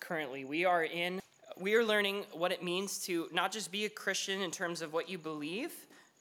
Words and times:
currently. 0.00 0.44
We 0.44 0.64
are 0.64 0.84
in, 0.84 1.20
we 1.58 1.74
are 1.74 1.84
learning 1.84 2.24
what 2.32 2.50
it 2.50 2.62
means 2.62 2.98
to 3.04 3.28
not 3.32 3.52
just 3.52 3.70
be 3.70 3.84
a 3.84 3.88
Christian 3.88 4.40
in 4.40 4.50
terms 4.50 4.82
of 4.82 4.92
what 4.92 5.08
you 5.08 5.18
believe, 5.18 5.72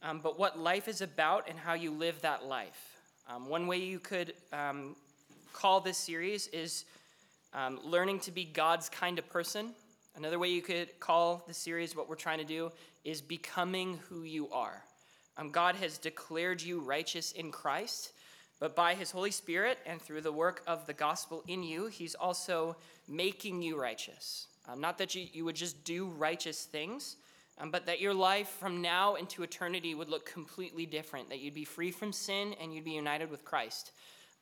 um, 0.03 0.19
but 0.21 0.37
what 0.37 0.59
life 0.59 0.87
is 0.87 1.01
about 1.01 1.49
and 1.49 1.57
how 1.57 1.73
you 1.73 1.91
live 1.91 2.21
that 2.21 2.45
life. 2.45 2.99
Um, 3.27 3.49
one 3.49 3.65
way 3.65 3.77
you 3.77 3.99
could 3.99 4.33
um, 4.53 4.95
call 5.53 5.79
this 5.79 5.97
series 5.97 6.47
is 6.47 6.85
um, 7.53 7.79
learning 7.83 8.19
to 8.21 8.31
be 8.31 8.45
God's 8.45 8.89
kind 8.89 9.17
of 9.17 9.27
person. 9.29 9.71
Another 10.15 10.37
way 10.37 10.49
you 10.49 10.61
could 10.61 10.99
call 10.99 11.43
the 11.47 11.53
series, 11.53 11.95
what 11.95 12.07
we're 12.07 12.15
trying 12.15 12.37
to 12.37 12.45
do, 12.45 12.71
is 13.03 13.21
becoming 13.21 13.99
who 14.09 14.23
you 14.23 14.49
are. 14.51 14.83
Um, 15.37 15.49
God 15.49 15.75
has 15.75 15.97
declared 15.97 16.61
you 16.61 16.79
righteous 16.79 17.31
in 17.31 17.51
Christ, 17.51 18.11
but 18.59 18.75
by 18.75 18.95
his 18.95 19.11
Holy 19.11 19.31
Spirit 19.31 19.79
and 19.85 20.01
through 20.01 20.21
the 20.21 20.31
work 20.31 20.63
of 20.65 20.85
the 20.87 20.93
gospel 20.93 21.43
in 21.47 21.63
you, 21.63 21.87
he's 21.87 22.15
also 22.15 22.75
making 23.07 23.61
you 23.61 23.79
righteous. 23.79 24.47
Um, 24.67 24.81
not 24.81 24.97
that 24.97 25.13
you, 25.13 25.27
you 25.31 25.45
would 25.45 25.55
just 25.55 25.83
do 25.83 26.07
righteous 26.07 26.63
things, 26.63 27.17
um, 27.59 27.71
but 27.71 27.85
that 27.85 28.01
your 28.01 28.13
life 28.13 28.49
from 28.49 28.81
now 28.81 29.15
into 29.15 29.43
eternity 29.43 29.93
would 29.93 30.09
look 30.09 30.31
completely 30.31 30.85
different, 30.85 31.29
that 31.29 31.39
you'd 31.39 31.53
be 31.53 31.65
free 31.65 31.91
from 31.91 32.11
sin 32.11 32.55
and 32.61 32.73
you'd 32.73 32.85
be 32.85 32.91
united 32.91 33.29
with 33.29 33.45
Christ. 33.45 33.91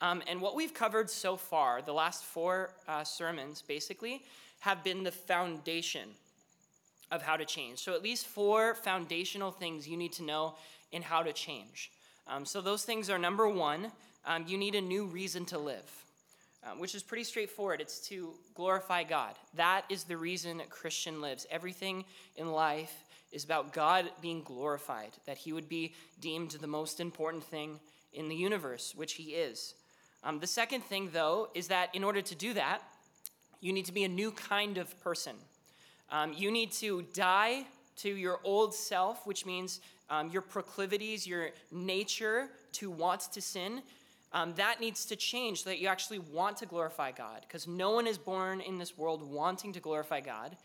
Um, 0.01 0.21
and 0.27 0.41
what 0.41 0.55
we've 0.55 0.73
covered 0.73 1.09
so 1.09 1.37
far, 1.37 1.81
the 1.81 1.93
last 1.93 2.23
four 2.23 2.71
uh, 2.87 3.03
sermons 3.03 3.61
basically, 3.61 4.23
have 4.59 4.83
been 4.83 5.03
the 5.03 5.11
foundation 5.11 6.09
of 7.11 7.21
how 7.21 7.37
to 7.37 7.45
change. 7.45 7.79
So, 7.79 7.93
at 7.93 8.01
least 8.01 8.25
four 8.25 8.75
foundational 8.75 9.51
things 9.51 9.87
you 9.87 9.97
need 9.97 10.13
to 10.13 10.23
know 10.23 10.55
in 10.91 11.01
how 11.01 11.21
to 11.23 11.31
change. 11.31 11.91
Um, 12.27 12.45
so, 12.45 12.61
those 12.61 12.83
things 12.83 13.09
are 13.09 13.19
number 13.19 13.47
one, 13.49 13.91
um, 14.25 14.45
you 14.47 14.57
need 14.57 14.75
a 14.75 14.81
new 14.81 15.05
reason 15.05 15.45
to 15.45 15.57
live, 15.57 16.05
um, 16.63 16.79
which 16.79 16.95
is 16.95 17.03
pretty 17.03 17.25
straightforward. 17.25 17.81
It's 17.81 17.99
to 18.07 18.33
glorify 18.55 19.03
God. 19.03 19.35
That 19.55 19.83
is 19.89 20.05
the 20.05 20.17
reason 20.17 20.61
a 20.61 20.65
Christian 20.65 21.21
lives. 21.21 21.45
Everything 21.51 22.05
in 22.37 22.51
life 22.51 23.03
is 23.31 23.43
about 23.43 23.73
God 23.73 24.09
being 24.21 24.41
glorified, 24.43 25.11
that 25.25 25.37
He 25.37 25.51
would 25.51 25.67
be 25.67 25.93
deemed 26.21 26.51
the 26.51 26.67
most 26.67 26.99
important 26.99 27.43
thing 27.43 27.79
in 28.13 28.29
the 28.29 28.35
universe, 28.35 28.93
which 28.95 29.13
He 29.13 29.31
is. 29.31 29.73
Um, 30.23 30.39
the 30.39 30.47
second 30.47 30.81
thing, 30.81 31.09
though, 31.11 31.49
is 31.53 31.67
that 31.67 31.93
in 31.93 32.03
order 32.03 32.21
to 32.21 32.35
do 32.35 32.53
that, 32.53 32.81
you 33.59 33.73
need 33.73 33.85
to 33.85 33.91
be 33.93 34.03
a 34.05 34.09
new 34.09 34.31
kind 34.31 34.77
of 34.77 34.97
person. 35.01 35.35
Um, 36.09 36.33
you 36.33 36.51
need 36.51 36.71
to 36.73 37.01
die 37.13 37.65
to 37.97 38.09
your 38.09 38.39
old 38.43 38.73
self, 38.73 39.25
which 39.25 39.45
means 39.45 39.81
um, 40.09 40.29
your 40.29 40.41
proclivities, 40.41 41.25
your 41.25 41.49
nature 41.71 42.49
to 42.73 42.89
want 42.89 43.21
to 43.33 43.41
sin. 43.41 43.81
Um, 44.31 44.53
that 44.55 44.79
needs 44.79 45.05
to 45.05 45.15
change 45.15 45.63
so 45.63 45.69
that 45.69 45.79
you 45.79 45.87
actually 45.87 46.19
want 46.19 46.57
to 46.57 46.65
glorify 46.65 47.11
God, 47.11 47.45
because 47.47 47.67
no 47.67 47.91
one 47.91 48.07
is 48.07 48.17
born 48.17 48.61
in 48.61 48.79
this 48.79 48.97
world 48.97 49.21
wanting 49.21 49.73
to 49.73 49.79
glorify 49.79 50.21
God. 50.21 50.57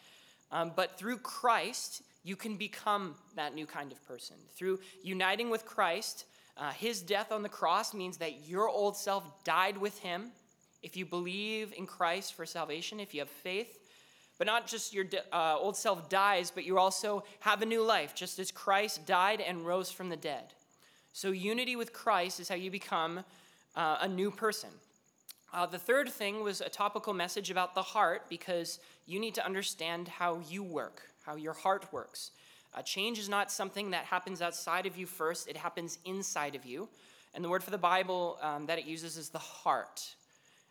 Um, 0.50 0.72
but 0.74 0.98
through 0.98 1.18
Christ, 1.18 2.02
you 2.24 2.34
can 2.36 2.56
become 2.56 3.14
that 3.36 3.54
new 3.54 3.66
kind 3.66 3.92
of 3.92 4.02
person. 4.06 4.36
Through 4.56 4.80
uniting 5.02 5.50
with 5.50 5.66
Christ, 5.66 6.24
uh, 6.56 6.70
his 6.70 7.02
death 7.02 7.30
on 7.30 7.42
the 7.42 7.48
cross 7.48 7.94
means 7.94 8.16
that 8.18 8.48
your 8.48 8.68
old 8.68 8.96
self 8.96 9.44
died 9.44 9.76
with 9.76 9.98
him. 9.98 10.30
If 10.82 10.96
you 10.96 11.04
believe 11.04 11.72
in 11.76 11.86
Christ 11.86 12.34
for 12.34 12.46
salvation, 12.46 13.00
if 13.00 13.12
you 13.12 13.20
have 13.20 13.28
faith, 13.28 13.77
but 14.38 14.46
not 14.46 14.66
just 14.66 14.94
your 14.94 15.04
uh, 15.32 15.56
old 15.58 15.76
self 15.76 16.08
dies, 16.08 16.50
but 16.50 16.64
you 16.64 16.78
also 16.78 17.24
have 17.40 17.60
a 17.60 17.66
new 17.66 17.82
life, 17.82 18.14
just 18.14 18.38
as 18.38 18.50
Christ 18.50 19.04
died 19.04 19.40
and 19.40 19.66
rose 19.66 19.90
from 19.90 20.08
the 20.08 20.16
dead. 20.16 20.54
So, 21.12 21.30
unity 21.30 21.74
with 21.74 21.92
Christ 21.92 22.38
is 22.38 22.48
how 22.48 22.54
you 22.54 22.70
become 22.70 23.24
uh, 23.74 23.98
a 24.00 24.08
new 24.08 24.30
person. 24.30 24.70
Uh, 25.52 25.66
the 25.66 25.78
third 25.78 26.08
thing 26.10 26.42
was 26.42 26.60
a 26.60 26.68
topical 26.68 27.12
message 27.12 27.50
about 27.50 27.74
the 27.74 27.82
heart 27.82 28.22
because 28.28 28.78
you 29.06 29.18
need 29.18 29.34
to 29.34 29.44
understand 29.44 30.06
how 30.06 30.40
you 30.48 30.62
work, 30.62 31.02
how 31.24 31.36
your 31.36 31.54
heart 31.54 31.90
works. 31.92 32.30
Uh, 32.74 32.82
change 32.82 33.18
is 33.18 33.28
not 33.28 33.50
something 33.50 33.90
that 33.90 34.04
happens 34.04 34.42
outside 34.42 34.86
of 34.86 34.96
you 34.96 35.06
first, 35.06 35.48
it 35.48 35.56
happens 35.56 35.98
inside 36.04 36.54
of 36.54 36.66
you. 36.66 36.88
And 37.34 37.42
the 37.42 37.48
word 37.48 37.64
for 37.64 37.70
the 37.70 37.78
Bible 37.78 38.38
um, 38.42 38.66
that 38.66 38.78
it 38.78 38.84
uses 38.84 39.16
is 39.16 39.30
the 39.30 39.38
heart 39.38 40.14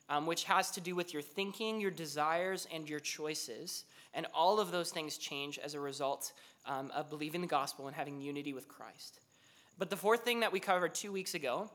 um, 0.09 0.25
which 0.25 0.45
has 0.45 0.71
to 0.71 0.81
do 0.81 0.95
with 0.95 1.13
your 1.13 1.21
thinking, 1.21 1.79
your 1.79 1.91
desires, 1.91 2.67
and 2.73 2.89
your 2.89 2.99
choices. 2.99 3.83
And 4.13 4.25
all 4.33 4.59
of 4.59 4.71
those 4.71 4.91
things 4.91 5.17
change 5.17 5.59
as 5.59 5.73
a 5.73 5.79
result 5.79 6.33
um, 6.65 6.91
of 6.95 7.09
believing 7.09 7.41
the 7.41 7.47
gospel 7.47 7.87
and 7.87 7.95
having 7.95 8.21
unity 8.21 8.53
with 8.53 8.67
Christ. 8.67 9.19
But 9.77 9.89
the 9.89 9.97
fourth 9.97 10.23
thing 10.23 10.39
that 10.39 10.51
we 10.51 10.59
covered 10.59 10.95
two 10.95 11.11
weeks 11.11 11.33
ago 11.33 11.69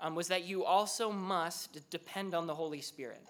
um, 0.00 0.14
was 0.14 0.28
that 0.28 0.44
you 0.44 0.64
also 0.64 1.10
must 1.10 1.88
depend 1.90 2.34
on 2.34 2.46
the 2.46 2.54
Holy 2.54 2.80
Spirit. 2.80 3.22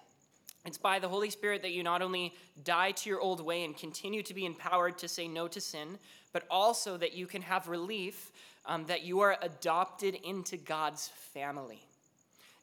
It's 0.65 0.77
by 0.77 0.99
the 0.99 1.07
Holy 1.07 1.29
Spirit 1.29 1.61
that 1.61 1.71
you 1.71 1.81
not 1.81 2.01
only 2.01 2.33
die 2.63 2.91
to 2.91 3.09
your 3.09 3.21
old 3.21 3.39
way 3.39 3.63
and 3.63 3.77
continue 3.77 4.21
to 4.23 4.33
be 4.33 4.45
empowered 4.45 4.97
to 4.97 5.07
say 5.07 5.27
no 5.27 5.47
to 5.47 5.61
sin, 5.61 5.97
but 6.33 6.43
also 6.51 6.97
that 6.97 7.13
you 7.13 7.25
can 7.25 7.41
have 7.41 7.69
relief 7.69 8.31
um, 8.65 8.85
that 8.87 9.03
you 9.03 9.21
are 9.21 9.37
adopted 9.41 10.15
into 10.25 10.57
God's 10.57 11.09
family. 11.33 11.86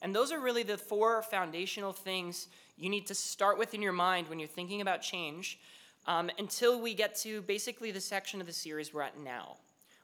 And 0.02 0.14
those 0.14 0.32
are 0.32 0.40
really 0.40 0.62
the 0.62 0.76
four 0.78 1.22
foundational 1.22 1.92
things 1.92 2.48
you 2.76 2.90
need 2.90 3.06
to 3.06 3.14
start 3.14 3.58
with 3.58 3.74
in 3.74 3.82
your 3.82 3.92
mind 3.92 4.28
when 4.28 4.38
you're 4.38 4.48
thinking 4.48 4.80
about 4.80 5.00
change 5.00 5.58
um, 6.06 6.30
until 6.38 6.80
we 6.80 6.94
get 6.94 7.14
to 7.16 7.42
basically 7.42 7.90
the 7.90 8.00
section 8.00 8.40
of 8.40 8.46
the 8.46 8.52
series 8.52 8.92
we're 8.92 9.02
at 9.02 9.18
now, 9.18 9.56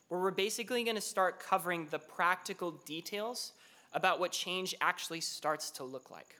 where 0.09 0.21
we're 0.21 0.31
basically 0.31 0.85
going 0.85 0.97
to 0.97 1.03
start 1.03 1.41
covering 1.41 1.87
the 1.91 1.99
practical 1.99 2.73
details 2.87 3.53
about 3.93 4.21
what 4.21 4.33
change 4.33 4.75
actually 4.81 5.21
starts 5.21 5.71
to 5.73 5.85
look 5.85 6.11
like. 6.11 6.37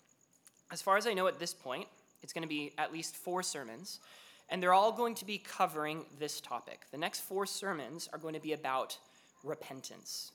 As 0.71 0.81
far 0.81 0.97
as 0.97 1.07
I 1.07 1.15
know 1.15 1.27
at 1.27 1.39
this 1.39 1.53
point, 1.53 1.89
it's 2.23 2.33
going 2.33 2.43
to 2.43 2.49
be 2.49 2.73
at 2.79 2.93
least 2.93 3.17
four 3.17 3.43
sermons, 3.43 4.01
and 4.49 4.63
they're 4.63 4.73
all 4.73 4.93
going 4.93 5.15
to 5.17 5.25
be 5.25 5.39
covering 5.39 6.05
this 6.19 6.41
topic. 6.41 6.83
The 6.91 6.99
next 6.99 7.21
four 7.21 7.47
sermons 7.47 8.09
are 8.13 8.19
going 8.19 8.35
to 8.35 8.41
be 8.41 8.53
about 8.53 8.97
repentance. 9.43 10.33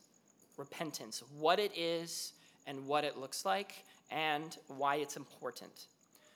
Repentance, 0.58 1.24
what 1.38 1.60
it 1.60 1.72
is, 1.76 2.34
and 2.68 2.88
what 2.88 3.04
it 3.04 3.18
looks 3.18 3.46
like 3.46 3.86
and 4.12 4.58
why 4.68 4.96
it's 4.96 5.18
important. 5.18 5.88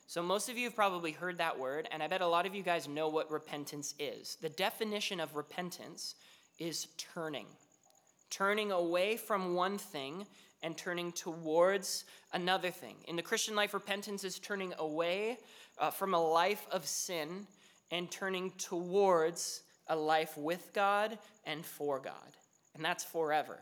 So, 0.07 0.23
most 0.23 0.49
of 0.49 0.57
you 0.57 0.63
have 0.65 0.75
probably 0.75 1.11
heard 1.11 1.37
that 1.37 1.59
word, 1.59 1.87
and 1.91 2.01
I 2.01 2.07
bet 2.07 2.21
a 2.21 2.27
lot 2.27 2.47
of 2.47 2.55
you 2.55 2.63
guys 2.63 2.87
know 2.87 3.09
what 3.09 3.29
repentance 3.29 3.93
is. 3.99 4.37
The 4.41 4.49
definition 4.49 5.19
of 5.19 5.35
repentance 5.35 6.15
is 6.57 6.87
turning, 6.97 7.45
turning 8.31 8.71
away 8.71 9.17
from 9.17 9.53
one 9.53 9.77
thing 9.77 10.25
and 10.63 10.75
turning 10.75 11.11
towards 11.11 12.05
another 12.33 12.71
thing. 12.71 12.95
In 13.07 13.15
the 13.15 13.21
Christian 13.21 13.55
life, 13.55 13.73
repentance 13.73 14.23
is 14.23 14.39
turning 14.39 14.73
away 14.79 15.37
uh, 15.77 15.91
from 15.91 16.13
a 16.13 16.21
life 16.21 16.65
of 16.71 16.85
sin 16.85 17.47
and 17.91 18.09
turning 18.09 18.51
towards 18.57 19.61
a 19.87 19.95
life 19.95 20.37
with 20.37 20.71
God 20.73 21.17
and 21.45 21.65
for 21.65 21.99
God. 21.99 22.13
And 22.75 22.83
that's 22.83 23.03
forever. 23.03 23.59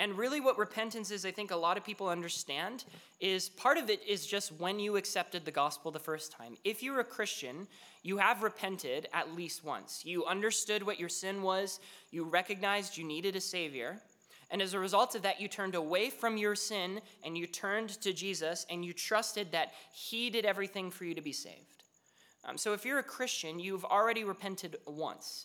And 0.00 0.16
really, 0.16 0.40
what 0.40 0.56
repentance 0.56 1.10
is, 1.10 1.26
I 1.26 1.30
think 1.30 1.50
a 1.50 1.56
lot 1.56 1.76
of 1.76 1.84
people 1.84 2.08
understand, 2.08 2.86
is 3.20 3.50
part 3.50 3.76
of 3.76 3.90
it 3.90 4.02
is 4.08 4.26
just 4.26 4.50
when 4.52 4.80
you 4.80 4.96
accepted 4.96 5.44
the 5.44 5.50
gospel 5.50 5.90
the 5.90 5.98
first 5.98 6.32
time. 6.32 6.56
If 6.64 6.82
you're 6.82 7.00
a 7.00 7.04
Christian, 7.04 7.68
you 8.02 8.16
have 8.16 8.42
repented 8.42 9.10
at 9.12 9.36
least 9.36 9.62
once. 9.62 10.02
You 10.06 10.24
understood 10.24 10.82
what 10.82 10.98
your 10.98 11.10
sin 11.10 11.42
was, 11.42 11.80
you 12.10 12.24
recognized 12.24 12.96
you 12.96 13.04
needed 13.04 13.36
a 13.36 13.42
Savior. 13.42 14.00
And 14.50 14.62
as 14.62 14.72
a 14.72 14.78
result 14.78 15.16
of 15.16 15.20
that, 15.20 15.38
you 15.38 15.48
turned 15.48 15.74
away 15.74 16.08
from 16.08 16.38
your 16.38 16.54
sin 16.54 17.02
and 17.22 17.36
you 17.36 17.46
turned 17.46 17.90
to 18.00 18.14
Jesus 18.14 18.64
and 18.70 18.82
you 18.82 18.94
trusted 18.94 19.52
that 19.52 19.74
He 19.92 20.30
did 20.30 20.46
everything 20.46 20.90
for 20.90 21.04
you 21.04 21.14
to 21.14 21.20
be 21.20 21.34
saved. 21.34 21.84
Um, 22.46 22.56
so 22.56 22.72
if 22.72 22.86
you're 22.86 23.00
a 23.00 23.02
Christian, 23.02 23.60
you've 23.60 23.84
already 23.84 24.24
repented 24.24 24.76
once. 24.86 25.44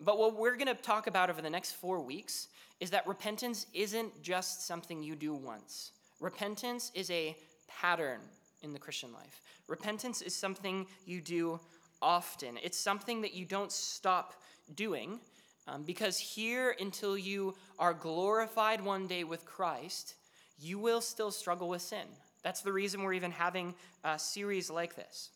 But 0.00 0.18
what 0.18 0.36
we're 0.36 0.56
going 0.56 0.74
to 0.74 0.74
talk 0.74 1.06
about 1.06 1.28
over 1.28 1.42
the 1.42 1.50
next 1.50 1.72
four 1.72 2.00
weeks 2.00 2.48
is 2.80 2.90
that 2.90 3.06
repentance 3.06 3.66
isn't 3.74 4.22
just 4.22 4.66
something 4.66 5.02
you 5.02 5.14
do 5.14 5.34
once. 5.34 5.92
Repentance 6.20 6.90
is 6.94 7.10
a 7.10 7.36
pattern 7.68 8.20
in 8.62 8.72
the 8.72 8.78
Christian 8.78 9.12
life. 9.12 9.40
Repentance 9.68 10.22
is 10.22 10.34
something 10.34 10.86
you 11.04 11.20
do 11.20 11.60
often. 12.00 12.58
It's 12.62 12.78
something 12.78 13.20
that 13.22 13.34
you 13.34 13.44
don't 13.44 13.70
stop 13.70 14.34
doing 14.74 15.20
um, 15.68 15.82
because 15.82 16.18
here 16.18 16.74
until 16.80 17.16
you 17.16 17.54
are 17.78 17.94
glorified 17.94 18.82
one 18.82 19.06
day 19.06 19.24
with 19.24 19.44
Christ, 19.44 20.14
you 20.58 20.78
will 20.78 21.00
still 21.00 21.30
struggle 21.30 21.68
with 21.68 21.82
sin. 21.82 22.06
That's 22.42 22.62
the 22.62 22.72
reason 22.72 23.02
we're 23.02 23.12
even 23.12 23.30
having 23.30 23.74
a 24.02 24.18
series 24.18 24.70
like 24.70 24.96
this. 24.96 25.30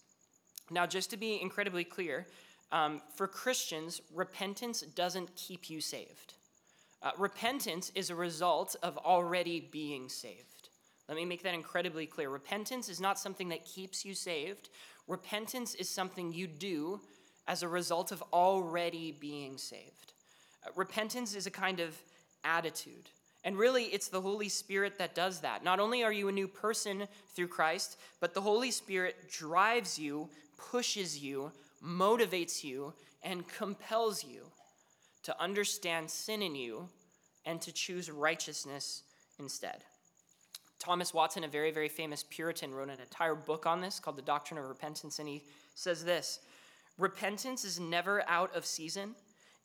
Now, 0.70 0.86
just 0.86 1.10
to 1.10 1.16
be 1.16 1.40
incredibly 1.40 1.84
clear, 1.84 2.26
um, 2.72 3.00
for 3.14 3.26
Christians, 3.26 4.00
repentance 4.12 4.80
doesn't 4.82 5.34
keep 5.36 5.70
you 5.70 5.80
saved. 5.80 6.34
Uh, 7.02 7.10
repentance 7.18 7.92
is 7.94 8.10
a 8.10 8.14
result 8.14 8.76
of 8.82 8.96
already 8.98 9.60
being 9.60 10.08
saved. 10.08 10.68
Let 11.08 11.16
me 11.16 11.24
make 11.24 11.42
that 11.42 11.54
incredibly 11.54 12.06
clear. 12.06 12.30
Repentance 12.30 12.88
is 12.88 13.00
not 13.00 13.18
something 13.18 13.50
that 13.50 13.64
keeps 13.64 14.04
you 14.04 14.14
saved, 14.14 14.70
repentance 15.06 15.74
is 15.74 15.88
something 15.88 16.32
you 16.32 16.46
do 16.46 17.00
as 17.46 17.62
a 17.62 17.68
result 17.68 18.10
of 18.10 18.22
already 18.32 19.12
being 19.12 19.58
saved. 19.58 20.14
Uh, 20.66 20.70
repentance 20.74 21.34
is 21.34 21.46
a 21.46 21.50
kind 21.50 21.80
of 21.80 21.94
attitude. 22.42 23.10
And 23.44 23.58
really, 23.58 23.84
it's 23.84 24.08
the 24.08 24.22
Holy 24.22 24.48
Spirit 24.48 24.96
that 24.98 25.14
does 25.14 25.40
that. 25.40 25.62
Not 25.62 25.78
only 25.78 26.02
are 26.02 26.12
you 26.12 26.28
a 26.28 26.32
new 26.32 26.48
person 26.48 27.06
through 27.36 27.48
Christ, 27.48 27.98
but 28.18 28.32
the 28.32 28.40
Holy 28.40 28.70
Spirit 28.70 29.30
drives 29.30 29.98
you, 29.98 30.30
pushes 30.56 31.18
you, 31.18 31.52
motivates 31.84 32.64
you, 32.64 32.94
and 33.22 33.48
compels 33.48 34.24
you 34.24 34.42
to 35.22 35.42
understand 35.42 36.10
sin 36.10 36.42
in 36.42 36.54
you 36.54 36.88
and 37.46 37.60
to 37.62 37.72
choose 37.72 38.10
righteousness 38.10 39.02
instead. 39.38 39.84
Thomas 40.78 41.14
Watson, 41.14 41.44
a 41.44 41.48
very, 41.48 41.70
very 41.70 41.88
famous 41.88 42.24
Puritan, 42.28 42.74
wrote 42.74 42.90
an 42.90 43.00
entire 43.00 43.34
book 43.34 43.64
on 43.64 43.80
this 43.80 43.98
called 43.98 44.16
The 44.16 44.22
Doctrine 44.22 44.58
of 44.58 44.68
Repentance, 44.68 45.18
and 45.18 45.28
he 45.28 45.42
says 45.74 46.04
this 46.04 46.40
Repentance 46.98 47.64
is 47.64 47.80
never 47.80 48.22
out 48.28 48.54
of 48.54 48.66
season, 48.66 49.14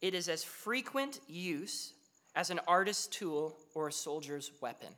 it 0.02 0.14
is 0.14 0.30
as 0.30 0.44
frequent 0.44 1.20
use 1.28 1.94
as 2.36 2.50
an 2.50 2.60
artist's 2.68 3.08
tool 3.08 3.58
or 3.76 3.90
a 3.90 3.92
soldier's 3.92 4.52
weapon. 4.62 4.90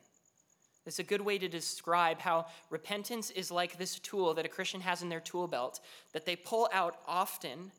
It's 0.85 0.99
a 0.99 1.03
good 1.03 1.21
way 1.21 1.37
to 1.37 1.47
describe 1.47 2.19
how 2.19 2.47
repentance 2.69 3.29
is 3.29 3.51
like 3.51 3.77
this 3.77 3.99
tool 3.99 4.33
that 4.33 4.45
a 4.45 4.49
Christian 4.49 4.81
has 4.81 5.01
in 5.01 5.09
their 5.09 5.19
tool 5.19 5.47
belt 5.47 5.79
that 6.13 6.25
they 6.25 6.35
pull 6.35 6.67
out 6.73 6.97
often 7.07 7.71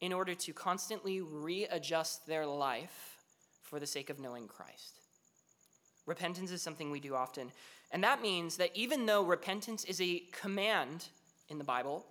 in 0.00 0.12
order 0.12 0.34
to 0.34 0.52
constantly 0.52 1.20
readjust 1.20 2.26
their 2.26 2.46
life 2.46 3.18
for 3.62 3.78
the 3.78 3.86
sake 3.86 4.10
of 4.10 4.20
knowing 4.20 4.46
Christ. 4.48 5.00
Repentance 6.06 6.50
is 6.50 6.62
something 6.62 6.90
we 6.90 7.00
do 7.00 7.14
often. 7.14 7.50
And 7.90 8.02
that 8.04 8.22
means 8.22 8.56
that 8.56 8.70
even 8.74 9.06
though 9.06 9.22
repentance 9.22 9.84
is 9.84 10.00
a 10.00 10.22
command 10.32 11.08
in 11.48 11.58
the 11.58 11.64
Bible, 11.64 12.06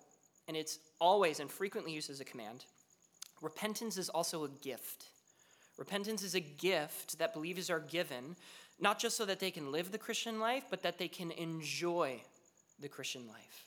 and 0.48 0.56
it's 0.56 0.80
always 1.00 1.39
and 1.39 1.50
frequently 1.50 1.94
used 1.94 2.09
as 2.09 2.19
a 2.19 2.25
command, 2.25 2.65
repentance 3.41 3.98
is 3.98 4.09
also 4.09 4.44
a 4.44 4.50
gift. 4.50 5.06
Repentance 5.77 6.24
is 6.24 6.36
a 6.36 6.39
gift 6.39 7.18
that 7.19 7.33
believers 7.33 7.69
are 7.69 7.80
given, 7.80 8.36
not 8.80 9.00
just 9.00 9.18
so 9.18 9.25
that 9.25 9.39
they 9.39 9.51
can 9.51 9.72
live 9.72 9.92
the 9.92 9.98
Christian 9.98 10.39
life, 10.39 10.66
but 10.69 10.83
that 10.83 10.98
they 10.98 11.07
can 11.07 11.31
enjoy 11.31 12.22
the 12.80 12.89
Christian 12.89 13.27
life. 13.27 13.66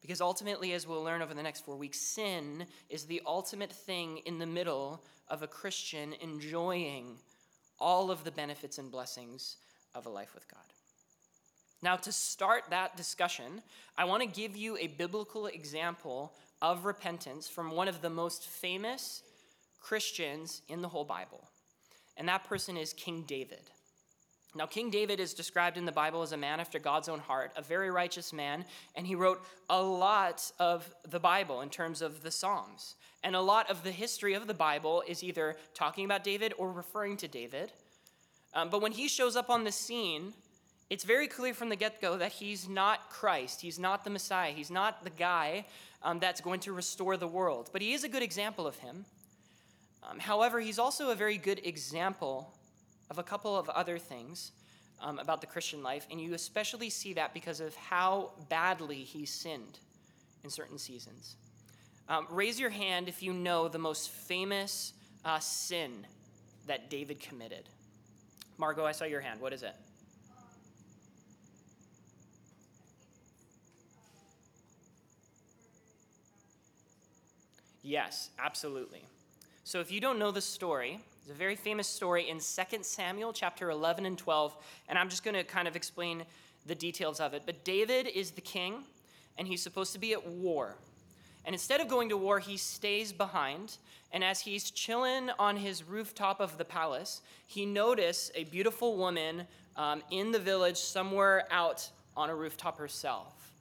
Because 0.00 0.20
ultimately, 0.20 0.72
as 0.72 0.86
we'll 0.86 1.02
learn 1.02 1.20
over 1.20 1.34
the 1.34 1.42
next 1.42 1.64
four 1.64 1.76
weeks, 1.76 2.00
sin 2.00 2.66
is 2.88 3.04
the 3.04 3.20
ultimate 3.26 3.72
thing 3.72 4.18
in 4.24 4.38
the 4.38 4.46
middle 4.46 5.04
of 5.28 5.42
a 5.42 5.46
Christian 5.46 6.14
enjoying 6.20 7.18
all 7.78 8.10
of 8.10 8.24
the 8.24 8.30
benefits 8.30 8.78
and 8.78 8.90
blessings 8.90 9.56
of 9.94 10.06
a 10.06 10.10
life 10.10 10.34
with 10.34 10.48
God. 10.48 10.64
Now, 11.82 11.96
to 11.96 12.12
start 12.12 12.64
that 12.70 12.96
discussion, 12.96 13.62
I 13.96 14.04
want 14.04 14.22
to 14.22 14.28
give 14.28 14.56
you 14.56 14.76
a 14.76 14.88
biblical 14.88 15.46
example 15.46 16.34
of 16.60 16.84
repentance 16.84 17.48
from 17.48 17.70
one 17.70 17.88
of 17.88 18.02
the 18.02 18.10
most 18.10 18.48
famous 18.48 19.22
Christians 19.80 20.60
in 20.68 20.82
the 20.82 20.88
whole 20.88 21.04
Bible. 21.04 21.48
And 22.16 22.28
that 22.28 22.44
person 22.44 22.76
is 22.76 22.92
King 22.92 23.24
David. 23.26 23.70
Now, 24.54 24.66
King 24.66 24.90
David 24.90 25.20
is 25.20 25.32
described 25.32 25.76
in 25.76 25.84
the 25.84 25.92
Bible 25.92 26.22
as 26.22 26.32
a 26.32 26.36
man 26.36 26.58
after 26.58 26.78
God's 26.78 27.08
own 27.08 27.20
heart, 27.20 27.52
a 27.56 27.62
very 27.62 27.90
righteous 27.90 28.32
man, 28.32 28.64
and 28.96 29.06
he 29.06 29.14
wrote 29.14 29.40
a 29.68 29.80
lot 29.80 30.50
of 30.58 30.92
the 31.08 31.20
Bible 31.20 31.60
in 31.60 31.70
terms 31.70 32.02
of 32.02 32.22
the 32.22 32.32
Psalms. 32.32 32.96
And 33.22 33.36
a 33.36 33.40
lot 33.40 33.70
of 33.70 33.84
the 33.84 33.92
history 33.92 34.34
of 34.34 34.46
the 34.46 34.54
Bible 34.54 35.04
is 35.06 35.22
either 35.22 35.56
talking 35.74 36.04
about 36.04 36.24
David 36.24 36.52
or 36.58 36.72
referring 36.72 37.16
to 37.18 37.28
David. 37.28 37.70
Um, 38.54 38.70
but 38.70 38.82
when 38.82 38.92
he 38.92 39.06
shows 39.06 39.36
up 39.36 39.50
on 39.50 39.62
the 39.62 39.70
scene, 39.70 40.32
it's 40.88 41.04
very 41.04 41.28
clear 41.28 41.54
from 41.54 41.68
the 41.68 41.76
get 41.76 42.00
go 42.00 42.16
that 42.16 42.32
he's 42.32 42.68
not 42.68 43.10
Christ. 43.10 43.60
He's 43.60 43.78
not 43.78 44.02
the 44.02 44.10
Messiah. 44.10 44.50
He's 44.50 44.70
not 44.70 45.04
the 45.04 45.10
guy 45.10 45.66
um, 46.02 46.18
that's 46.18 46.40
going 46.40 46.60
to 46.60 46.72
restore 46.72 47.16
the 47.16 47.28
world. 47.28 47.70
But 47.72 47.82
he 47.82 47.92
is 47.92 48.02
a 48.02 48.08
good 48.08 48.22
example 48.22 48.66
of 48.66 48.76
him. 48.78 49.04
Um, 50.02 50.18
however, 50.18 50.58
he's 50.58 50.78
also 50.80 51.10
a 51.10 51.14
very 51.14 51.36
good 51.36 51.60
example 51.64 52.52
of 53.10 53.18
a 53.18 53.22
couple 53.22 53.58
of 53.58 53.68
other 53.68 53.98
things 53.98 54.52
um, 55.00 55.18
about 55.18 55.40
the 55.40 55.46
Christian 55.46 55.82
life, 55.82 56.06
and 56.10 56.20
you 56.20 56.34
especially 56.34 56.90
see 56.90 57.12
that 57.14 57.34
because 57.34 57.60
of 57.60 57.74
how 57.74 58.30
badly 58.48 59.02
he 59.02 59.26
sinned 59.26 59.78
in 60.44 60.50
certain 60.50 60.78
seasons. 60.78 61.36
Um, 62.08 62.26
raise 62.30 62.58
your 62.58 62.70
hand 62.70 63.08
if 63.08 63.22
you 63.22 63.32
know 63.32 63.68
the 63.68 63.78
most 63.78 64.10
famous 64.10 64.92
uh, 65.24 65.38
sin 65.38 66.06
that 66.66 66.90
David 66.90 67.20
committed. 67.20 67.68
Margot, 68.58 68.84
I 68.84 68.92
saw 68.92 69.04
your 69.04 69.20
hand. 69.20 69.40
What 69.40 69.52
is 69.52 69.62
it? 69.62 69.74
Yes, 77.82 78.30
absolutely. 78.38 79.02
So 79.64 79.80
if 79.80 79.90
you 79.90 80.00
don't 80.00 80.18
know 80.18 80.30
the 80.30 80.40
story, 80.40 81.00
it's 81.20 81.30
a 81.30 81.34
very 81.34 81.56
famous 81.56 81.86
story 81.86 82.30
in 82.30 82.38
2 82.38 82.82
Samuel 82.82 83.32
chapter 83.32 83.70
11 83.70 84.06
and 84.06 84.16
12, 84.16 84.56
and 84.88 84.98
I'm 84.98 85.10
just 85.10 85.22
going 85.22 85.34
to 85.34 85.44
kind 85.44 85.68
of 85.68 85.76
explain 85.76 86.24
the 86.66 86.74
details 86.74 87.20
of 87.20 87.34
it. 87.34 87.42
But 87.44 87.62
David 87.62 88.06
is 88.06 88.30
the 88.30 88.40
king, 88.40 88.84
and 89.36 89.46
he's 89.46 89.62
supposed 89.62 89.92
to 89.92 89.98
be 89.98 90.12
at 90.12 90.26
war. 90.26 90.76
And 91.44 91.54
instead 91.54 91.80
of 91.80 91.88
going 91.88 92.08
to 92.08 92.16
war, 92.16 92.38
he 92.38 92.56
stays 92.56 93.12
behind. 93.12 93.76
And 94.12 94.24
as 94.24 94.40
he's 94.40 94.70
chilling 94.70 95.30
on 95.38 95.56
his 95.56 95.86
rooftop 95.86 96.40
of 96.40 96.56
the 96.56 96.64
palace, 96.64 97.20
he 97.46 97.66
notices 97.66 98.32
a 98.34 98.44
beautiful 98.44 98.96
woman 98.96 99.46
um, 99.76 100.02
in 100.10 100.32
the 100.32 100.38
village 100.38 100.78
somewhere 100.78 101.46
out 101.50 101.88
on 102.16 102.30
a 102.30 102.34
rooftop 102.34 102.78
herself. 102.78 103.52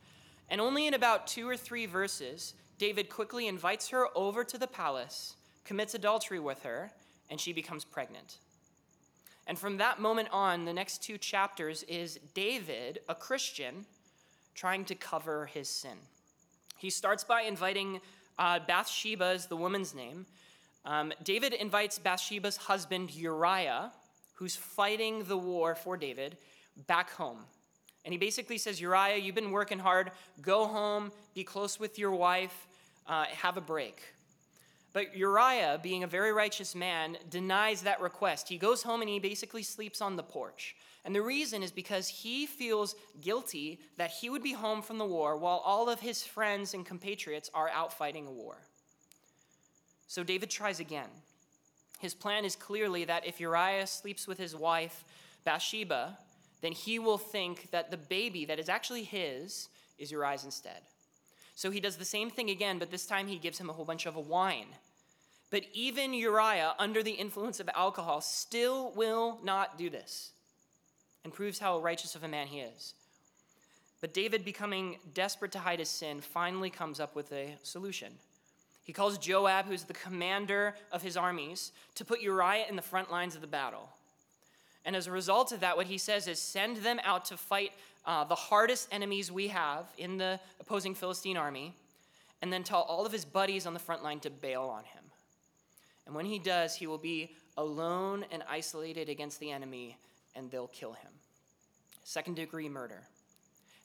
And 0.50 0.62
only 0.62 0.88
in 0.88 0.94
about 0.94 1.28
two 1.28 1.48
or 1.48 1.58
three 1.58 1.86
verses, 1.86 2.54
David 2.78 3.10
quickly 3.10 3.48
invites 3.48 3.90
her 3.90 4.08
over 4.16 4.44
to 4.46 4.58
the 4.58 4.68
palace 4.68 5.36
commits 5.70 5.94
adultery 5.94 6.40
with 6.40 6.64
her, 6.64 6.92
and 7.30 7.40
she 7.40 7.54
becomes 7.54 7.84
pregnant. 7.86 8.38
And 9.48 9.58
from 9.58 9.78
that 9.78 10.00
moment 10.00 10.30
on, 10.32 10.66
the 10.66 10.74
next 10.74 11.02
two 11.02 11.18
chapters 11.18 11.84
is 11.84 12.20
David, 12.34 13.00
a 13.10 13.16
Christian, 13.16 13.86
trying 14.54 14.86
to 14.86 14.96
cover 14.96 15.48
his 15.48 15.68
sin. 15.68 15.98
He 16.78 16.90
starts 16.90 17.24
by 17.24 17.42
inviting 17.42 18.00
uh, 18.38 18.60
Bathsheba, 18.68 19.32
is 19.32 19.48
the 19.48 19.56
woman's 19.56 19.96
name. 19.96 20.26
Um, 20.86 21.12
David 21.24 21.54
invites 21.54 22.00
Bathsheba's 22.00 22.58
husband, 22.58 23.12
Uriah, 23.14 23.92
who's 24.36 24.56
fighting 24.56 25.24
the 25.26 25.38
war 25.38 25.76
for 25.76 25.98
David, 25.98 26.38
back 26.88 27.10
home. 27.12 27.40
And 28.06 28.14
he 28.14 28.18
basically 28.18 28.58
says, 28.58 28.80
Uriah, 28.80 29.18
you've 29.18 29.36
been 29.36 29.52
working 29.52 29.80
hard. 29.80 30.12
Go 30.42 30.66
home, 30.66 31.12
be 31.34 31.44
close 31.44 31.80
with 31.80 32.00
your 32.00 32.12
wife, 32.12 32.68
uh, 33.08 33.26
have 33.26 33.58
a 33.58 33.62
break. 33.62 34.02
But 34.92 35.16
Uriah, 35.16 35.80
being 35.82 36.04
a 36.04 36.08
very 36.08 36.34
righteous 36.34 36.74
man, 36.74 37.18
denies 37.30 37.84
that 37.84 38.02
request. 38.02 38.50
He 38.50 38.58
goes 38.58 38.84
home 38.84 39.02
and 39.02 39.10
he 39.10 39.20
basically 39.20 39.64
sleeps 39.64 40.02
on 40.02 40.16
the 40.16 40.24
porch. 40.24 40.76
And 41.06 41.16
the 41.16 41.22
reason 41.22 41.64
is 41.64 41.72
because 41.72 42.08
he 42.08 42.46
feels 42.46 42.96
guilty 43.22 43.80
that 43.98 44.12
he 44.12 44.30
would 44.30 44.44
be 44.44 44.54
home 44.54 44.82
from 44.82 44.98
the 44.98 45.06
war 45.06 45.38
while 45.38 45.62
all 45.64 45.90
of 45.90 46.00
his 46.00 46.24
friends 46.24 46.74
and 46.74 46.86
compatriots 46.86 47.50
are 47.54 47.70
out 47.70 47.94
fighting 47.94 48.28
a 48.28 48.32
war. 48.32 48.58
So 50.08 50.24
David 50.24 50.50
tries 50.50 50.80
again. 50.80 51.10
His 52.00 52.14
plan 52.14 52.44
is 52.44 52.56
clearly 52.56 53.06
that 53.06 53.28
if 53.28 53.40
Uriah 53.40 53.86
sleeps 53.86 54.28
with 54.28 54.38
his 54.38 54.56
wife, 54.56 55.06
Bathsheba, 55.44 56.18
then 56.62 56.72
he 56.72 56.98
will 57.00 57.18
think 57.18 57.70
that 57.72 57.92
the 57.92 57.98
baby 57.98 58.46
that 58.46 58.60
is 58.60 58.70
actually 58.70 59.04
his 59.04 59.70
is 59.98 60.12
Uriah's 60.12 60.46
instead. 60.46 60.82
So 61.60 61.72
he 61.72 61.82
does 61.82 61.98
the 61.98 62.06
same 62.06 62.30
thing 62.30 62.50
again, 62.50 62.80
but 62.80 62.90
this 62.90 63.06
time 63.06 63.28
he 63.28 63.38
gives 63.38 63.60
him 63.60 63.70
a 63.70 63.74
whole 63.74 63.84
bunch 63.84 64.06
of 64.06 64.16
wine. 64.16 64.68
But 65.50 65.66
even 65.74 66.14
Uriah, 66.14 66.74
under 66.80 67.04
the 67.04 67.12
influence 67.12 67.60
of 67.60 67.70
alcohol, 67.76 68.22
still 68.22 68.94
will 68.96 69.40
not 69.44 69.78
do 69.78 69.90
this 69.90 70.32
and 71.26 71.34
proves 71.34 71.60
how 71.60 71.78
righteous 71.80 72.16
of 72.16 72.24
a 72.24 72.30
man 72.30 72.48
he 72.48 72.62
is. 72.62 72.94
But 74.00 74.14
David, 74.14 74.46
becoming 74.46 75.00
desperate 75.14 75.52
to 75.52 75.60
hide 75.60 75.80
his 75.80 75.90
sin, 75.90 76.22
finally 76.22 76.70
comes 76.70 77.02
up 77.02 77.14
with 77.14 77.30
a 77.34 77.58
solution. 77.62 78.14
He 78.86 78.94
calls 78.94 79.18
Joab, 79.18 79.66
who's 79.66 79.84
the 79.84 79.92
commander 79.92 80.76
of 80.94 81.02
his 81.02 81.18
armies, 81.18 81.74
to 81.96 82.06
put 82.06 82.22
Uriah 82.22 82.68
in 82.70 82.78
the 82.78 82.82
front 82.82 83.12
lines 83.12 83.36
of 83.36 83.42
the 83.42 83.48
battle. 83.48 83.90
And 84.86 84.96
as 84.96 85.08
a 85.08 85.12
result 85.12 85.52
of 85.52 85.60
that, 85.60 85.76
what 85.76 85.88
he 85.88 85.98
says 85.98 86.26
is 86.26 86.40
send 86.40 86.78
them 86.78 87.02
out 87.04 87.26
to 87.26 87.36
fight 87.36 87.74
uh, 88.10 88.24
the 88.24 88.34
hardest 88.34 88.88
enemies 88.92 89.32
we 89.32 89.50
have 89.50 89.86
in 90.00 90.18
the 90.18 90.40
opposing 90.60 90.96
Philistine 90.96 91.38
army, 91.38 91.76
and 92.42 92.52
then 92.52 92.64
tell 92.64 92.82
all 92.82 93.06
of 93.06 93.12
his 93.12 93.24
buddies 93.24 93.68
on 93.68 93.76
the 93.76 93.80
front 93.80 94.04
line 94.04 94.20
to 94.20 94.32
bail 94.32 94.64
on 94.64 94.84
him. 94.84 95.04
And 96.08 96.16
when 96.16 96.26
he 96.26 96.40
does, 96.40 96.74
he 96.74 96.88
will 96.88 96.98
be 96.98 97.36
alone 97.56 98.26
and 98.32 98.42
isolated 98.50 99.10
against 99.10 99.40
the 99.40 99.52
enemy, 99.52 99.96
and 100.36 100.50
they'll 100.50 100.70
kill 100.70 100.94
him. 100.94 101.12
Second 102.04 102.36
degree 102.36 102.68
murder. 102.68 103.04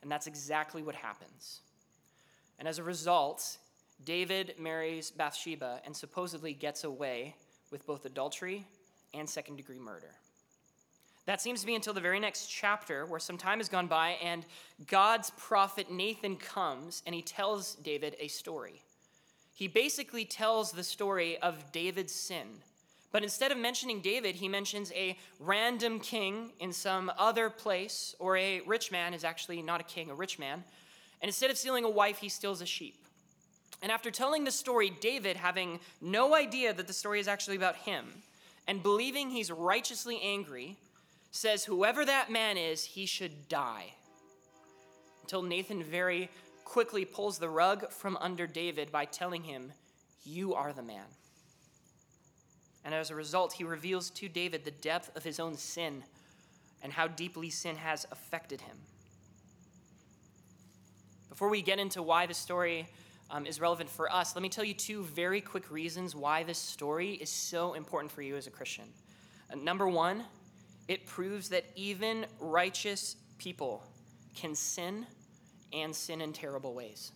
And 0.01 0.11
that's 0.11 0.27
exactly 0.27 0.83
what 0.83 0.95
happens. 0.95 1.61
And 2.59 2.67
as 2.67 2.79
a 2.79 2.83
result, 2.83 3.59
David 4.07 4.55
marries 4.59 5.11
Bathsheba 5.11 5.83
and 5.85 5.95
supposedly 5.95 6.55
gets 6.55 6.85
away 6.85 7.37
with 7.71 7.87
both 7.87 8.07
adultery 8.07 8.65
and 9.13 9.29
second 9.29 9.57
degree 9.57 9.79
murder. 9.79 10.15
That 11.27 11.41
seems 11.41 11.61
to 11.61 11.67
be 11.67 11.75
until 11.75 11.95
the 11.95 12.01
very 12.01 12.21
next 12.21 12.47
chapter, 12.47 13.07
where 13.07 13.21
some 13.21 13.39
time 13.39 13.59
has 13.59 13.69
gone 13.69 13.87
by, 13.87 14.11
and 14.23 14.45
God's 14.87 15.31
prophet 15.39 15.91
Nathan 15.91 16.37
comes 16.37 17.03
and 17.07 17.15
he 17.15 17.23
tells 17.23 17.77
David 17.77 18.15
a 18.21 18.29
story. 18.29 18.83
He 19.55 19.69
basically 19.69 20.25
tells 20.25 20.73
the 20.73 20.85
story 20.85 21.39
of 21.39 21.73
David's 21.73 22.13
sin 22.13 22.61
But 23.15 23.23
instead 23.23 23.53
of 23.53 23.59
mentioning 23.59 24.01
David, 24.01 24.35
he 24.35 24.49
mentions 24.49 24.91
a 24.91 25.17
random 25.39 26.01
king 26.01 26.51
in 26.59 26.73
some 26.73 27.13
other 27.17 27.49
place, 27.49 28.17
or 28.19 28.37
a 28.37 28.61
rich 28.63 28.91
man 28.91 29.15
is 29.15 29.23
actually 29.23 29.63
not 29.63 29.81
a 29.81 29.85
king, 29.85 30.11
a 30.11 30.15
rich 30.17 30.37
man. 30.37 30.65
And 31.23 31.29
instead 31.29 31.49
of 31.49 31.57
stealing 31.57 31.85
a 31.85 31.89
wife, 31.89 32.19
he 32.19 32.29
steals 32.29 32.61
a 32.61 32.67
sheep. 32.67 32.97
And 33.81 33.93
after 33.93 34.11
telling 34.11 34.43
the 34.43 34.51
story, 34.51 34.91
David, 35.01 35.37
having 35.37 35.79
no 36.01 36.35
idea 36.35 36.75
that 36.75 36.89
the 36.89 36.93
story 36.93 37.21
is 37.21 37.29
actually 37.29 37.55
about 37.55 37.77
him, 37.77 38.05
and 38.67 38.83
believing 38.83 39.31
he's 39.31 39.53
righteously 39.53 40.19
angry, 40.21 40.77
says, 41.35 41.65
Whoever 41.65 42.05
that 42.05 42.31
man 42.31 42.57
is, 42.57 42.85
he 42.85 43.07
should 43.07 43.49
die. 43.49 43.95
Until 45.23 45.43
Nathan 45.43 45.83
very 45.83 46.31
quickly 46.65 47.05
pulls 47.05 47.39
the 47.39 47.49
rug 47.49 47.91
from 47.91 48.17
under 48.21 48.47
David 48.47 48.93
by 48.93 49.05
telling 49.05 49.43
him, 49.43 49.73
You 50.23 50.55
are 50.55 50.73
the 50.73 50.83
man. 50.83 51.07
And 52.85 52.95
as 52.95 53.11
a 53.11 53.15
result, 53.15 53.55
he 53.55 53.65
reveals 53.65 54.11
to 54.11 54.29
David 54.29 54.65
the 54.65 54.71
depth 54.71 55.17
of 55.17 55.25
his 55.25 55.41
own 55.41 55.57
sin 55.57 56.05
and 56.83 56.93
how 56.93 57.09
deeply 57.09 57.51
sin 57.51 57.77
has 57.77 58.07
affected 58.13 58.61
him. 58.61 58.77
Before 61.29 61.49
we 61.49 61.63
get 61.63 61.81
into 61.81 62.03
why 62.03 62.27
the 62.27 62.35
story 62.35 62.87
um, 63.31 63.47
is 63.47 63.61
relevant 63.61 63.91
for 63.91 64.13
us, 64.13 64.37
let 64.37 64.43
me 64.43 64.49
tell 64.49 64.65
you 64.65 64.75
two 64.75 65.03
very 65.03 65.41
quick 65.41 65.71
reasons 65.71 66.15
why 66.15 66.45
this 66.45 66.59
story 66.59 67.15
is 67.15 67.31
so 67.31 67.75
important 67.75 68.13
for 68.13 68.23
you 68.23 68.37
as 68.37 68.47
a 68.47 68.51
Christian. 68.51 68.85
Uh, 69.51 69.57
number 69.57 69.89
one, 69.89 70.25
it 70.89 71.07
proves 71.07 71.49
that 71.51 71.65
even 71.77 72.27
righteous 72.41 73.17
people 73.39 73.83
can 74.35 74.55
sin 74.55 75.07
and 75.73 75.95
sin 75.95 76.21
in 76.21 76.33
terrible 76.33 76.75
ways. 76.75 77.13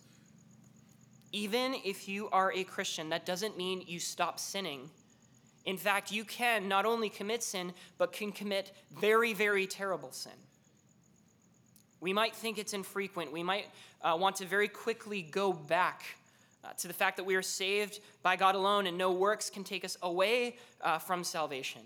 Even 1.31 1.75
if 1.85 2.07
you 2.07 2.29
are 2.29 2.51
a 2.53 2.63
Christian, 2.63 3.09
that 3.09 3.25
doesn't 3.25 3.57
mean 3.57 3.83
you 3.85 3.99
stop 3.99 4.39
sinning 4.39 4.89
in 5.65 5.77
fact, 5.77 6.11
you 6.11 6.23
can 6.23 6.67
not 6.67 6.85
only 6.85 7.09
commit 7.09 7.43
sin, 7.43 7.73
but 7.97 8.11
can 8.11 8.31
commit 8.31 8.71
very, 8.99 9.33
very 9.33 9.67
terrible 9.67 10.11
sin. 10.11 10.33
We 11.99 12.13
might 12.13 12.35
think 12.35 12.57
it's 12.57 12.73
infrequent. 12.73 13.31
We 13.31 13.43
might 13.43 13.67
uh, 14.01 14.17
want 14.19 14.37
to 14.37 14.45
very 14.45 14.67
quickly 14.67 15.21
go 15.21 15.51
back 15.51 16.03
uh, 16.63 16.69
to 16.77 16.87
the 16.87 16.93
fact 16.93 17.17
that 17.17 17.23
we 17.23 17.35
are 17.35 17.41
saved 17.41 17.99
by 18.23 18.35
God 18.35 18.55
alone 18.55 18.87
and 18.87 18.97
no 18.97 19.11
works 19.11 19.49
can 19.49 19.63
take 19.63 19.83
us 19.83 19.97
away 20.01 20.57
uh, 20.81 20.97
from 20.97 21.23
salvation. 21.23 21.81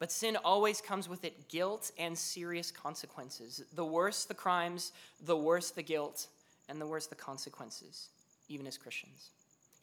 But 0.00 0.10
sin 0.10 0.36
always 0.42 0.80
comes 0.80 1.08
with 1.08 1.24
it 1.24 1.48
guilt 1.48 1.92
and 1.98 2.18
serious 2.18 2.72
consequences. 2.72 3.62
The 3.74 3.84
worse 3.84 4.24
the 4.24 4.34
crimes, 4.34 4.92
the 5.22 5.36
worse 5.36 5.70
the 5.70 5.82
guilt, 5.82 6.26
and 6.68 6.80
the 6.80 6.86
worse 6.86 7.06
the 7.06 7.14
consequences, 7.14 8.08
even 8.48 8.66
as 8.66 8.78
Christians. 8.78 9.30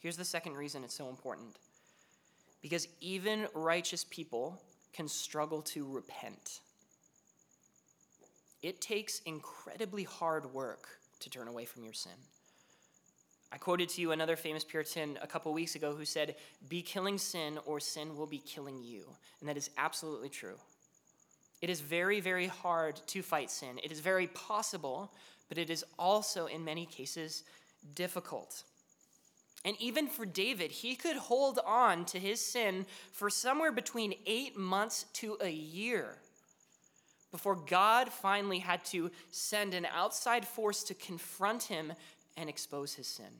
Here's 0.00 0.16
the 0.16 0.24
second 0.24 0.54
reason 0.54 0.84
it's 0.84 0.94
so 0.94 1.08
important 1.08 1.56
because 2.60 2.88
even 3.00 3.46
righteous 3.54 4.04
people 4.04 4.60
can 4.92 5.06
struggle 5.06 5.62
to 5.62 5.88
repent. 5.88 6.60
It 8.60 8.80
takes 8.80 9.20
incredibly 9.20 10.02
hard 10.02 10.52
work 10.52 10.88
to 11.20 11.30
turn 11.30 11.46
away 11.46 11.64
from 11.64 11.84
your 11.84 11.92
sin. 11.92 12.12
I 13.50 13.56
quoted 13.56 13.88
to 13.90 14.00
you 14.00 14.12
another 14.12 14.36
famous 14.36 14.64
Puritan 14.64 15.18
a 15.22 15.26
couple 15.26 15.52
weeks 15.52 15.74
ago 15.74 15.94
who 15.94 16.04
said, 16.04 16.36
Be 16.68 16.82
killing 16.82 17.16
sin, 17.16 17.58
or 17.64 17.80
sin 17.80 18.16
will 18.16 18.26
be 18.26 18.38
killing 18.38 18.82
you. 18.82 19.04
And 19.40 19.48
that 19.48 19.56
is 19.56 19.70
absolutely 19.78 20.28
true. 20.28 20.56
It 21.62 21.70
is 21.70 21.80
very, 21.80 22.20
very 22.20 22.46
hard 22.46 23.00
to 23.08 23.22
fight 23.22 23.50
sin. 23.50 23.80
It 23.82 23.90
is 23.90 24.00
very 24.00 24.26
possible, 24.28 25.12
but 25.48 25.58
it 25.58 25.70
is 25.70 25.84
also, 25.98 26.46
in 26.46 26.64
many 26.64 26.84
cases, 26.84 27.42
difficult. 27.94 28.64
And 29.64 29.76
even 29.80 30.08
for 30.08 30.24
David, 30.24 30.70
he 30.70 30.94
could 30.94 31.16
hold 31.16 31.58
on 31.66 32.04
to 32.06 32.18
his 32.18 32.40
sin 32.40 32.86
for 33.12 33.28
somewhere 33.30 33.72
between 33.72 34.14
eight 34.26 34.56
months 34.56 35.06
to 35.14 35.36
a 35.40 35.50
year 35.50 36.18
before 37.30 37.56
God 37.56 38.08
finally 38.10 38.58
had 38.60 38.84
to 38.86 39.10
send 39.30 39.74
an 39.74 39.86
outside 39.86 40.46
force 40.46 40.82
to 40.84 40.94
confront 40.94 41.64
him 41.64 41.92
and 42.38 42.48
expose 42.48 42.94
his 42.94 43.06
sin. 43.06 43.32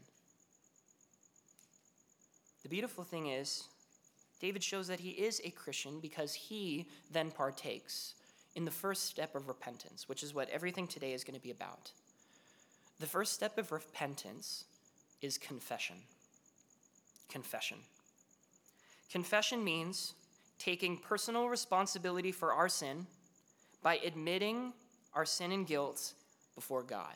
The 2.62 2.68
beautiful 2.68 3.04
thing 3.04 3.28
is, 3.28 3.64
David 4.40 4.62
shows 4.62 4.88
that 4.88 5.00
he 5.00 5.10
is 5.10 5.40
a 5.44 5.50
Christian 5.50 6.00
because 6.00 6.34
he 6.34 6.86
then 7.10 7.30
partakes 7.30 8.14
in 8.54 8.64
the 8.64 8.70
first 8.70 9.06
step 9.06 9.34
of 9.34 9.48
repentance, 9.48 10.08
which 10.08 10.22
is 10.22 10.34
what 10.34 10.50
everything 10.50 10.86
today 10.86 11.12
is 11.12 11.24
going 11.24 11.34
to 11.34 11.42
be 11.42 11.50
about. 11.50 11.92
The 13.00 13.06
first 13.06 13.32
step 13.32 13.56
of 13.58 13.70
repentance 13.70 14.64
is 15.22 15.38
confession. 15.38 15.96
Confession. 17.30 17.78
Confession 19.10 19.62
means 19.62 20.14
taking 20.58 20.96
personal 20.96 21.48
responsibility 21.48 22.32
for 22.32 22.52
our 22.52 22.68
sin 22.68 23.06
by 23.82 23.98
admitting 24.04 24.72
our 25.14 25.24
sin 25.24 25.52
and 25.52 25.66
guilt 25.66 26.14
before 26.54 26.82
God. 26.82 27.14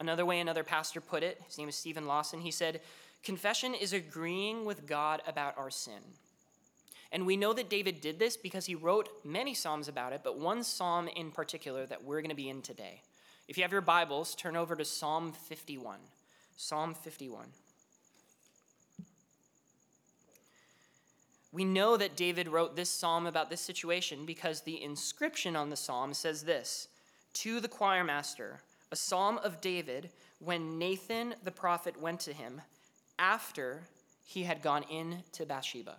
Another 0.00 0.24
way 0.24 0.40
another 0.40 0.64
pastor 0.64 1.00
put 1.00 1.22
it, 1.22 1.40
his 1.46 1.58
name 1.58 1.68
is 1.68 1.76
Steven 1.76 2.06
Lawson, 2.06 2.40
he 2.40 2.50
said, 2.50 2.80
Confession 3.22 3.74
is 3.74 3.92
agreeing 3.92 4.64
with 4.64 4.86
God 4.86 5.20
about 5.26 5.58
our 5.58 5.70
sin. 5.70 6.00
And 7.12 7.26
we 7.26 7.36
know 7.36 7.52
that 7.52 7.68
David 7.68 8.00
did 8.00 8.18
this 8.18 8.36
because 8.36 8.64
he 8.64 8.74
wrote 8.74 9.10
many 9.24 9.52
Psalms 9.52 9.88
about 9.88 10.14
it, 10.14 10.22
but 10.24 10.38
one 10.38 10.64
Psalm 10.64 11.06
in 11.08 11.30
particular 11.30 11.84
that 11.84 12.02
we're 12.02 12.22
going 12.22 12.30
to 12.30 12.36
be 12.36 12.48
in 12.48 12.62
today. 12.62 13.02
If 13.46 13.58
you 13.58 13.62
have 13.62 13.72
your 13.72 13.82
Bibles, 13.82 14.34
turn 14.34 14.56
over 14.56 14.74
to 14.74 14.84
Psalm 14.84 15.32
51. 15.32 15.98
Psalm 16.56 16.94
51. 16.94 17.48
We 21.52 21.64
know 21.64 21.96
that 21.96 22.16
David 22.16 22.48
wrote 22.48 22.76
this 22.76 22.90
psalm 22.90 23.26
about 23.26 23.50
this 23.50 23.60
situation 23.60 24.24
because 24.24 24.60
the 24.60 24.80
inscription 24.82 25.56
on 25.56 25.68
the 25.68 25.76
psalm 25.76 26.14
says 26.14 26.44
this 26.44 26.88
To 27.34 27.58
the 27.58 27.66
choir 27.66 28.04
master, 28.04 28.60
a 28.90 28.96
psalm 28.96 29.38
of 29.38 29.60
David 29.60 30.10
when 30.38 30.78
Nathan 30.78 31.34
the 31.44 31.50
prophet 31.50 32.00
went 32.00 32.20
to 32.20 32.32
him 32.32 32.60
after 33.18 33.82
he 34.24 34.44
had 34.44 34.62
gone 34.62 34.84
in 34.90 35.22
to 35.32 35.46
Bathsheba. 35.46 35.96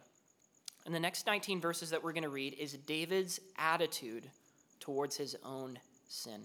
And 0.86 0.95
the 0.95 1.00
next 1.00 1.27
19 1.27 1.62
verses 1.62 1.91
that 1.91 2.03
we're 2.03 2.13
going 2.13 2.24
to 2.24 2.29
read 2.29 2.55
is 2.60 2.74
David's 2.74 3.39
attitude 3.57 4.29
towards 4.79 5.15
his 5.15 5.36
own 5.43 5.77
sin. 6.07 6.41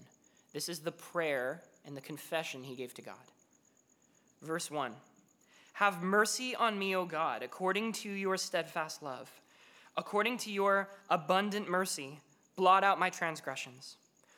This 0.53 0.69
is 0.69 0.79
the 0.79 0.91
prayer 0.91 1.63
and 1.85 1.97
the 1.97 2.01
confession 2.01 2.63
he 2.63 2.75
gave 2.75 2.93
to 2.95 3.01
God. 3.01 3.15
Verse 4.41 4.69
1 4.69 4.93
Have 5.73 6.03
mercy 6.03 6.55
on 6.55 6.77
me, 6.77 6.95
O 6.95 7.05
God, 7.05 7.41
according 7.41 7.93
to 7.93 8.09
your 8.09 8.37
steadfast 8.37 9.01
love. 9.01 9.31
According 9.95 10.37
to 10.39 10.51
your 10.51 10.89
abundant 11.09 11.67
mercy, 11.67 12.19
blot 12.55 12.83
out 12.83 12.99
my 12.99 13.09
transgressions. 13.09 13.97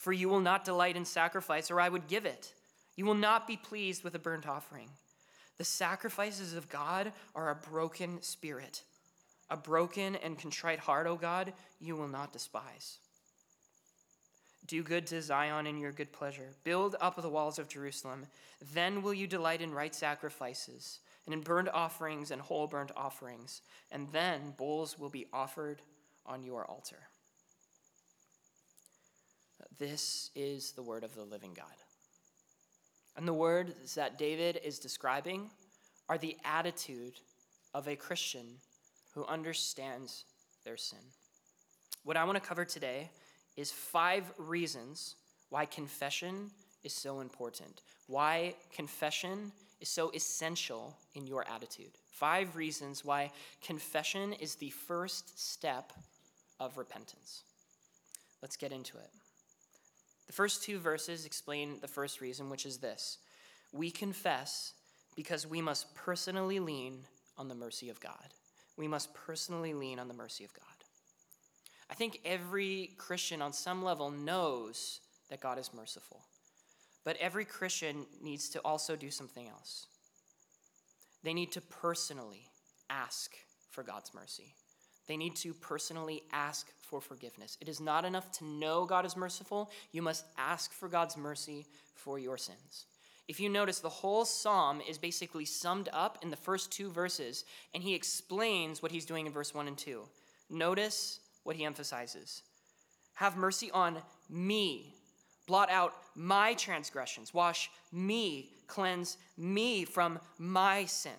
For 0.00 0.14
you 0.14 0.30
will 0.30 0.40
not 0.40 0.64
delight 0.64 0.96
in 0.96 1.04
sacrifice, 1.04 1.70
or 1.70 1.78
I 1.78 1.90
would 1.90 2.08
give 2.08 2.24
it. 2.24 2.54
You 2.96 3.04
will 3.04 3.14
not 3.14 3.46
be 3.46 3.58
pleased 3.58 4.02
with 4.02 4.14
a 4.14 4.18
burnt 4.18 4.48
offering. 4.48 4.88
The 5.58 5.64
sacrifices 5.64 6.54
of 6.54 6.70
God 6.70 7.12
are 7.34 7.50
a 7.50 7.54
broken 7.54 8.22
spirit. 8.22 8.82
A 9.50 9.58
broken 9.58 10.16
and 10.16 10.38
contrite 10.38 10.78
heart, 10.78 11.06
O 11.06 11.16
God, 11.16 11.52
you 11.80 11.96
will 11.96 12.08
not 12.08 12.32
despise. 12.32 12.96
Do 14.66 14.82
good 14.82 15.06
to 15.08 15.20
Zion 15.20 15.66
in 15.66 15.76
your 15.76 15.92
good 15.92 16.12
pleasure. 16.12 16.54
Build 16.64 16.96
up 16.98 17.20
the 17.20 17.28
walls 17.28 17.58
of 17.58 17.68
Jerusalem. 17.68 18.24
Then 18.72 19.02
will 19.02 19.12
you 19.12 19.26
delight 19.26 19.60
in 19.60 19.74
right 19.74 19.94
sacrifices, 19.94 21.00
and 21.26 21.34
in 21.34 21.42
burnt 21.42 21.68
offerings 21.68 22.30
and 22.30 22.40
whole 22.40 22.66
burnt 22.66 22.92
offerings. 22.96 23.60
And 23.92 24.08
then 24.12 24.54
bulls 24.56 24.98
will 24.98 25.10
be 25.10 25.26
offered 25.30 25.82
on 26.24 26.42
your 26.42 26.64
altar. 26.64 27.09
This 29.80 30.28
is 30.36 30.72
the 30.72 30.82
word 30.82 31.04
of 31.04 31.14
the 31.14 31.24
living 31.24 31.54
God. 31.54 31.66
And 33.16 33.26
the 33.26 33.32
words 33.32 33.94
that 33.94 34.18
David 34.18 34.60
is 34.62 34.78
describing 34.78 35.48
are 36.06 36.18
the 36.18 36.36
attitude 36.44 37.14
of 37.72 37.88
a 37.88 37.96
Christian 37.96 38.44
who 39.14 39.24
understands 39.24 40.26
their 40.66 40.76
sin. 40.76 40.98
What 42.04 42.18
I 42.18 42.24
want 42.24 42.36
to 42.36 42.46
cover 42.46 42.66
today 42.66 43.08
is 43.56 43.72
five 43.72 44.30
reasons 44.36 45.16
why 45.48 45.64
confession 45.64 46.50
is 46.84 46.92
so 46.92 47.20
important, 47.20 47.80
why 48.06 48.54
confession 48.74 49.50
is 49.80 49.88
so 49.88 50.10
essential 50.14 50.94
in 51.14 51.26
your 51.26 51.46
attitude. 51.48 51.92
Five 52.10 52.54
reasons 52.54 53.02
why 53.02 53.30
confession 53.64 54.34
is 54.34 54.56
the 54.56 54.70
first 54.70 55.38
step 55.40 55.94
of 56.58 56.76
repentance. 56.76 57.44
Let's 58.42 58.58
get 58.58 58.72
into 58.72 58.98
it. 58.98 59.10
The 60.30 60.36
first 60.36 60.62
two 60.62 60.78
verses 60.78 61.26
explain 61.26 61.80
the 61.80 61.88
first 61.88 62.20
reason, 62.20 62.50
which 62.50 62.64
is 62.64 62.78
this 62.78 63.18
We 63.72 63.90
confess 63.90 64.74
because 65.16 65.44
we 65.44 65.60
must 65.60 65.92
personally 65.96 66.60
lean 66.60 67.00
on 67.36 67.48
the 67.48 67.56
mercy 67.56 67.90
of 67.90 67.98
God. 67.98 68.32
We 68.76 68.86
must 68.86 69.12
personally 69.12 69.74
lean 69.74 69.98
on 69.98 70.06
the 70.06 70.14
mercy 70.14 70.44
of 70.44 70.54
God. 70.54 70.84
I 71.90 71.94
think 71.94 72.20
every 72.24 72.92
Christian 72.96 73.42
on 73.42 73.52
some 73.52 73.82
level 73.82 74.08
knows 74.08 75.00
that 75.30 75.40
God 75.40 75.58
is 75.58 75.74
merciful. 75.74 76.20
But 77.02 77.16
every 77.16 77.44
Christian 77.44 78.06
needs 78.22 78.48
to 78.50 78.60
also 78.60 78.94
do 78.94 79.10
something 79.10 79.48
else. 79.48 79.88
They 81.24 81.34
need 81.34 81.50
to 81.52 81.60
personally 81.60 82.52
ask 82.88 83.32
for 83.72 83.82
God's 83.82 84.14
mercy. 84.14 84.54
They 85.10 85.16
need 85.16 85.34
to 85.38 85.52
personally 85.54 86.22
ask 86.32 86.68
for 86.82 87.00
forgiveness. 87.00 87.58
It 87.60 87.68
is 87.68 87.80
not 87.80 88.04
enough 88.04 88.30
to 88.38 88.44
know 88.44 88.84
God 88.84 89.04
is 89.04 89.16
merciful, 89.16 89.68
you 89.90 90.02
must 90.02 90.24
ask 90.38 90.72
for 90.72 90.88
God's 90.88 91.16
mercy 91.16 91.66
for 91.96 92.20
your 92.20 92.36
sins. 92.36 92.86
If 93.26 93.40
you 93.40 93.48
notice, 93.48 93.80
the 93.80 93.88
whole 93.88 94.24
psalm 94.24 94.80
is 94.88 94.98
basically 94.98 95.46
summed 95.46 95.88
up 95.92 96.18
in 96.22 96.30
the 96.30 96.36
first 96.36 96.70
two 96.70 96.92
verses, 96.92 97.44
and 97.74 97.82
he 97.82 97.92
explains 97.92 98.84
what 98.84 98.92
he's 98.92 99.04
doing 99.04 99.26
in 99.26 99.32
verse 99.32 99.52
1 99.52 99.66
and 99.66 99.76
2. 99.76 100.02
Notice 100.48 101.18
what 101.42 101.56
he 101.56 101.64
emphasizes 101.64 102.44
Have 103.14 103.36
mercy 103.36 103.68
on 103.72 103.96
me, 104.28 104.94
blot 105.48 105.72
out 105.72 105.92
my 106.14 106.54
transgressions, 106.54 107.34
wash 107.34 107.68
me, 107.90 108.52
cleanse 108.68 109.16
me 109.36 109.84
from 109.84 110.20
my 110.38 110.84
sin. 110.84 111.18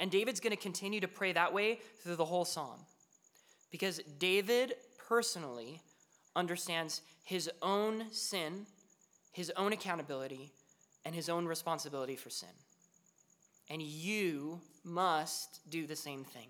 And 0.00 0.10
David's 0.10 0.40
going 0.40 0.54
to 0.54 0.62
continue 0.62 1.00
to 1.00 1.08
pray 1.08 1.32
that 1.32 1.52
way 1.52 1.80
through 2.02 2.16
the 2.16 2.24
whole 2.24 2.44
psalm. 2.44 2.80
Because 3.70 4.00
David 4.18 4.74
personally 5.08 5.82
understands 6.36 7.02
his 7.22 7.50
own 7.62 8.04
sin, 8.12 8.66
his 9.32 9.52
own 9.56 9.72
accountability, 9.72 10.52
and 11.04 11.14
his 11.14 11.28
own 11.28 11.46
responsibility 11.46 12.16
for 12.16 12.30
sin. 12.30 12.48
And 13.70 13.80
you 13.82 14.60
must 14.84 15.60
do 15.70 15.86
the 15.86 15.96
same 15.96 16.24
thing. 16.24 16.48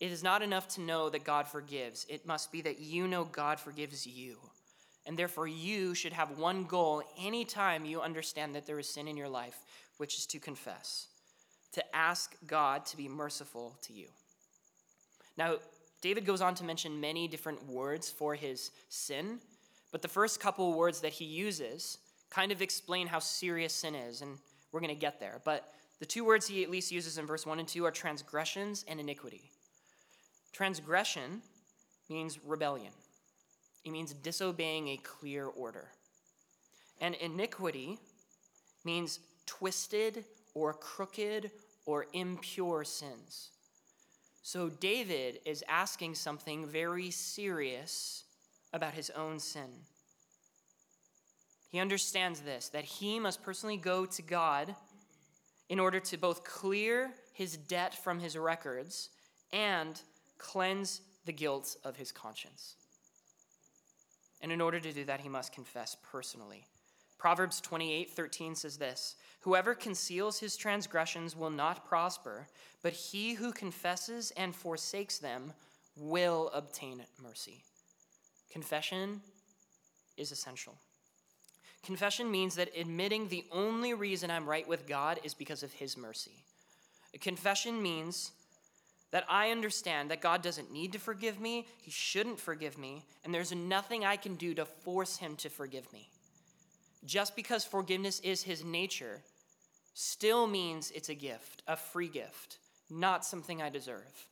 It 0.00 0.10
is 0.10 0.22
not 0.22 0.42
enough 0.42 0.68
to 0.68 0.80
know 0.80 1.10
that 1.10 1.24
God 1.24 1.46
forgives, 1.46 2.06
it 2.08 2.26
must 2.26 2.50
be 2.50 2.62
that 2.62 2.80
you 2.80 3.06
know 3.06 3.24
God 3.24 3.60
forgives 3.60 4.06
you. 4.06 4.38
And 5.06 5.18
therefore, 5.18 5.48
you 5.48 5.94
should 5.94 6.12
have 6.12 6.38
one 6.38 6.64
goal 6.64 7.02
anytime 7.18 7.84
you 7.84 8.00
understand 8.00 8.54
that 8.54 8.66
there 8.66 8.78
is 8.78 8.88
sin 8.88 9.08
in 9.08 9.16
your 9.16 9.28
life, 9.28 9.64
which 9.96 10.16
is 10.16 10.26
to 10.26 10.38
confess, 10.38 11.08
to 11.72 11.96
ask 11.96 12.36
God 12.46 12.84
to 12.86 12.96
be 12.96 13.08
merciful 13.08 13.76
to 13.82 13.92
you. 13.92 14.08
Now, 15.36 15.56
David 16.00 16.24
goes 16.24 16.40
on 16.40 16.54
to 16.56 16.64
mention 16.64 17.00
many 17.00 17.28
different 17.28 17.66
words 17.66 18.10
for 18.10 18.34
his 18.34 18.70
sin, 18.88 19.38
but 19.92 20.02
the 20.02 20.08
first 20.08 20.40
couple 20.40 20.72
words 20.72 21.00
that 21.00 21.12
he 21.12 21.24
uses 21.24 21.98
kind 22.30 22.52
of 22.52 22.62
explain 22.62 23.06
how 23.06 23.18
serious 23.18 23.72
sin 23.72 23.94
is, 23.94 24.22
and 24.22 24.38
we're 24.72 24.80
going 24.80 24.94
to 24.94 25.00
get 25.00 25.20
there. 25.20 25.40
But 25.44 25.72
the 25.98 26.06
two 26.06 26.24
words 26.24 26.46
he 26.46 26.62
at 26.62 26.70
least 26.70 26.90
uses 26.90 27.18
in 27.18 27.26
verse 27.26 27.44
1 27.44 27.58
and 27.58 27.68
2 27.68 27.84
are 27.84 27.90
transgressions 27.90 28.84
and 28.88 28.98
iniquity. 28.98 29.50
Transgression 30.52 31.42
means 32.08 32.38
rebellion, 32.44 32.92
it 33.84 33.90
means 33.90 34.12
disobeying 34.14 34.88
a 34.88 34.96
clear 34.98 35.46
order. 35.46 35.88
And 37.00 37.14
iniquity 37.14 37.98
means 38.84 39.20
twisted 39.46 40.24
or 40.54 40.72
crooked 40.74 41.50
or 41.86 42.06
impure 42.12 42.84
sins. 42.84 43.50
So 44.42 44.68
David 44.68 45.40
is 45.44 45.64
asking 45.68 46.14
something 46.14 46.66
very 46.66 47.10
serious 47.10 48.24
about 48.72 48.94
his 48.94 49.10
own 49.10 49.38
sin. 49.38 49.70
He 51.68 51.78
understands 51.78 52.40
this 52.40 52.68
that 52.70 52.84
he 52.84 53.20
must 53.20 53.42
personally 53.42 53.76
go 53.76 54.06
to 54.06 54.22
God 54.22 54.74
in 55.68 55.78
order 55.78 56.00
to 56.00 56.16
both 56.16 56.42
clear 56.42 57.12
his 57.32 57.56
debt 57.56 57.94
from 57.94 58.18
his 58.18 58.36
records 58.36 59.10
and 59.52 60.00
cleanse 60.38 61.00
the 61.26 61.32
guilt 61.32 61.76
of 61.84 61.96
his 61.96 62.10
conscience. 62.10 62.74
And 64.40 64.50
in 64.50 64.60
order 64.60 64.80
to 64.80 64.92
do 64.92 65.04
that, 65.04 65.20
he 65.20 65.28
must 65.28 65.52
confess 65.52 65.96
personally. 66.10 66.66
Proverbs 67.20 67.60
28 67.60 68.10
13 68.10 68.54
says 68.54 68.78
this 68.78 69.16
Whoever 69.40 69.74
conceals 69.74 70.40
his 70.40 70.56
transgressions 70.56 71.36
will 71.36 71.50
not 71.50 71.86
prosper, 71.86 72.48
but 72.82 72.94
he 72.94 73.34
who 73.34 73.52
confesses 73.52 74.32
and 74.38 74.56
forsakes 74.56 75.18
them 75.18 75.52
will 75.96 76.50
obtain 76.54 77.04
mercy. 77.22 77.62
Confession 78.50 79.20
is 80.16 80.32
essential. 80.32 80.78
Confession 81.84 82.30
means 82.30 82.54
that 82.54 82.74
admitting 82.76 83.28
the 83.28 83.44
only 83.52 83.92
reason 83.92 84.30
I'm 84.30 84.48
right 84.48 84.66
with 84.66 84.88
God 84.88 85.20
is 85.22 85.34
because 85.34 85.62
of 85.62 85.72
his 85.72 85.98
mercy. 85.98 86.44
Confession 87.20 87.82
means 87.82 88.32
that 89.10 89.26
I 89.28 89.50
understand 89.50 90.10
that 90.10 90.22
God 90.22 90.40
doesn't 90.40 90.72
need 90.72 90.92
to 90.92 90.98
forgive 90.98 91.38
me, 91.38 91.66
He 91.82 91.90
shouldn't 91.90 92.40
forgive 92.40 92.78
me, 92.78 93.04
and 93.24 93.34
there's 93.34 93.52
nothing 93.52 94.04
I 94.04 94.16
can 94.16 94.36
do 94.36 94.54
to 94.54 94.64
force 94.64 95.16
Him 95.18 95.36
to 95.36 95.50
forgive 95.50 95.92
me. 95.92 96.08
Just 97.04 97.34
because 97.34 97.64
forgiveness 97.64 98.20
is 98.20 98.42
His 98.42 98.64
nature 98.64 99.22
still 99.94 100.46
means 100.46 100.90
it's 100.90 101.08
a 101.08 101.14
gift, 101.14 101.62
a 101.66 101.76
free 101.76 102.08
gift, 102.08 102.58
not 102.88 103.24
something 103.24 103.60
I 103.62 103.70
deserve. 103.70 104.26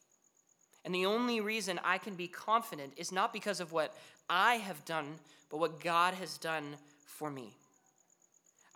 And 0.85 0.94
the 0.94 1.07
only 1.07 1.40
reason 1.40 1.81
I 1.85 1.98
can 1.98 2.14
be 2.14 2.28
confident 2.28 2.92
is 2.96 3.12
not 3.12 3.33
because 3.33 3.61
of 3.61 3.72
what 3.72 3.94
I 4.31 4.54
have 4.54 4.85
done, 4.85 5.18
but 5.50 5.59
what 5.59 5.81
God 5.81 6.14
has 6.14 6.38
done 6.38 6.76
for 7.04 7.31
me. 7.31 7.57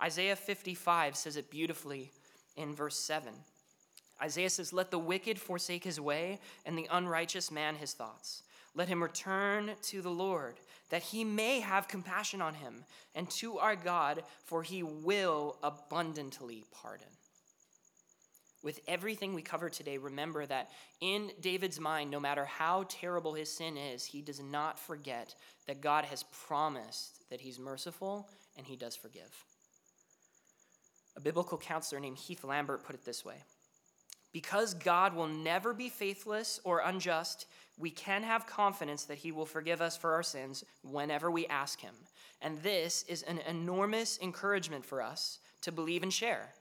Isaiah 0.02 0.36
55 0.36 1.16
says 1.16 1.36
it 1.36 1.50
beautifully 1.50 2.10
in 2.56 2.74
verse 2.74 2.98
7. 2.98 3.32
Isaiah 4.20 4.50
says, 4.50 4.72
Let 4.72 4.90
the 4.90 4.98
wicked 4.98 5.38
forsake 5.38 5.84
his 5.84 6.00
way, 6.00 6.38
and 6.66 6.76
the 6.76 6.88
unrighteous 6.90 7.50
man 7.50 7.76
his 7.76 7.92
thoughts. 7.92 8.42
Let 8.74 8.88
him 8.88 9.02
return 9.02 9.72
to 9.82 10.02
the 10.02 10.10
Lord, 10.10 10.54
that 10.88 11.02
he 11.02 11.24
may 11.24 11.60
have 11.60 11.88
compassion 11.88 12.40
on 12.40 12.54
him, 12.54 12.84
and 13.14 13.28
to 13.30 13.58
our 13.58 13.76
God, 13.76 14.22
for 14.44 14.62
he 14.62 14.82
will 14.82 15.58
abundantly 15.62 16.64
pardon. 16.72 17.08
With 18.62 18.80
everything 18.86 19.34
we 19.34 19.42
cover 19.42 19.68
today, 19.68 19.98
remember 19.98 20.46
that 20.46 20.70
in 21.00 21.32
David's 21.40 21.80
mind, 21.80 22.10
no 22.10 22.20
matter 22.20 22.44
how 22.44 22.86
terrible 22.88 23.34
his 23.34 23.50
sin 23.50 23.76
is, 23.76 24.04
he 24.04 24.22
does 24.22 24.40
not 24.40 24.78
forget 24.78 25.34
that 25.66 25.80
God 25.80 26.04
has 26.04 26.24
promised 26.46 27.28
that 27.28 27.40
he's 27.40 27.58
merciful 27.58 28.28
and 28.56 28.64
he 28.64 28.76
does 28.76 28.94
forgive. 28.94 29.44
A 31.16 31.20
biblical 31.20 31.58
counselor 31.58 32.00
named 32.00 32.18
Heath 32.18 32.44
Lambert 32.44 32.84
put 32.84 32.94
it 32.94 33.04
this 33.04 33.24
way 33.24 33.36
because 34.32 34.74
God 34.74 35.14
will 35.14 35.28
never 35.28 35.74
be 35.74 35.88
faithless 35.88 36.60
or 36.64 36.80
unjust, 36.80 37.46
we 37.78 37.90
can 37.90 38.22
have 38.22 38.46
confidence 38.46 39.04
that 39.04 39.18
He 39.18 39.32
will 39.32 39.46
forgive 39.46 39.80
us 39.80 39.96
for 39.96 40.12
our 40.12 40.22
sins 40.22 40.64
whenever 40.82 41.30
we 41.30 41.46
ask 41.46 41.80
Him. 41.80 41.94
And 42.40 42.58
this 42.62 43.04
is 43.08 43.22
an 43.22 43.40
enormous 43.48 44.18
encouragement 44.22 44.84
for 44.84 45.02
us 45.02 45.38
to 45.62 45.72
believe 45.72 46.02
and 46.02 46.12
share, 46.12 46.54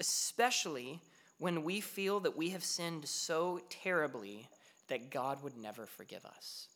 especially 0.00 1.00
when 1.38 1.64
we 1.64 1.80
feel 1.80 2.20
that 2.20 2.36
we 2.36 2.50
have 2.50 2.64
sinned 2.64 3.06
so 3.06 3.60
terribly 3.68 4.48
that 4.88 5.10
God 5.10 5.42
would 5.42 5.56
never 5.56 5.86
forgive 5.86 6.24
us. 6.24 6.68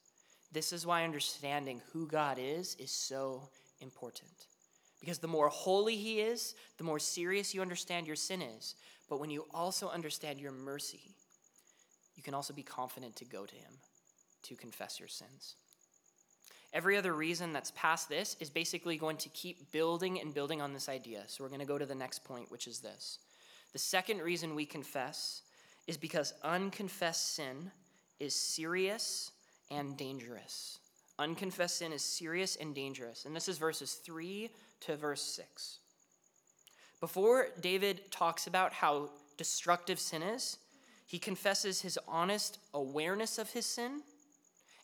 This 0.52 0.72
is 0.72 0.86
why 0.86 1.04
understanding 1.04 1.82
who 1.92 2.06
God 2.06 2.38
is 2.40 2.76
is 2.78 2.90
so 2.90 3.48
important. 3.80 4.46
Because 5.00 5.18
the 5.18 5.28
more 5.28 5.48
holy 5.48 5.96
he 5.96 6.20
is, 6.20 6.54
the 6.78 6.84
more 6.84 6.98
serious 6.98 7.54
you 7.54 7.62
understand 7.62 8.06
your 8.06 8.16
sin 8.16 8.42
is. 8.42 8.74
But 9.08 9.20
when 9.20 9.30
you 9.30 9.46
also 9.52 9.88
understand 9.88 10.40
your 10.40 10.52
mercy, 10.52 11.14
you 12.16 12.22
can 12.22 12.34
also 12.34 12.54
be 12.54 12.62
confident 12.62 13.16
to 13.16 13.24
go 13.24 13.44
to 13.44 13.54
him 13.54 13.72
to 14.44 14.54
confess 14.54 14.98
your 14.98 15.08
sins. 15.08 15.56
Every 16.72 16.96
other 16.96 17.14
reason 17.14 17.52
that's 17.52 17.72
past 17.72 18.08
this 18.08 18.36
is 18.40 18.50
basically 18.50 18.96
going 18.96 19.16
to 19.18 19.28
keep 19.30 19.70
building 19.72 20.20
and 20.20 20.34
building 20.34 20.60
on 20.60 20.72
this 20.72 20.88
idea. 20.88 21.22
So 21.26 21.42
we're 21.42 21.48
going 21.48 21.60
to 21.60 21.66
go 21.66 21.78
to 21.78 21.86
the 21.86 21.94
next 21.94 22.24
point, 22.24 22.50
which 22.50 22.66
is 22.66 22.80
this. 22.80 23.18
The 23.72 23.78
second 23.78 24.20
reason 24.20 24.54
we 24.54 24.66
confess 24.66 25.42
is 25.86 25.96
because 25.96 26.34
unconfessed 26.42 27.34
sin 27.34 27.70
is 28.18 28.34
serious 28.34 29.32
and 29.70 29.96
dangerous. 29.96 30.78
Unconfessed 31.18 31.78
sin 31.78 31.92
is 31.92 32.02
serious 32.02 32.56
and 32.56 32.74
dangerous. 32.74 33.24
And 33.24 33.34
this 33.34 33.48
is 33.48 33.58
verses 33.58 33.94
3 33.94 34.50
to 34.80 34.96
verse 34.96 35.22
6. 35.22 35.78
Before 37.00 37.48
David 37.60 38.10
talks 38.10 38.46
about 38.46 38.72
how 38.72 39.10
destructive 39.36 40.00
sin 40.00 40.22
is, 40.22 40.58
he 41.06 41.18
confesses 41.18 41.82
his 41.82 41.98
honest 42.08 42.58
awareness 42.74 43.38
of 43.38 43.50
his 43.50 43.66
sin 43.66 44.02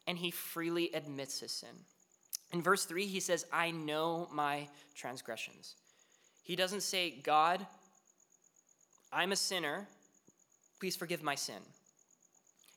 and 0.07 0.19
he 0.19 0.31
freely 0.31 0.91
admits 0.95 1.41
his 1.41 1.53
sin. 1.53 1.85
In 2.53 2.63
verse 2.63 2.85
3, 2.85 3.07
he 3.07 3.21
says, 3.21 3.47
I 3.53 3.71
know 3.71 4.29
my 4.33 4.69
transgressions. 4.95 5.77
He 6.43 6.55
doesn't 6.55 6.83
say, 6.83 7.11
God, 7.23 7.67
I'm 9.13 9.33
a 9.33 9.37
sinner. 9.37 9.89
Please 10.81 10.97
forgive 10.97 11.23
my 11.23 11.35
sin. 11.35 11.63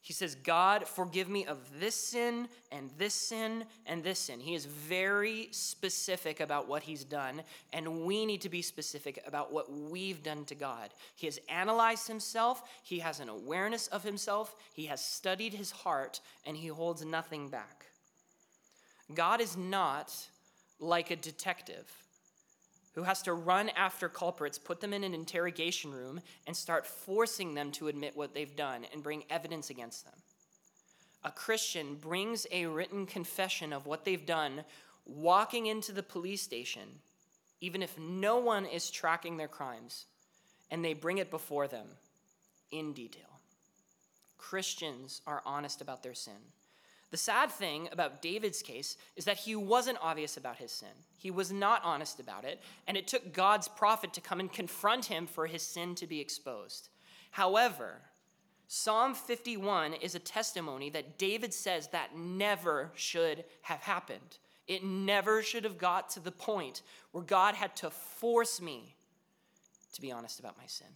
He 0.05 0.13
says, 0.13 0.35
God, 0.35 0.87
forgive 0.87 1.29
me 1.29 1.47
of 1.47 1.57
this 1.79 1.95
sin 1.95 2.47
and 2.71 2.91
this 2.95 3.15
sin 3.15 3.65
and 3.87 4.03
this 4.03 4.19
sin. 4.19 4.39
He 4.39 4.53
is 4.53 4.67
very 4.67 5.47
specific 5.49 6.41
about 6.41 6.67
what 6.67 6.83
he's 6.83 7.03
done, 7.03 7.41
and 7.73 8.05
we 8.05 8.23
need 8.27 8.41
to 8.41 8.49
be 8.49 8.61
specific 8.61 9.23
about 9.25 9.51
what 9.51 9.73
we've 9.73 10.21
done 10.21 10.45
to 10.45 10.53
God. 10.53 10.91
He 11.15 11.25
has 11.25 11.39
analyzed 11.49 12.07
himself, 12.07 12.61
he 12.83 12.99
has 12.99 13.19
an 13.19 13.29
awareness 13.29 13.87
of 13.87 14.03
himself, 14.03 14.55
he 14.73 14.85
has 14.85 15.03
studied 15.03 15.55
his 15.55 15.71
heart, 15.71 16.21
and 16.45 16.55
he 16.55 16.67
holds 16.67 17.03
nothing 17.03 17.49
back. 17.49 17.87
God 19.15 19.41
is 19.41 19.57
not 19.57 20.15
like 20.79 21.09
a 21.09 21.15
detective 21.15 21.91
who 22.95 23.03
has 23.03 23.21
to 23.23 23.33
run 23.33 23.69
after 23.69 24.07
culprits, 24.07 24.57
put 24.57 24.79
them 24.79 24.93
in 24.93 25.03
an 25.03 25.13
interrogation 25.13 25.91
room, 25.91 26.21
and 26.47 26.55
start 26.55 26.87
forcing 26.87 27.53
them 27.53 27.71
to 27.73 27.89
admit 27.89 28.15
what 28.15 28.33
they've 28.33 28.55
done 28.55 28.85
and 28.91 29.03
bring 29.03 29.23
evidence 29.29 29.69
against 29.69 30.05
them. 30.05 30.15
A 31.23 31.31
Christian 31.31 31.95
brings 31.95 32.47
a 32.51 32.65
written 32.67 33.05
confession 33.05 33.73
of 33.73 33.85
what 33.85 34.05
they've 34.05 34.25
done, 34.25 34.63
walking 35.05 35.65
into 35.65 35.91
the 35.91 36.03
police 36.03 36.41
station, 36.41 36.87
even 37.59 37.83
if 37.83 37.99
no 37.99 38.37
one 38.39 38.65
is 38.65 38.89
tracking 38.89 39.35
their 39.35 39.47
crimes, 39.49 40.05
and 40.71 40.83
they 40.83 40.93
bring 40.93 41.17
it 41.17 41.29
before 41.29 41.67
them 41.67 41.87
in 42.71 42.93
detail. 42.93 43.39
Christians 44.37 45.21
are 45.27 45.41
honest 45.45 45.81
about 45.81 46.01
their 46.01 46.13
sin. 46.13 46.33
The 47.15 47.21
sad 47.21 47.49
thing 47.49 47.87
about 47.93 48.21
David's 48.21 48.61
case 48.61 48.97
is 49.15 49.23
that 49.23 49.37
he 49.37 49.55
wasn't 49.55 49.99
obvious 50.01 50.35
about 50.35 50.57
his 50.57 50.69
sin. 50.69 50.89
He 51.15 51.31
was 51.31 51.49
not 51.49 51.81
honest 51.81 52.19
about 52.19 52.43
it, 52.43 52.61
and 52.87 52.97
it 52.97 53.07
took 53.07 53.31
God's 53.31 53.69
prophet 53.69 54.11
to 54.15 54.19
come 54.19 54.41
and 54.41 54.51
confront 54.51 55.05
him 55.05 55.25
for 55.25 55.47
his 55.47 55.61
sin 55.61 55.95
to 55.95 56.07
be 56.07 56.19
exposed. 56.19 56.89
However, 57.31 58.01
Psalm 58.67 59.13
51 59.13 59.93
is 59.93 60.13
a 60.13 60.19
testimony 60.19 60.89
that 60.89 61.17
David 61.17 61.53
says 61.53 61.87
that 61.93 62.17
never 62.17 62.91
should 62.95 63.45
have 63.61 63.79
happened. 63.79 64.39
It 64.67 64.83
never 64.83 65.41
should 65.41 65.63
have 65.63 65.77
got 65.77 66.09
to 66.09 66.19
the 66.19 66.33
point 66.33 66.81
where 67.13 67.23
God 67.23 67.55
had 67.55 67.77
to 67.77 67.91
force 67.91 68.59
me 68.59 68.93
to 69.93 70.01
be 70.01 70.11
honest 70.11 70.41
about 70.41 70.57
my 70.57 70.65
sin. 70.67 70.89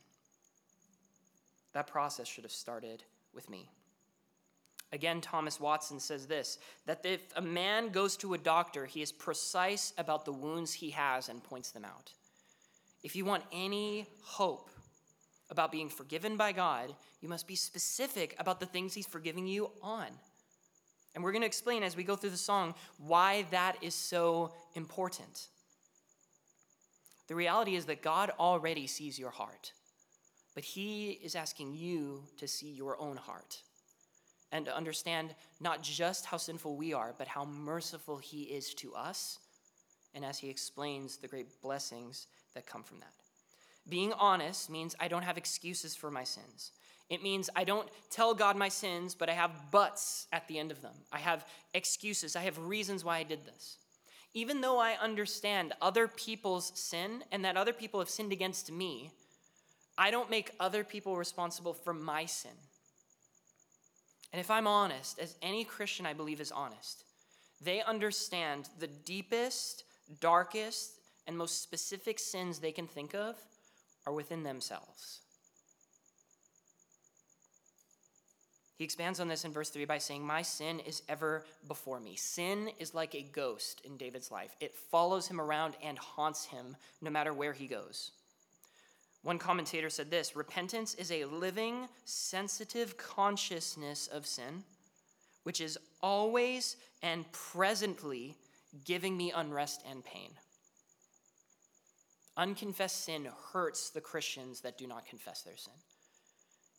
That 1.71 1.87
process 1.87 2.27
should 2.27 2.43
have 2.43 2.51
started 2.51 3.03
with 3.33 3.49
me. 3.49 3.69
Again, 4.91 5.21
Thomas 5.21 5.59
Watson 5.59 5.99
says 5.99 6.25
this 6.25 6.57
that 6.85 7.05
if 7.05 7.21
a 7.35 7.41
man 7.41 7.89
goes 7.89 8.17
to 8.17 8.33
a 8.33 8.37
doctor, 8.37 8.85
he 8.85 9.01
is 9.01 9.11
precise 9.11 9.93
about 9.97 10.25
the 10.25 10.33
wounds 10.33 10.73
he 10.73 10.89
has 10.91 11.29
and 11.29 11.43
points 11.43 11.71
them 11.71 11.85
out. 11.85 12.11
If 13.03 13.15
you 13.15 13.23
want 13.23 13.43
any 13.51 14.07
hope 14.23 14.69
about 15.49 15.71
being 15.71 15.89
forgiven 15.89 16.37
by 16.37 16.51
God, 16.51 16.93
you 17.21 17.29
must 17.29 17.47
be 17.47 17.55
specific 17.55 18.35
about 18.39 18.59
the 18.59 18.65
things 18.65 18.93
he's 18.93 19.07
forgiving 19.07 19.47
you 19.47 19.69
on. 19.81 20.07
And 21.15 21.23
we're 21.23 21.31
going 21.31 21.41
to 21.41 21.47
explain 21.47 21.81
as 21.83 21.95
we 21.95 22.03
go 22.03 22.15
through 22.15 22.29
the 22.31 22.37
song 22.37 22.75
why 22.97 23.45
that 23.51 23.77
is 23.81 23.95
so 23.95 24.53
important. 24.75 25.47
The 27.27 27.35
reality 27.35 27.75
is 27.75 27.85
that 27.85 28.01
God 28.01 28.31
already 28.39 28.87
sees 28.87 29.19
your 29.19 29.29
heart, 29.29 29.73
but 30.55 30.63
he 30.63 31.11
is 31.23 31.35
asking 31.35 31.75
you 31.75 32.23
to 32.37 32.47
see 32.47 32.71
your 32.71 32.99
own 32.99 33.17
heart 33.17 33.61
and 34.51 34.65
to 34.65 34.75
understand 34.75 35.35
not 35.59 35.83
just 35.83 36.25
how 36.25 36.37
sinful 36.37 36.75
we 36.75 36.93
are, 36.93 37.13
but 37.17 37.27
how 37.27 37.45
merciful 37.45 38.17
He 38.17 38.43
is 38.43 38.73
to 38.75 38.93
us, 38.95 39.39
and 40.13 40.25
as 40.25 40.39
He 40.39 40.49
explains 40.49 41.17
the 41.17 41.27
great 41.27 41.61
blessings 41.61 42.27
that 42.55 42.65
come 42.65 42.83
from 42.83 42.99
that. 42.99 43.13
Being 43.87 44.13
honest 44.13 44.69
means 44.69 44.95
I 44.99 45.07
don't 45.07 45.23
have 45.23 45.37
excuses 45.37 45.95
for 45.95 46.11
my 46.11 46.23
sins. 46.23 46.71
It 47.09 47.23
means 47.23 47.49
I 47.55 47.63
don't 47.63 47.89
tell 48.11 48.35
God 48.35 48.55
my 48.55 48.69
sins, 48.69 49.15
but 49.15 49.29
I 49.29 49.33
have 49.33 49.71
buts 49.71 50.27
at 50.31 50.47
the 50.47 50.59
end 50.59 50.71
of 50.71 50.81
them. 50.81 50.93
I 51.11 51.17
have 51.19 51.45
excuses. 51.73 52.35
I 52.35 52.41
have 52.41 52.59
reasons 52.59 53.03
why 53.03 53.17
I 53.17 53.23
did 53.23 53.45
this. 53.45 53.77
Even 54.35 54.61
though 54.61 54.77
I 54.77 54.93
understand 55.01 55.73
other 55.81 56.07
people's 56.07 56.71
sin 56.75 57.23
and 57.31 57.43
that 57.45 57.57
other 57.57 57.73
people 57.73 57.99
have 57.99 58.11
sinned 58.11 58.31
against 58.31 58.71
me, 58.71 59.09
I 59.97 60.11
don't 60.11 60.29
make 60.29 60.51
other 60.59 60.83
people 60.83 61.17
responsible 61.17 61.73
for 61.73 61.93
my 61.93 62.25
sin. 62.25 62.51
And 64.31 64.39
if 64.39 64.51
I'm 64.51 64.67
honest, 64.67 65.19
as 65.19 65.35
any 65.41 65.63
Christian 65.63 66.05
I 66.05 66.13
believe 66.13 66.41
is 66.41 66.51
honest, 66.51 67.03
they 67.61 67.81
understand 67.81 68.69
the 68.79 68.87
deepest, 68.87 69.83
darkest, 70.19 70.99
and 71.27 71.37
most 71.37 71.61
specific 71.61 72.19
sins 72.19 72.59
they 72.59 72.71
can 72.71 72.87
think 72.87 73.13
of 73.13 73.35
are 74.05 74.13
within 74.13 74.43
themselves. 74.43 75.19
He 78.77 78.85
expands 78.85 79.19
on 79.19 79.27
this 79.27 79.43
in 79.43 79.51
verse 79.51 79.69
3 79.69 79.83
by 79.83 79.97
saying, 79.97 80.25
My 80.25 80.41
sin 80.41 80.79
is 80.79 81.01
ever 81.09 81.43
before 81.67 81.99
me. 81.99 82.15
Sin 82.15 82.69
is 82.79 82.93
like 82.93 83.13
a 83.13 83.21
ghost 83.21 83.81
in 83.83 83.97
David's 83.97 84.31
life, 84.31 84.55
it 84.61 84.73
follows 84.73 85.27
him 85.27 85.41
around 85.41 85.75
and 85.83 85.99
haunts 85.99 86.45
him 86.45 86.77
no 87.01 87.11
matter 87.11 87.33
where 87.33 87.53
he 87.53 87.67
goes. 87.67 88.11
One 89.21 89.37
commentator 89.37 89.89
said 89.89 90.09
this 90.09 90.35
repentance 90.35 90.93
is 90.95 91.11
a 91.11 91.25
living, 91.25 91.87
sensitive 92.05 92.97
consciousness 92.97 94.07
of 94.07 94.25
sin, 94.25 94.63
which 95.43 95.59
is 95.59 95.77
always 96.01 96.77
and 97.01 97.29
presently 97.31 98.37
giving 98.85 99.17
me 99.17 99.31
unrest 99.35 99.83
and 99.89 100.03
pain. 100.03 100.31
Unconfessed 102.37 103.03
sin 103.03 103.27
hurts 103.51 103.89
the 103.89 103.99
Christians 103.99 104.61
that 104.61 104.77
do 104.77 104.87
not 104.87 105.05
confess 105.05 105.41
their 105.41 105.57
sin. 105.57 105.73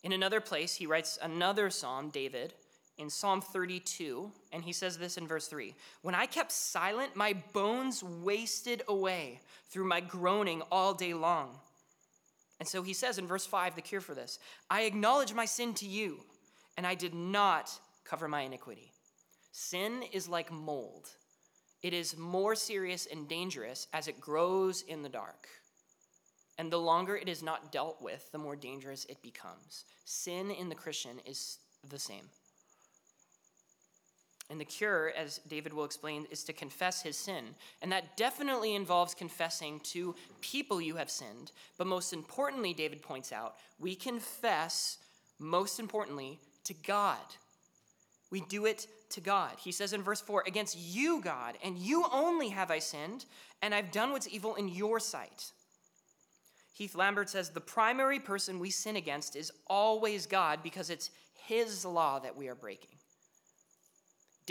In 0.03 0.11
another 0.11 0.41
place, 0.41 0.75
he 0.75 0.87
writes 0.87 1.19
another 1.21 1.69
psalm, 1.69 2.09
David, 2.09 2.53
in 2.97 3.09
Psalm 3.09 3.41
32, 3.41 4.31
and 4.51 4.63
he 4.63 4.73
says 4.73 4.97
this 4.97 5.17
in 5.17 5.27
verse 5.27 5.47
3 5.47 5.75
When 6.01 6.15
I 6.15 6.25
kept 6.25 6.51
silent, 6.51 7.15
my 7.15 7.33
bones 7.53 8.03
wasted 8.03 8.81
away 8.87 9.41
through 9.69 9.85
my 9.85 10.01
groaning 10.01 10.63
all 10.71 10.93
day 10.95 11.13
long. 11.13 11.59
And 12.61 12.67
so 12.67 12.83
he 12.83 12.93
says 12.93 13.17
in 13.17 13.25
verse 13.25 13.47
5 13.47 13.73
the 13.73 13.81
cure 13.81 14.01
for 14.01 14.13
this 14.13 14.37
I 14.69 14.83
acknowledge 14.83 15.33
my 15.33 15.45
sin 15.45 15.73
to 15.73 15.87
you, 15.87 16.19
and 16.77 16.85
I 16.85 16.93
did 16.93 17.15
not 17.15 17.71
cover 18.05 18.27
my 18.27 18.41
iniquity. 18.41 18.93
Sin 19.51 20.03
is 20.13 20.29
like 20.29 20.51
mold, 20.51 21.09
it 21.81 21.91
is 21.91 22.15
more 22.15 22.53
serious 22.53 23.07
and 23.11 23.27
dangerous 23.27 23.87
as 23.93 24.07
it 24.07 24.21
grows 24.21 24.83
in 24.83 25.01
the 25.01 25.09
dark. 25.09 25.47
And 26.59 26.71
the 26.71 26.77
longer 26.77 27.15
it 27.15 27.27
is 27.27 27.41
not 27.41 27.71
dealt 27.71 27.99
with, 27.99 28.31
the 28.31 28.37
more 28.37 28.55
dangerous 28.55 29.05
it 29.05 29.23
becomes. 29.23 29.85
Sin 30.05 30.51
in 30.51 30.69
the 30.69 30.75
Christian 30.75 31.17
is 31.25 31.57
the 31.89 31.97
same. 31.97 32.29
And 34.51 34.59
the 34.59 34.65
cure, 34.65 35.13
as 35.17 35.39
David 35.47 35.73
will 35.73 35.85
explain, 35.85 36.27
is 36.29 36.43
to 36.43 36.53
confess 36.53 37.01
his 37.01 37.15
sin. 37.15 37.55
And 37.81 37.89
that 37.93 38.17
definitely 38.17 38.75
involves 38.75 39.13
confessing 39.13 39.79
to 39.85 40.13
people 40.41 40.81
you 40.81 40.97
have 40.97 41.09
sinned. 41.09 41.53
But 41.77 41.87
most 41.87 42.11
importantly, 42.11 42.73
David 42.73 43.01
points 43.01 43.31
out, 43.31 43.55
we 43.79 43.95
confess, 43.95 44.97
most 45.39 45.79
importantly, 45.79 46.37
to 46.65 46.73
God. 46.73 47.17
We 48.29 48.41
do 48.41 48.65
it 48.65 48.87
to 49.11 49.21
God. 49.21 49.51
He 49.57 49.71
says 49.71 49.93
in 49.93 50.03
verse 50.03 50.19
4 50.19 50.43
Against 50.45 50.77
you, 50.77 51.21
God, 51.21 51.57
and 51.63 51.77
you 51.77 52.05
only 52.11 52.49
have 52.49 52.71
I 52.71 52.79
sinned, 52.79 53.25
and 53.61 53.73
I've 53.73 53.91
done 53.91 54.11
what's 54.11 54.27
evil 54.27 54.55
in 54.55 54.67
your 54.67 54.99
sight. 54.99 55.51
Heath 56.73 56.95
Lambert 56.95 57.29
says 57.29 57.49
the 57.49 57.61
primary 57.61 58.19
person 58.19 58.59
we 58.59 58.69
sin 58.69 58.97
against 58.97 59.37
is 59.37 59.51
always 59.67 60.25
God 60.25 60.59
because 60.61 60.89
it's 60.89 61.11
his 61.45 61.85
law 61.85 62.19
that 62.19 62.35
we 62.35 62.49
are 62.49 62.55
breaking. 62.55 62.97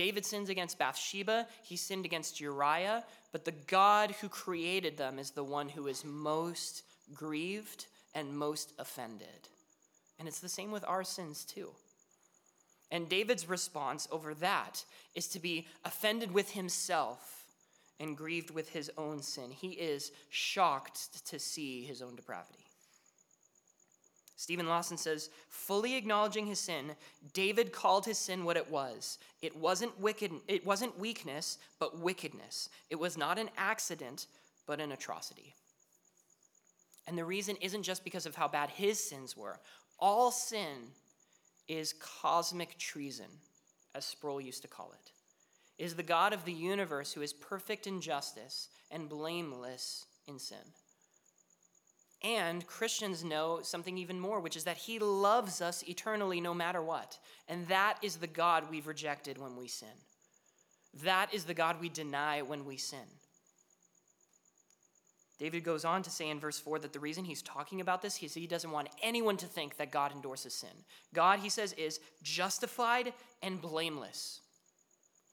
David 0.00 0.24
sins 0.24 0.48
against 0.48 0.78
Bathsheba, 0.78 1.46
he 1.62 1.76
sinned 1.76 2.06
against 2.06 2.40
Uriah, 2.40 3.04
but 3.32 3.44
the 3.44 3.52
God 3.52 4.12
who 4.12 4.30
created 4.30 4.96
them 4.96 5.18
is 5.18 5.32
the 5.32 5.44
one 5.44 5.68
who 5.68 5.88
is 5.88 6.06
most 6.06 6.84
grieved 7.12 7.84
and 8.14 8.34
most 8.34 8.72
offended. 8.78 9.48
And 10.18 10.26
it's 10.26 10.40
the 10.40 10.48
same 10.48 10.70
with 10.70 10.86
our 10.88 11.04
sins 11.04 11.44
too. 11.44 11.72
And 12.90 13.10
David's 13.10 13.46
response 13.46 14.08
over 14.10 14.32
that 14.36 14.86
is 15.14 15.28
to 15.28 15.38
be 15.38 15.68
offended 15.84 16.32
with 16.32 16.52
himself 16.52 17.44
and 17.98 18.16
grieved 18.16 18.50
with 18.50 18.70
his 18.70 18.90
own 18.96 19.20
sin. 19.20 19.50
He 19.50 19.72
is 19.72 20.12
shocked 20.30 21.26
to 21.26 21.38
see 21.38 21.84
his 21.84 22.00
own 22.00 22.16
depravity. 22.16 22.69
Steven 24.40 24.66
Lawson 24.66 24.96
says, 24.96 25.28
fully 25.50 25.96
acknowledging 25.96 26.46
his 26.46 26.58
sin, 26.58 26.92
David 27.34 27.72
called 27.72 28.06
his 28.06 28.16
sin 28.16 28.42
what 28.42 28.56
it 28.56 28.70
was. 28.70 29.18
It 29.42 29.54
wasn't 29.54 30.00
wicked, 30.00 30.32
it 30.48 30.64
wasn't 30.64 30.98
weakness, 30.98 31.58
but 31.78 31.98
wickedness. 31.98 32.70
It 32.88 32.98
was 32.98 33.18
not 33.18 33.38
an 33.38 33.50
accident, 33.58 34.28
but 34.66 34.80
an 34.80 34.92
atrocity. 34.92 35.54
And 37.06 37.18
the 37.18 37.24
reason 37.26 37.56
isn't 37.60 37.82
just 37.82 38.02
because 38.02 38.24
of 38.24 38.34
how 38.34 38.48
bad 38.48 38.70
his 38.70 38.98
sins 38.98 39.36
were. 39.36 39.60
All 39.98 40.30
sin 40.30 40.88
is 41.68 41.92
cosmic 42.00 42.78
treason, 42.78 43.28
as 43.94 44.06
Sproul 44.06 44.40
used 44.40 44.62
to 44.62 44.68
call 44.68 44.90
it. 44.94 45.12
It 45.76 45.84
is 45.84 45.96
the 45.96 46.02
God 46.02 46.32
of 46.32 46.46
the 46.46 46.52
universe 46.54 47.12
who 47.12 47.20
is 47.20 47.34
perfect 47.34 47.86
in 47.86 48.00
justice 48.00 48.70
and 48.90 49.06
blameless 49.06 50.06
in 50.26 50.38
sin. 50.38 50.56
And 52.22 52.66
Christians 52.66 53.24
know 53.24 53.60
something 53.62 53.96
even 53.96 54.20
more, 54.20 54.40
which 54.40 54.56
is 54.56 54.64
that 54.64 54.76
He 54.76 54.98
loves 54.98 55.62
us 55.62 55.82
eternally 55.88 56.40
no 56.40 56.52
matter 56.52 56.82
what. 56.82 57.18
And 57.48 57.66
that 57.68 57.98
is 58.02 58.16
the 58.16 58.26
God 58.26 58.64
we've 58.70 58.86
rejected 58.86 59.38
when 59.38 59.56
we 59.56 59.68
sin. 59.68 59.88
That 61.02 61.32
is 61.32 61.44
the 61.44 61.54
God 61.54 61.80
we 61.80 61.88
deny 61.88 62.42
when 62.42 62.64
we 62.64 62.76
sin. 62.76 62.98
David 65.38 65.64
goes 65.64 65.86
on 65.86 66.02
to 66.02 66.10
say 66.10 66.28
in 66.28 66.38
verse 66.38 66.58
4 66.58 66.80
that 66.80 66.92
the 66.92 67.00
reason 67.00 67.24
he's 67.24 67.40
talking 67.40 67.80
about 67.80 68.02
this 68.02 68.22
is 68.22 68.34
he 68.34 68.46
doesn't 68.46 68.70
want 68.70 68.90
anyone 69.02 69.38
to 69.38 69.46
think 69.46 69.78
that 69.78 69.90
God 69.90 70.12
endorses 70.12 70.52
sin. 70.52 70.68
God, 71.14 71.38
he 71.38 71.48
says, 71.48 71.72
is 71.72 71.98
justified 72.22 73.14
and 73.42 73.58
blameless. 73.58 74.42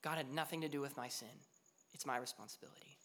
God 0.01 0.15
had 0.15 0.33
nothing 0.33 0.61
to 0.61 0.69
do 0.69 0.79
with 0.79 0.95
my 0.95 1.09
sin, 1.09 1.27
it's 1.93 2.05
my 2.05 2.17
responsibility. 2.17 2.96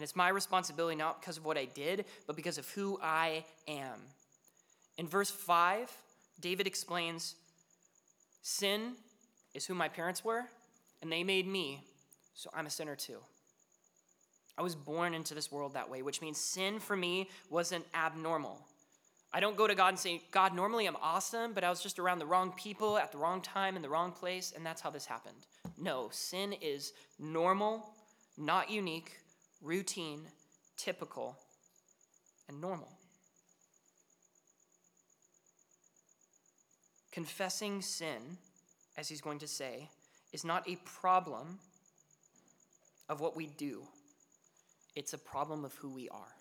And 0.00 0.02
it's 0.02 0.16
my 0.16 0.30
responsibility 0.30 0.96
not 0.96 1.20
because 1.20 1.36
of 1.36 1.44
what 1.44 1.58
I 1.58 1.66
did, 1.66 2.06
but 2.26 2.34
because 2.34 2.56
of 2.56 2.66
who 2.70 2.98
I 3.02 3.44
am. 3.68 4.00
In 4.96 5.06
verse 5.06 5.30
5, 5.30 5.92
David 6.40 6.66
explains 6.66 7.34
sin 8.40 8.92
is 9.52 9.66
who 9.66 9.74
my 9.74 9.88
parents 9.88 10.24
were, 10.24 10.44
and 11.02 11.12
they 11.12 11.22
made 11.22 11.46
me, 11.46 11.84
so 12.32 12.48
I'm 12.54 12.64
a 12.64 12.70
sinner 12.70 12.96
too. 12.96 13.18
I 14.56 14.62
was 14.62 14.74
born 14.74 15.12
into 15.12 15.34
this 15.34 15.52
world 15.52 15.74
that 15.74 15.90
way, 15.90 16.00
which 16.00 16.22
means 16.22 16.38
sin 16.38 16.78
for 16.78 16.96
me 16.96 17.28
wasn't 17.50 17.84
abnormal. 17.92 18.58
I 19.34 19.40
don't 19.40 19.54
go 19.54 19.66
to 19.66 19.74
God 19.74 19.88
and 19.88 19.98
say, 19.98 20.22
God, 20.30 20.56
normally 20.56 20.86
I'm 20.86 20.96
awesome, 21.02 21.52
but 21.52 21.62
I 21.62 21.68
was 21.68 21.82
just 21.82 21.98
around 21.98 22.20
the 22.20 22.26
wrong 22.26 22.54
people 22.56 22.96
at 22.96 23.12
the 23.12 23.18
wrong 23.18 23.42
time 23.42 23.76
in 23.76 23.82
the 23.82 23.90
wrong 23.90 24.12
place, 24.12 24.54
and 24.56 24.64
that's 24.64 24.80
how 24.80 24.88
this 24.88 25.04
happened. 25.04 25.44
No, 25.76 26.08
sin 26.10 26.54
is 26.54 26.94
normal, 27.18 27.92
not 28.38 28.70
unique, 28.70 29.19
routine, 29.60 30.22
typical, 30.76 31.36
and 32.48 32.60
normal. 32.60 32.88
Confessing 37.12 37.82
sin, 37.82 38.38
as 38.96 39.08
he's 39.08 39.20
going 39.20 39.38
to 39.40 39.48
say, 39.48 39.88
is 40.32 40.44
not 40.44 40.68
a 40.68 40.76
problem 40.84 41.58
of 43.08 43.20
what 43.20 43.36
we 43.36 43.46
do, 43.46 43.82
it's 44.94 45.12
a 45.12 45.18
problem 45.18 45.64
of 45.64 45.74
who 45.74 45.90
we 45.90 46.08
are. 46.08 46.34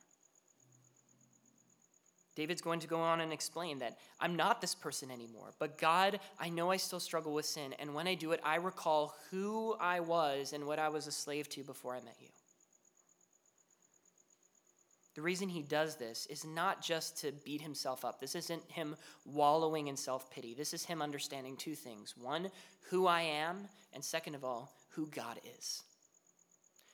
David's 2.36 2.62
going 2.62 2.80
to 2.80 2.88
go 2.88 3.02
on 3.02 3.20
and 3.20 3.34
explain 3.34 3.80
that 3.80 3.98
I'm 4.20 4.36
not 4.36 4.62
this 4.62 4.74
person 4.74 5.12
anymore, 5.12 5.54
but 5.60 5.78
God, 5.78 6.20
I 6.40 6.48
know 6.50 6.72
I 6.72 6.78
still 6.78 7.00
struggle 7.00 7.34
with 7.34 7.46
sin, 7.46 7.74
and 7.80 7.94
when 7.94 8.08
I 8.08 8.16
do 8.16 8.32
it, 8.32 8.40
I 8.46 8.56
recall 8.56 9.16
who 9.30 9.76
I 9.80 10.00
was 10.00 10.54
and 10.54 10.66
what 10.66 10.80
I 10.80 10.88
was 10.88 11.06
a 11.06 11.12
slave 11.12 11.50
to 11.50 11.64
before 11.64 11.96
I 11.96 12.00
met 12.00 12.16
you. 12.22 12.30
The 15.20 15.24
reason 15.24 15.50
he 15.50 15.64
does 15.64 15.98
this 15.98 16.28
is 16.28 16.46
not 16.46 16.82
just 16.82 17.18
to 17.18 17.34
beat 17.44 17.60
himself 17.60 18.06
up. 18.06 18.22
This 18.22 18.36
isn't 18.36 18.64
him 18.72 18.96
wallowing 19.26 19.90
in 19.90 19.98
self 19.98 20.32
pity. 20.32 20.54
This 20.54 20.74
is 20.74 20.86
him 20.86 21.02
understanding 21.02 21.58
two 21.58 21.76
things 21.76 22.16
one, 22.16 22.50
who 22.84 23.06
I 23.06 23.24
am, 23.24 23.68
and 23.92 24.02
second 24.02 24.36
of 24.36 24.46
all, 24.46 24.72
who 24.92 25.08
God 25.08 25.42
is. 25.58 25.84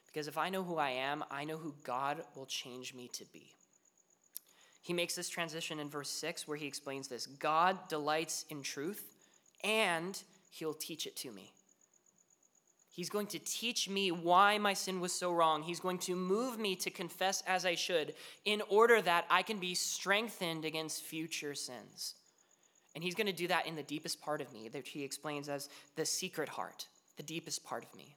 Because 0.08 0.28
if 0.28 0.40
I 0.40 0.50
know 0.50 0.64
who 0.64 0.78
I 0.78 0.90
am, 0.90 1.24
I 1.30 1.44
know 1.44 1.58
who 1.58 1.76
God 1.84 2.24
will 2.36 2.48
change 2.48 2.96
me 2.96 3.12
to 3.14 3.26
be. 3.32 3.54
He 4.82 4.92
makes 4.92 5.14
this 5.14 5.30
transition 5.30 5.80
in 5.80 5.88
verse 5.88 6.10
6 6.10 6.48
where 6.48 6.58
he 6.58 6.66
explains 6.66 7.08
this 7.08 7.28
God 7.28 7.78
delights 7.90 8.46
in 8.50 8.64
truth, 8.64 9.06
and 9.64 10.20
he'll 10.50 10.74
teach 10.74 11.06
it 11.06 11.16
to 11.18 11.32
me. 11.32 11.52
He's 12.95 13.10
going 13.10 13.27
to 13.27 13.39
teach 13.39 13.89
me 13.89 14.10
why 14.10 14.58
my 14.58 14.73
sin 14.73 15.01
was 15.01 15.12
so 15.12 15.34
wrong. 15.34 15.63
He's 15.63 15.81
going 15.81 15.97
to 15.99 16.15
move 16.15 16.58
me 16.58 16.77
to 16.77 16.89
confess 16.89 17.43
as 17.45 17.65
I 17.65 17.75
should 17.75 18.13
in 18.45 18.62
order 18.69 19.01
that 19.01 19.25
I 19.29 19.43
can 19.43 19.60
be 19.60 19.75
strengthened 19.75 20.63
against 20.63 21.03
future 21.03 21.55
sins. 21.55 22.15
And 22.95 23.03
he's 23.03 23.13
going 23.13 23.27
to 23.27 23.34
do 23.34 23.49
that 23.49 23.67
in 23.67 23.75
the 23.75 23.84
deepest 23.84 24.21
part 24.21 24.39
of 24.39 24.53
me, 24.53 24.69
that 24.69 24.88
he 24.88 25.03
explains 25.03 25.49
as 25.49 25.67
the 25.97 26.05
secret 26.05 26.47
heart, 26.47 26.88
the 27.17 27.23
deepest 27.23 27.65
part 27.65 27.84
of 27.84 27.93
me. 27.97 28.15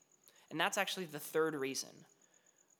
And 0.52 0.60
that's 0.60 0.78
actually 0.78 1.06
the 1.06 1.18
third 1.18 1.56
reason 1.56 1.90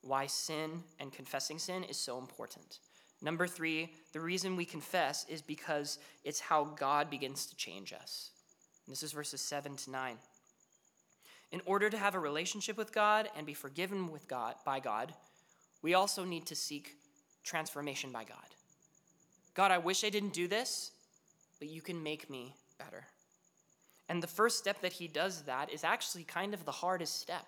why 0.01 0.25
sin 0.25 0.81
and 1.01 1.11
confessing 1.11 1.59
sin 1.59 1.83
is 1.83 1.97
so 1.97 2.17
important. 2.17 2.79
Number 3.21 3.45
three, 3.45 3.91
the 4.13 4.21
reason 4.21 4.55
we 4.55 4.63
confess 4.63 5.25
is 5.27 5.41
because 5.41 5.99
it's 6.23 6.39
how 6.39 6.63
God 6.63 7.09
begins 7.09 7.45
to 7.47 7.57
change 7.57 7.91
us. 7.91 8.29
And 8.87 8.93
this 8.93 9.03
is 9.03 9.11
verses 9.11 9.41
7 9.41 9.75
to 9.75 9.91
9. 9.91 10.15
In 11.51 11.61
order 11.65 11.89
to 11.89 11.97
have 11.97 12.15
a 12.15 12.19
relationship 12.19 12.77
with 12.77 12.93
God 12.93 13.29
and 13.35 13.45
be 13.45 13.53
forgiven 13.53 14.11
with 14.11 14.27
God 14.27 14.55
by 14.65 14.79
God, 14.79 15.13
we 15.81 15.93
also 15.93 16.23
need 16.23 16.45
to 16.47 16.55
seek 16.55 16.95
transformation 17.43 18.11
by 18.11 18.23
God. 18.23 18.37
God, 19.55 19.71
I 19.71 19.77
wish 19.79 20.03
I 20.03 20.09
didn't 20.09 20.33
do 20.33 20.47
this, 20.47 20.91
but 21.59 21.69
you 21.69 21.81
can 21.81 22.01
make 22.01 22.29
me 22.29 22.55
better. 22.77 23.05
And 24.07 24.21
the 24.21 24.27
first 24.27 24.57
step 24.57 24.81
that 24.81 24.93
he 24.93 25.07
does 25.07 25.43
that 25.43 25.71
is 25.71 25.83
actually 25.83 26.23
kind 26.23 26.53
of 26.53 26.65
the 26.65 26.71
hardest 26.71 27.19
step. 27.19 27.45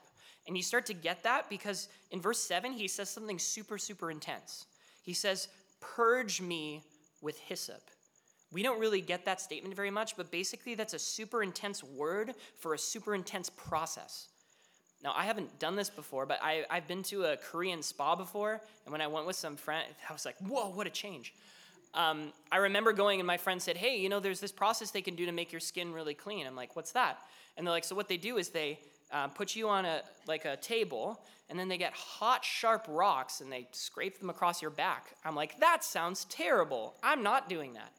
And 0.47 0.57
you 0.57 0.63
start 0.63 0.85
to 0.87 0.93
get 0.93 1.23
that 1.23 1.49
because 1.49 1.87
in 2.09 2.21
verse 2.21 2.39
7, 2.39 2.73
he 2.73 2.87
says 2.87 3.09
something 3.09 3.39
super, 3.39 3.77
super 3.77 4.09
intense. 4.09 4.65
He 5.01 5.13
says, 5.13 5.47
Purge 5.79 6.41
me 6.41 6.83
with 7.21 7.39
hyssop. 7.39 7.81
We 8.51 8.63
don't 8.63 8.79
really 8.79 9.01
get 9.01 9.25
that 9.25 9.39
statement 9.39 9.75
very 9.75 9.91
much, 9.91 10.17
but 10.17 10.31
basically, 10.31 10.75
that's 10.75 10.93
a 10.93 10.99
super 10.99 11.41
intense 11.41 11.83
word 11.83 12.33
for 12.57 12.73
a 12.73 12.77
super 12.77 13.15
intense 13.15 13.49
process. 13.49 14.27
Now, 15.03 15.13
I 15.15 15.23
haven't 15.23 15.57
done 15.59 15.75
this 15.75 15.89
before, 15.89 16.25
but 16.25 16.39
I, 16.43 16.65
have 16.69 16.87
been 16.87 17.01
to 17.03 17.25
a 17.25 17.37
Korean 17.37 17.81
spa 17.81 18.15
before, 18.15 18.61
and 18.85 18.91
when 18.91 19.01
I 19.01 19.07
went 19.07 19.25
with 19.25 19.35
some 19.35 19.55
friend, 19.55 19.87
I 20.09 20.13
was 20.13 20.25
like, 20.25 20.37
whoa, 20.39 20.69
what 20.69 20.87
a 20.87 20.91
change. 20.91 21.33
Um, 21.93 22.31
I 22.51 22.57
remember 22.57 22.93
going, 22.93 23.19
and 23.19 23.27
my 23.27 23.37
friend 23.37 23.61
said, 23.61 23.77
hey, 23.77 23.97
you 23.97 24.09
know, 24.09 24.19
there's 24.19 24.39
this 24.39 24.51
process 24.51 24.91
they 24.91 25.01
can 25.01 25.15
do 25.15 25.25
to 25.25 25.31
make 25.31 25.51
your 25.51 25.59
skin 25.59 25.91
really 25.91 26.13
clean. 26.13 26.45
I'm 26.47 26.55
like, 26.55 26.75
what's 26.75 26.91
that? 26.93 27.19
And 27.57 27.65
they're 27.65 27.73
like, 27.73 27.83
so 27.83 27.95
what 27.95 28.07
they 28.07 28.17
do 28.17 28.37
is 28.37 28.49
they 28.49 28.79
uh, 29.11 29.27
put 29.27 29.55
you 29.55 29.67
on 29.67 29.83
a 29.83 30.01
like 30.25 30.45
a 30.45 30.55
table, 30.55 31.21
and 31.51 31.59
then 31.59 31.67
they 31.67 31.77
get 31.77 31.91
hot, 31.93 32.45
sharp 32.45 32.85
rocks 32.87 33.41
and 33.41 33.51
they 33.51 33.67
scrape 33.73 34.19
them 34.19 34.29
across 34.29 34.61
your 34.61 34.71
back. 34.71 35.07
I'm 35.25 35.35
like, 35.35 35.59
that 35.59 35.83
sounds 35.83 36.23
terrible. 36.25 36.95
I'm 37.03 37.23
not 37.23 37.49
doing 37.49 37.73
that. 37.73 37.91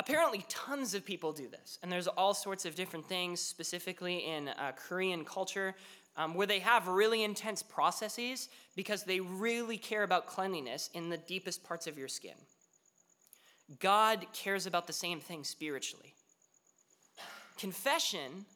Apparently, 0.00 0.46
tons 0.48 0.94
of 0.94 1.04
people 1.04 1.30
do 1.30 1.46
this, 1.46 1.78
and 1.82 1.92
there's 1.92 2.06
all 2.06 2.32
sorts 2.32 2.64
of 2.64 2.74
different 2.74 3.06
things, 3.06 3.38
specifically 3.38 4.24
in 4.26 4.48
uh, 4.48 4.72
Korean 4.74 5.26
culture, 5.26 5.74
um, 6.16 6.32
where 6.32 6.46
they 6.46 6.58
have 6.58 6.88
really 6.88 7.22
intense 7.22 7.62
processes 7.62 8.48
because 8.74 9.04
they 9.04 9.20
really 9.20 9.76
care 9.76 10.02
about 10.02 10.26
cleanliness 10.26 10.88
in 10.94 11.10
the 11.10 11.18
deepest 11.18 11.62
parts 11.62 11.86
of 11.86 11.98
your 11.98 12.08
skin. 12.08 12.32
God 13.78 14.24
cares 14.32 14.64
about 14.64 14.86
the 14.86 14.92
same 14.94 15.20
thing 15.20 15.44
spiritually. 15.44 16.14
Confession 17.58 18.46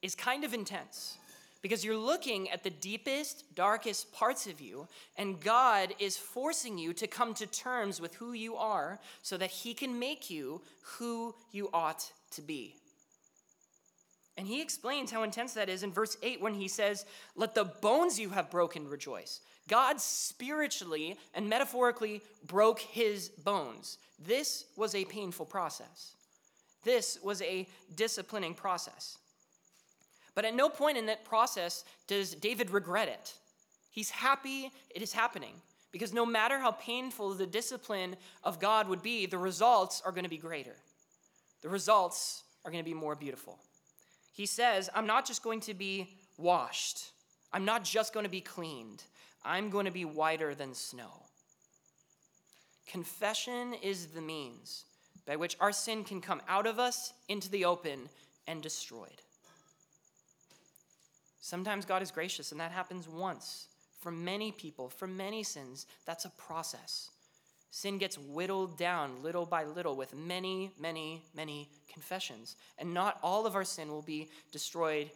is 0.00 0.14
kind 0.14 0.44
of 0.44 0.54
intense 0.54 1.18
because 1.66 1.84
you're 1.84 1.96
looking 1.96 2.48
at 2.50 2.62
the 2.62 2.70
deepest, 2.70 3.42
darkest 3.56 4.12
parts 4.12 4.46
of 4.46 4.60
you, 4.60 4.86
and 5.16 5.40
God 5.40 5.92
is 5.98 6.16
forcing 6.16 6.78
you 6.78 6.92
to 6.92 7.08
come 7.08 7.34
to 7.34 7.46
terms 7.48 8.00
with 8.00 8.14
who 8.14 8.34
you 8.34 8.54
are 8.54 9.00
so 9.22 9.36
that 9.36 9.50
He 9.50 9.74
can 9.74 9.98
make 9.98 10.30
you 10.30 10.62
who 10.82 11.34
you 11.50 11.68
ought 11.74 12.08
to 12.30 12.40
be. 12.40 12.76
And 14.36 14.46
He 14.46 14.62
explains 14.62 15.10
how 15.10 15.24
intense 15.24 15.54
that 15.54 15.68
is 15.68 15.82
in 15.82 15.90
verse 15.90 16.16
8 16.22 16.40
when 16.40 16.54
He 16.54 16.68
says, 16.68 17.04
Let 17.34 17.56
the 17.56 17.64
bones 17.64 18.16
you 18.20 18.30
have 18.30 18.48
broken 18.48 18.88
rejoice. 18.88 19.40
God 19.66 20.00
spiritually 20.00 21.16
and 21.34 21.48
metaphorically 21.48 22.22
broke 22.46 22.78
His 22.78 23.28
bones. 23.28 23.98
This 24.24 24.66
was 24.76 24.94
a 24.94 25.04
painful 25.04 25.46
process, 25.46 26.14
this 26.84 27.18
was 27.24 27.42
a 27.42 27.66
disciplining 27.96 28.54
process. 28.54 29.18
But 30.36 30.44
at 30.44 30.54
no 30.54 30.68
point 30.68 30.98
in 30.98 31.06
that 31.06 31.24
process 31.24 31.84
does 32.06 32.34
David 32.34 32.70
regret 32.70 33.08
it. 33.08 33.34
He's 33.90 34.10
happy 34.10 34.70
it 34.94 35.02
is 35.02 35.12
happening 35.12 35.54
because 35.90 36.12
no 36.12 36.26
matter 36.26 36.58
how 36.58 36.72
painful 36.72 37.34
the 37.34 37.46
discipline 37.46 38.16
of 38.44 38.60
God 38.60 38.86
would 38.86 39.02
be, 39.02 39.24
the 39.24 39.38
results 39.38 40.02
are 40.04 40.12
going 40.12 40.24
to 40.24 40.30
be 40.30 40.36
greater. 40.36 40.76
The 41.62 41.70
results 41.70 42.44
are 42.64 42.70
going 42.70 42.84
to 42.84 42.88
be 42.88 42.94
more 42.94 43.14
beautiful. 43.14 43.58
He 44.34 44.44
says, 44.44 44.90
I'm 44.94 45.06
not 45.06 45.26
just 45.26 45.42
going 45.42 45.60
to 45.60 45.72
be 45.72 46.18
washed, 46.36 47.12
I'm 47.50 47.64
not 47.64 47.82
just 47.82 48.12
going 48.12 48.24
to 48.24 48.30
be 48.30 48.42
cleaned, 48.42 49.02
I'm 49.42 49.70
going 49.70 49.86
to 49.86 49.90
be 49.90 50.04
whiter 50.04 50.54
than 50.54 50.74
snow. 50.74 51.22
Confession 52.86 53.72
is 53.82 54.08
the 54.08 54.20
means 54.20 54.84
by 55.26 55.36
which 55.36 55.56
our 55.60 55.72
sin 55.72 56.04
can 56.04 56.20
come 56.20 56.42
out 56.46 56.66
of 56.66 56.78
us 56.78 57.14
into 57.28 57.48
the 57.50 57.64
open 57.64 58.10
and 58.46 58.62
destroyed. 58.62 59.22
Sometimes 61.46 61.84
God 61.84 62.02
is 62.02 62.10
gracious, 62.10 62.50
and 62.50 62.60
that 62.60 62.72
happens 62.72 63.08
once. 63.08 63.68
For 64.00 64.10
many 64.10 64.50
people, 64.50 64.88
for 64.88 65.06
many 65.06 65.44
sins, 65.44 65.86
that's 66.04 66.24
a 66.24 66.30
process. 66.30 67.10
Sin 67.70 67.98
gets 67.98 68.18
whittled 68.18 68.76
down 68.76 69.22
little 69.22 69.46
by 69.46 69.62
little 69.62 69.94
with 69.94 70.12
many, 70.12 70.72
many, 70.76 71.22
many 71.36 71.68
confessions. 71.88 72.56
And 72.78 72.92
not 72.92 73.20
all 73.22 73.46
of 73.46 73.54
our 73.54 73.62
sin 73.62 73.90
will 73.90 74.02
be 74.02 74.28
destroyed 74.50 75.08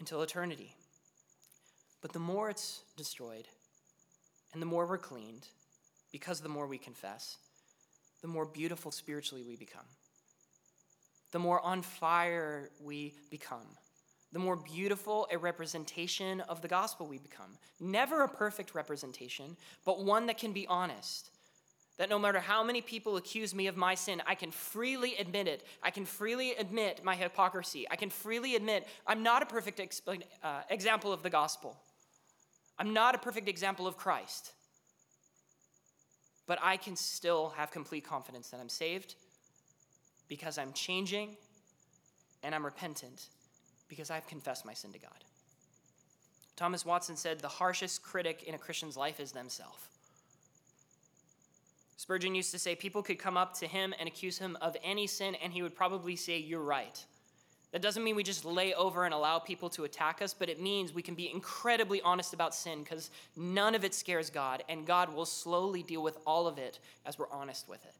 until 0.00 0.22
eternity. 0.22 0.74
But 2.00 2.14
the 2.14 2.18
more 2.18 2.48
it's 2.48 2.80
destroyed, 2.96 3.46
and 4.54 4.62
the 4.62 4.66
more 4.66 4.86
we're 4.86 4.96
cleaned, 4.96 5.46
because 6.10 6.40
the 6.40 6.48
more 6.48 6.66
we 6.66 6.78
confess, 6.78 7.36
the 8.22 8.28
more 8.28 8.46
beautiful 8.46 8.90
spiritually 8.90 9.44
we 9.46 9.56
become. 9.56 9.84
The 11.32 11.38
more 11.38 11.60
on 11.60 11.82
fire 11.82 12.70
we 12.82 13.12
become. 13.28 13.66
The 14.34 14.38
more 14.38 14.56
beautiful 14.56 15.26
a 15.32 15.38
representation 15.38 16.42
of 16.42 16.60
the 16.60 16.68
gospel 16.68 17.06
we 17.06 17.16
become. 17.16 17.56
Never 17.80 18.22
a 18.22 18.28
perfect 18.28 18.74
representation, 18.74 19.56
but 19.86 20.04
one 20.04 20.26
that 20.26 20.36
can 20.36 20.52
be 20.52 20.66
honest. 20.66 21.30
That 21.96 22.10
no 22.10 22.18
matter 22.18 22.40
how 22.40 22.62
many 22.62 22.82
people 22.82 23.16
accuse 23.16 23.54
me 23.54 23.68
of 23.68 23.76
my 23.76 23.94
sin, 23.94 24.20
I 24.26 24.34
can 24.34 24.50
freely 24.50 25.16
admit 25.16 25.48
it. 25.48 25.64
I 25.82 25.90
can 25.90 26.04
freely 26.04 26.54
admit 26.56 27.02
my 27.02 27.14
hypocrisy. 27.14 27.86
I 27.90 27.96
can 27.96 28.10
freely 28.10 28.56
admit 28.56 28.86
I'm 29.06 29.22
not 29.22 29.42
a 29.42 29.46
perfect 29.46 29.78
exp- 29.78 30.22
uh, 30.42 30.60
example 30.68 31.12
of 31.12 31.22
the 31.22 31.30
gospel. 31.30 31.78
I'm 32.78 32.92
not 32.92 33.14
a 33.14 33.18
perfect 33.18 33.48
example 33.48 33.86
of 33.86 33.96
Christ 33.96 34.52
but 36.46 36.58
I 36.62 36.76
can 36.76 36.96
still 36.96 37.50
have 37.56 37.70
complete 37.70 38.04
confidence 38.04 38.50
that 38.50 38.60
I'm 38.60 38.68
saved 38.68 39.14
because 40.28 40.58
I'm 40.58 40.72
changing 40.72 41.36
and 42.42 42.54
I'm 42.54 42.64
repentant 42.64 43.28
because 43.88 44.10
I've 44.10 44.26
confessed 44.26 44.64
my 44.64 44.74
sin 44.74 44.92
to 44.92 44.98
God. 44.98 45.24
Thomas 46.56 46.84
Watson 46.84 47.16
said, 47.16 47.40
The 47.40 47.48
harshest 47.48 48.02
critic 48.02 48.44
in 48.44 48.54
a 48.54 48.58
Christian's 48.58 48.96
life 48.96 49.20
is 49.20 49.32
themselves. 49.32 49.88
Spurgeon 51.96 52.34
used 52.34 52.50
to 52.50 52.58
say 52.58 52.74
people 52.74 53.02
could 53.02 53.18
come 53.18 53.36
up 53.36 53.58
to 53.58 53.66
him 53.66 53.94
and 53.98 54.08
accuse 54.08 54.38
him 54.38 54.58
of 54.60 54.76
any 54.82 55.06
sin, 55.06 55.36
and 55.36 55.52
he 55.52 55.62
would 55.62 55.74
probably 55.74 56.16
say, 56.16 56.38
You're 56.38 56.60
right. 56.60 57.04
That 57.72 57.82
doesn't 57.82 58.04
mean 58.04 58.14
we 58.14 58.22
just 58.22 58.44
lay 58.44 58.72
over 58.72 59.04
and 59.04 59.12
allow 59.12 59.40
people 59.40 59.68
to 59.70 59.82
attack 59.82 60.22
us, 60.22 60.32
but 60.32 60.48
it 60.48 60.60
means 60.60 60.92
we 60.92 61.02
can 61.02 61.16
be 61.16 61.28
incredibly 61.28 62.00
honest 62.02 62.32
about 62.32 62.54
sin 62.54 62.84
because 62.84 63.10
none 63.36 63.74
of 63.74 63.84
it 63.84 63.94
scares 63.94 64.30
God, 64.30 64.62
and 64.68 64.86
God 64.86 65.12
will 65.12 65.26
slowly 65.26 65.82
deal 65.82 66.00
with 66.00 66.16
all 66.24 66.46
of 66.46 66.56
it 66.56 66.78
as 67.04 67.18
we're 67.18 67.30
honest 67.30 67.68
with 67.68 67.84
it. 67.84 67.94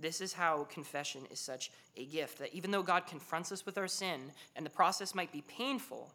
This 0.00 0.22
is 0.22 0.32
how 0.32 0.66
confession 0.70 1.22
is 1.30 1.38
such 1.38 1.70
a 1.96 2.06
gift 2.06 2.38
that 2.38 2.54
even 2.54 2.70
though 2.70 2.82
God 2.82 3.06
confronts 3.06 3.52
us 3.52 3.66
with 3.66 3.76
our 3.76 3.88
sin 3.88 4.32
and 4.56 4.64
the 4.64 4.70
process 4.70 5.14
might 5.14 5.30
be 5.30 5.42
painful, 5.42 6.10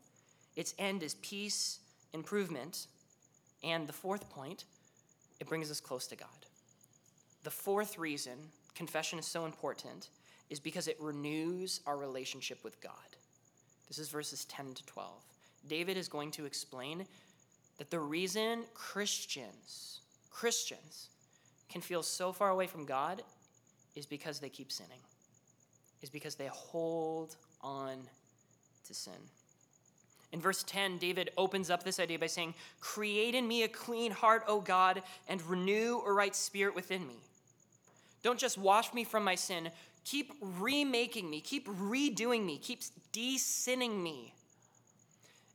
its 0.55 0.73
end 0.79 1.03
is 1.03 1.15
peace, 1.15 1.79
improvement, 2.13 2.87
and 3.63 3.87
the 3.87 3.93
fourth 3.93 4.29
point, 4.29 4.65
it 5.39 5.47
brings 5.47 5.69
us 5.69 5.79
close 5.79 6.07
to 6.07 6.15
God. 6.15 6.29
The 7.43 7.51
fourth 7.51 7.99
reason 7.99 8.33
confession 8.73 9.19
is 9.19 9.25
so 9.25 9.45
important 9.45 10.09
is 10.49 10.59
because 10.59 10.87
it 10.87 10.97
renews 10.99 11.81
our 11.85 11.97
relationship 11.97 12.63
with 12.63 12.81
God. 12.81 12.91
This 13.87 13.99
is 13.99 14.09
verses 14.09 14.45
10 14.45 14.73
to 14.73 14.85
12. 14.85 15.11
David 15.67 15.95
is 15.95 16.07
going 16.07 16.31
to 16.31 16.45
explain 16.45 17.05
that 17.77 17.91
the 17.91 17.99
reason 17.99 18.63
Christians, 18.73 19.99
Christians, 20.31 21.09
can 21.69 21.81
feel 21.81 22.01
so 22.01 22.31
far 22.31 22.49
away 22.49 22.67
from 22.67 22.85
God 22.85 23.21
is 23.95 24.05
because 24.05 24.39
they 24.39 24.49
keep 24.49 24.71
sinning, 24.71 24.99
is 26.01 26.10
because 26.10 26.36
they 26.36 26.47
hold 26.47 27.36
on 27.62 27.97
to 28.88 28.93
sin. 28.93 29.13
In 30.31 30.41
verse 30.41 30.63
10, 30.63 30.97
David 30.97 31.31
opens 31.38 31.69
up 31.69 31.84
this 31.84 31.99
idea 31.99 32.19
by 32.19 32.27
saying, 32.27 32.55
Create 32.81 33.36
in 33.36 33.47
me 33.47 33.63
a 33.63 33.67
clean 33.67 34.12
heart, 34.12 34.43
O 34.47 34.60
God, 34.60 35.01
and 35.29 35.41
renew 35.43 36.01
a 36.05 36.12
right 36.12 36.36
spirit 36.36 36.75
within 36.75 37.08
me. 37.08 37.15
Don't 38.21 38.39
just 38.39 38.58
wash 38.58 38.93
me 38.93 39.03
from 39.03 39.23
my 39.23 39.36
sin, 39.36 39.69
keep 40.03 40.34
remaking 40.41 41.29
me, 41.29 41.41
keep 41.41 41.67
redoing 41.67 42.45
me, 42.45 42.58
keep 42.58 42.81
de-sinning 43.12 44.01
me. 44.01 44.34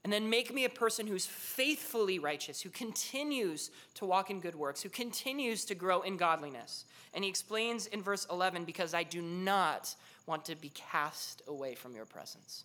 And 0.02 0.12
then 0.12 0.30
make 0.30 0.54
me 0.54 0.64
a 0.64 0.70
person 0.70 1.06
who's 1.06 1.26
faithfully 1.26 2.18
righteous, 2.18 2.62
who 2.62 2.70
continues 2.70 3.70
to 3.94 4.06
walk 4.06 4.30
in 4.30 4.40
good 4.40 4.54
works, 4.54 4.80
who 4.80 4.88
continues 4.88 5.64
to 5.66 5.74
grow 5.74 6.00
in 6.00 6.16
godliness. 6.16 6.86
And 7.12 7.22
he 7.22 7.28
explains 7.28 7.86
in 7.86 8.02
verse 8.02 8.26
11, 8.30 8.64
because 8.64 8.94
I 8.94 9.02
do 9.02 9.20
not 9.20 9.94
want 10.26 10.46
to 10.46 10.56
be 10.56 10.70
cast 10.70 11.42
away 11.46 11.74
from 11.74 11.94
your 11.94 12.06
presence. 12.06 12.64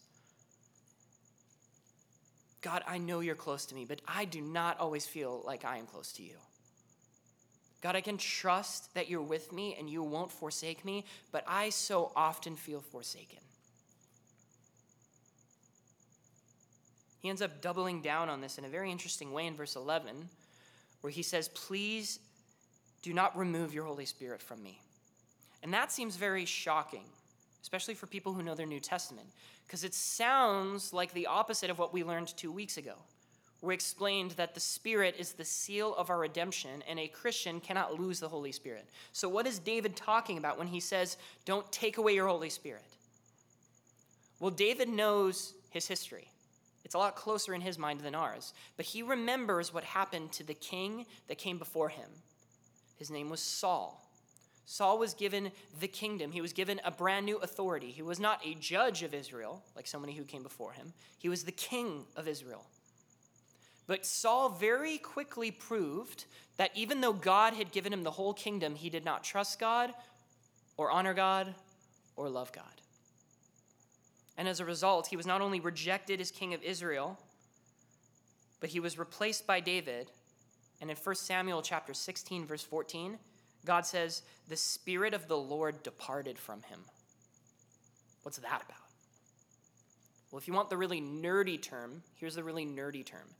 God, 2.62 2.84
I 2.88 2.98
know 2.98 3.20
you're 3.20 3.36
close 3.36 3.66
to 3.68 3.76
me, 3.76 3.86
but 3.86 4.02
I 4.08 4.26
do 4.26 4.42
not 4.42 4.80
always 4.80 5.06
feel 5.06 5.44
like 5.46 5.66
I 5.66 5.78
am 5.78 5.86
close 5.86 6.12
to 6.14 6.24
you. 6.24 6.38
God, 7.82 7.96
I 7.96 8.02
can 8.02 8.18
trust 8.18 8.92
that 8.96 9.10
you're 9.10 9.22
with 9.22 9.52
me 9.52 9.76
and 9.78 9.88
you 9.88 10.02
won't 10.02 10.32
forsake 10.32 10.84
me, 10.84 11.06
but 11.32 11.44
I 11.48 11.70
so 11.70 12.12
often 12.16 12.56
feel 12.56 12.82
forsaken. 12.82 13.45
He 17.26 17.30
ends 17.30 17.42
up 17.42 17.60
doubling 17.60 18.04
down 18.04 18.30
on 18.30 18.40
this 18.40 18.60
in 18.60 18.66
a 18.66 18.70
very 18.70 18.92
interesting 18.92 19.32
way 19.32 19.48
in 19.48 19.56
verse 19.56 19.76
11, 19.76 20.30
where 21.02 21.10
he 21.10 21.24
says, 21.24 21.48
Please 21.48 22.20
do 23.02 23.14
not 23.14 23.36
remove 23.36 23.74
your 23.74 23.84
Holy 23.84 24.06
Spirit 24.06 24.44
from 24.44 24.62
me. 24.62 24.80
And 25.64 25.74
that 25.74 25.92
seems 25.92 26.18
very 26.18 26.46
shocking, 26.46 27.06
especially 27.64 27.96
for 27.96 28.06
people 28.06 28.32
who 28.32 28.44
know 28.44 28.54
their 28.54 28.68
New 28.68 28.80
Testament, 28.80 29.26
because 29.66 29.84
it 29.84 29.96
sounds 29.96 30.94
like 30.94 31.16
the 31.16 31.26
opposite 31.26 31.72
of 31.72 31.80
what 31.80 31.92
we 31.92 32.04
learned 32.04 32.28
two 32.38 32.52
weeks 32.52 32.78
ago 32.78 32.94
we 33.64 33.74
explained 33.74 34.32
that 34.32 34.54
the 34.54 34.60
Spirit 34.60 35.16
is 35.18 35.32
the 35.32 35.46
seal 35.46 35.96
of 35.96 36.12
our 36.12 36.20
redemption, 36.20 36.84
and 36.88 37.00
a 37.00 37.08
Christian 37.08 37.60
cannot 37.60 38.00
lose 38.00 38.20
the 38.20 38.30
Holy 38.30 38.52
Spirit. 38.52 38.88
So, 39.14 39.28
what 39.28 39.48
is 39.48 39.58
David 39.58 39.96
talking 39.96 40.38
about 40.38 40.60
when 40.60 40.68
he 40.68 40.80
says, 40.80 41.18
Don't 41.44 41.72
take 41.72 41.98
away 41.98 42.14
your 42.14 42.28
Holy 42.28 42.52
Spirit? 42.52 42.86
Well, 44.40 44.52
David 44.52 44.90
knows 44.90 45.56
his 45.72 45.88
history. 45.88 46.28
It's 46.86 46.96
a 46.96 47.00
lot 47.00 47.16
closer 47.16 47.56
in 47.56 47.62
his 47.62 47.80
mind 47.80 48.02
than 48.02 48.14
ours. 48.14 48.54
But 48.78 48.86
he 48.86 49.02
remembers 49.02 49.74
what 49.74 49.84
happened 49.84 50.32
to 50.34 50.44
the 50.44 50.54
king 50.54 51.08
that 51.28 51.40
came 51.40 51.58
before 51.58 51.90
him. 51.90 52.10
His 52.96 53.10
name 53.10 53.30
was 53.32 53.42
Saul. 53.42 54.08
Saul 54.68 55.00
was 55.00 55.16
given 55.16 55.52
the 55.80 55.88
kingdom. 55.88 56.32
He 56.32 56.42
was 56.42 56.54
given 56.54 56.80
a 56.86 56.92
brand 56.92 57.26
new 57.26 57.38
authority. 57.38 57.92
He 57.92 58.04
was 58.04 58.20
not 58.20 58.40
a 58.46 58.54
judge 58.54 59.02
of 59.02 59.16
Israel, 59.16 59.64
like 59.76 59.88
so 59.88 60.00
many 60.00 60.14
who 60.14 60.24
came 60.24 60.44
before 60.44 60.74
him. 60.74 60.94
He 61.18 61.28
was 61.28 61.44
the 61.44 61.52
king 61.52 62.06
of 62.16 62.28
Israel. 62.28 62.66
But 63.88 64.06
Saul 64.06 64.50
very 64.50 65.00
quickly 65.00 65.50
proved 65.52 66.26
that 66.58 66.72
even 66.76 67.02
though 67.02 67.14
God 67.14 67.54
had 67.54 67.72
given 67.72 67.94
him 67.94 68.04
the 68.04 68.12
whole 68.12 68.34
kingdom, 68.34 68.76
he 68.76 68.90
did 68.90 69.06
not 69.06 69.24
trust 69.24 69.60
God 69.60 69.92
or 70.78 70.92
honor 70.92 71.14
God 71.16 71.54
or 72.16 72.30
love 72.30 72.52
God. 72.52 72.64
And 74.38 74.48
as 74.48 74.60
a 74.60 74.66
result, 74.66 75.08
he 75.08 75.18
was 75.18 75.26
not 75.26 75.42
only 75.42 75.60
rejected 75.60 76.20
as 76.20 76.32
king 76.32 76.54
of 76.54 76.62
Israel, 76.64 77.18
but 78.60 78.70
he 78.70 78.80
was 78.80 78.98
replaced 78.98 79.48
by 79.48 79.60
David. 79.60 80.12
And 80.82 80.90
in 80.90 80.98
1 80.98 81.16
Samuel 81.16 81.62
chapter 81.62 81.94
16 81.94 82.46
verse 82.46 82.64
14, 82.64 83.18
God 83.64 83.86
says, 83.86 84.24
"The 84.48 84.58
spirit 84.58 85.14
of 85.14 85.28
the 85.28 85.38
Lord 85.38 85.84
departed 85.84 86.38
from 86.38 86.62
him." 86.64 86.86
What's 88.24 88.38
that 88.38 88.64
about? 88.64 88.78
Well, 90.32 90.40
if 90.40 90.48
you 90.48 90.54
want 90.54 90.70
the 90.70 90.78
really 90.78 91.00
nerdy 91.00 91.62
term, 91.62 92.04
here's 92.16 92.36
the 92.36 92.44
really 92.44 92.66
nerdy 92.66 93.06
term. 93.06 93.36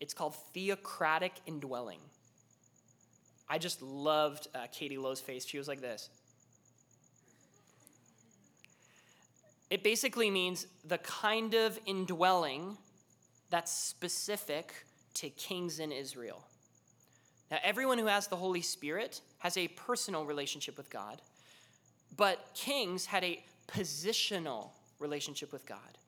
It's 0.00 0.14
called 0.14 0.34
theocratic 0.54 1.34
indwelling. 1.46 2.00
I 3.48 3.58
just 3.58 3.82
loved 3.82 4.48
uh, 4.54 4.68
Katie 4.72 4.96
Lowe's 4.96 5.20
face. 5.20 5.44
She 5.44 5.58
was 5.58 5.68
like 5.68 5.80
this. 5.80 6.08
It 9.70 9.84
basically 9.84 10.30
means 10.30 10.66
the 10.84 10.98
kind 10.98 11.54
of 11.54 11.78
indwelling 11.86 12.76
that's 13.50 13.72
specific 13.72 14.84
to 15.14 15.30
kings 15.30 15.78
in 15.78 15.92
Israel. 15.92 16.44
Now, 17.50 17.58
everyone 17.62 17.98
who 17.98 18.06
has 18.06 18.26
the 18.26 18.36
Holy 18.36 18.62
Spirit 18.62 19.20
has 19.38 19.56
a 19.56 19.68
personal 19.68 20.24
relationship 20.24 20.76
with 20.76 20.90
God, 20.90 21.20
but 22.16 22.50
kings 22.54 23.06
had 23.06 23.24
a 23.24 23.42
positional 23.68 24.70
relationship 24.98 25.52
with 25.52 25.66
God, 25.66 25.98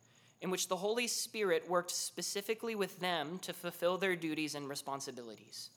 in 0.41 0.51
which 0.51 0.69
the 0.69 0.77
Holy 0.77 1.07
Spirit 1.07 1.69
worked 1.69 1.91
specifically 1.91 2.75
with 2.75 2.99
them 3.01 3.39
to 3.41 3.53
fulfill 3.53 3.97
their 3.97 4.17
duties 4.17 4.55
and 4.55 4.69
responsibilities. 4.69 5.71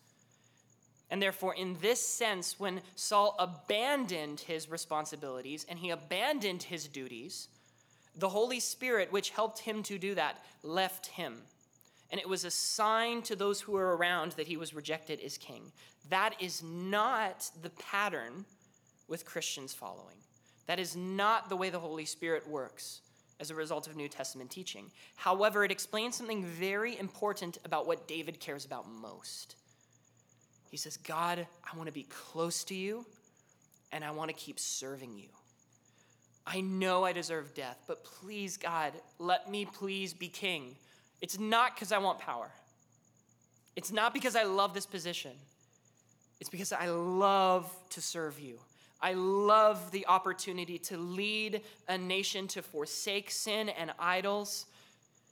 And 1.09 1.21
therefore, 1.21 1.53
in 1.53 1.77
this 1.81 2.05
sense, 2.05 2.59
when 2.59 2.81
Saul 2.95 3.36
abandoned 3.38 4.39
his 4.41 4.69
responsibilities 4.69 5.65
and 5.69 5.79
he 5.79 5.91
abandoned 5.91 6.63
his 6.63 6.88
duties, 6.88 7.47
the 8.18 8.30
Holy 8.30 8.59
Spirit, 8.59 9.11
which 9.11 9.32
helped 9.32 9.59
him 9.59 9.84
to 9.84 9.97
do 9.97 10.16
that, 10.16 10.43
left 10.63 11.07
him. 11.07 11.38
And 12.11 12.20
it 12.20 12.30
was 12.30 12.45
a 12.45 12.51
sign 12.51 13.22
to 13.24 13.36
those 13.36 13.61
who 13.61 13.74
were 13.74 13.97
around 13.97 14.34
that 14.34 14.47
he 14.47 14.57
was 14.57 14.74
rejected 14.74 15.20
as 15.22 15.38
king. 15.38 15.72
That 16.09 16.36
is 16.39 16.63
not 16.63 17.49
the 17.61 17.72
pattern 17.72 18.45
with 19.07 19.26
Christians 19.26 19.74
following. 19.74 20.18
That 20.68 20.80
is 20.80 20.95
not 20.95 21.49
the 21.49 21.55
way 21.55 21.70
the 21.70 21.80
Holy 21.80 22.05
Spirit 22.05 22.47
works 22.47 23.01
as 23.39 23.51
a 23.51 23.55
result 23.55 23.88
of 23.88 23.95
New 23.95 24.07
Testament 24.07 24.49
teaching. 24.49 24.91
However, 25.16 25.63
it 25.63 25.72
explains 25.72 26.16
something 26.16 26.45
very 26.45 26.97
important 26.97 27.57
about 27.66 27.86
what 27.86 28.07
David 28.07 28.39
cares 28.39 28.66
about 28.66 28.89
most. 28.89 29.55
He 30.72 30.78
says, 30.78 30.97
God, 30.97 31.45
I 31.63 31.78
want 31.78 31.88
to 31.88 31.93
be 31.93 32.03
close 32.03 32.63
to 32.66 32.76
you 32.76 33.05
and 33.91 34.03
I 34.03 34.11
want 34.11 34.30
to 34.30 34.36
keep 34.36 34.59
serving 34.59 35.18
you. 35.18 35.30
I 36.47 36.61
know 36.61 37.03
I 37.03 37.11
deserve 37.11 37.53
death, 37.53 37.83
but 37.87 38.03
please, 38.03 38.57
God, 38.57 38.93
let 39.17 39.49
me 39.49 39.65
please 39.65 40.13
be 40.13 40.27
king. 40.27 40.75
It's 41.21 41.39
not 41.39 41.75
because 41.75 41.91
I 41.91 41.97
want 41.97 42.19
power. 42.19 42.51
It's 43.75 43.91
not 43.91 44.13
because 44.13 44.35
I 44.35 44.43
love 44.43 44.73
this 44.73 44.85
position. 44.85 45.31
It's 46.39 46.49
because 46.49 46.71
I 46.71 46.87
love 46.87 47.71
to 47.89 48.01
serve 48.01 48.39
you. 48.39 48.59
I 49.01 49.13
love 49.13 49.91
the 49.91 50.05
opportunity 50.07 50.77
to 50.79 50.97
lead 50.97 51.61
a 51.87 51.97
nation 51.97 52.47
to 52.49 52.61
forsake 52.61 53.31
sin 53.31 53.69
and 53.69 53.91
idols 53.99 54.65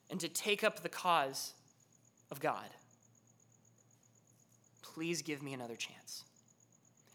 and 0.10 0.20
to 0.20 0.28
take 0.28 0.64
up 0.64 0.82
the 0.82 0.90
cause 0.90 1.54
of 2.32 2.40
God. 2.40 2.66
Please 4.82 5.22
give 5.22 5.42
me 5.42 5.54
another 5.54 5.76
chance. 5.76 6.24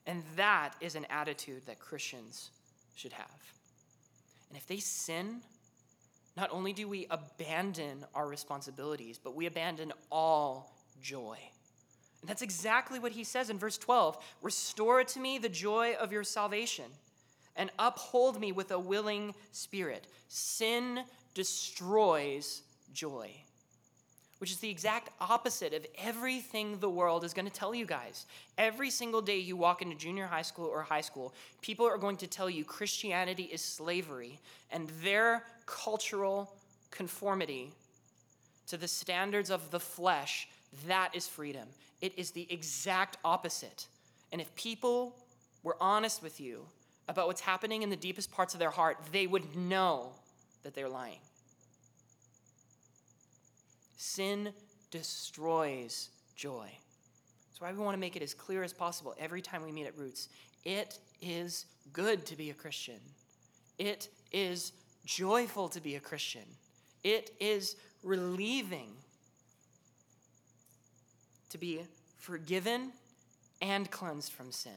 And 0.07 0.23
that 0.37 0.73
is 0.81 0.95
an 0.95 1.07
attitude 1.11 1.67
that 1.67 1.79
Christians 1.79 2.51
should 2.95 3.13
have. 3.13 3.58
And 4.49 4.57
if 4.57 4.67
they 4.67 4.79
sin, 4.79 5.43
not 6.37 6.51
only 6.53 6.73
do 6.73 6.89
we 6.89 7.07
abandon 7.11 8.05
our 8.15 8.27
responsibilities, 8.27 9.19
but 9.23 9.35
we 9.35 9.47
abandon 9.47 9.93
all 10.11 10.75
joy. 11.03 11.39
And 12.21 12.29
that's 12.29 12.43
exactly 12.43 12.99
what 12.99 13.13
he 13.13 13.25
says 13.25 13.51
in 13.51 13.59
verse 13.59 13.79
12 13.79 14.17
Restore 14.43 15.05
to 15.05 15.21
me 15.21 15.39
the 15.39 15.49
joy 15.49 15.95
of 16.01 16.13
your 16.13 16.25
salvation, 16.25 16.87
and 17.57 17.71
uphold 17.79 18.41
me 18.41 18.53
with 18.53 18.71
a 18.71 18.79
willing 18.79 19.35
spirit. 19.53 20.07
Sin 20.29 21.01
destroys 21.35 22.63
joy, 22.93 23.31
which 24.39 24.51
is 24.51 24.59
the 24.59 24.71
exact 24.71 25.11
opposite 25.21 25.75
of 25.75 25.87
everything 25.99 26.79
the 26.79 26.89
world 26.89 27.25
is 27.25 27.35
going 27.35 27.47
to 27.47 27.53
tell 27.53 27.75
you 27.75 27.85
guys. 27.85 28.27
Every 28.57 28.91
single 28.91 29.21
day 29.21 29.39
you 29.39 29.57
walk 29.57 29.83
into 29.83 29.97
junior 29.97 30.27
high 30.27 30.43
school 30.43 30.67
or 30.67 30.83
high 30.83 31.01
school, 31.01 31.35
people 31.61 31.87
are 31.87 31.99
going 31.99 32.17
to 32.19 32.27
tell 32.27 32.49
you 32.49 32.65
Christianity 32.65 33.45
is 33.45 33.61
slavery, 33.61 34.39
and 34.71 34.89
their 35.03 35.45
cultural 35.67 36.53
conformity 36.91 37.73
to 38.69 38.77
the 38.77 38.89
standards 38.89 39.51
of 39.51 39.71
the 39.71 39.81
flesh, 39.81 40.49
that 40.87 41.11
is 41.15 41.27
freedom. 41.27 41.67
It 42.01 42.13
is 42.17 42.31
the 42.31 42.47
exact 42.51 43.17
opposite. 43.25 43.87
And 44.31 44.41
if 44.41 44.55
people 44.55 45.17
were 45.63 45.77
honest 45.81 46.23
with 46.23 46.41
you 46.41 46.65
about 47.09 47.27
what's 47.27 47.41
happening 47.41 47.83
in 47.83 47.91
the 47.91 47.97
deepest 47.97 48.31
parts 48.31 48.55
of 48.55 48.61
their 48.61 48.71
heart, 48.71 48.99
they 49.11 49.27
would 49.27 49.57
know 49.57 50.13
that 50.63 50.75
they're 50.75 50.89
lying. 50.89 51.19
Sin 53.99 54.51
destroys 54.93 56.09
joy. 56.37 56.71
That's 57.51 57.61
why 57.61 57.73
we 57.73 57.85
want 57.85 57.95
to 57.95 58.01
make 58.01 58.15
it 58.15 58.23
as 58.23 58.33
clear 58.33 58.63
as 58.63 58.73
possible 58.73 59.15
every 59.19 59.43
time 59.43 59.65
we 59.65 59.73
meet 59.73 59.87
at 59.87 59.99
Roots. 59.99 60.29
It 60.65 61.01
is 61.21 61.67
good 61.93 62.25
to 62.27 62.37
be 62.37 62.51
a 62.51 62.55
Christian. 62.55 63.01
It 63.77 64.09
is 64.31 64.73
joyful 65.05 65.69
to 65.71 65.81
be 65.81 65.97
a 65.97 66.01
Christian. 66.01 66.45
It 67.03 67.33
is 67.41 67.75
relieving 68.05 68.91
to 71.51 71.59
be 71.59 71.81
forgiven 72.19 72.93
and 73.61 73.91
cleansed 73.91 74.33
from 74.33 74.53
sin, 74.53 74.73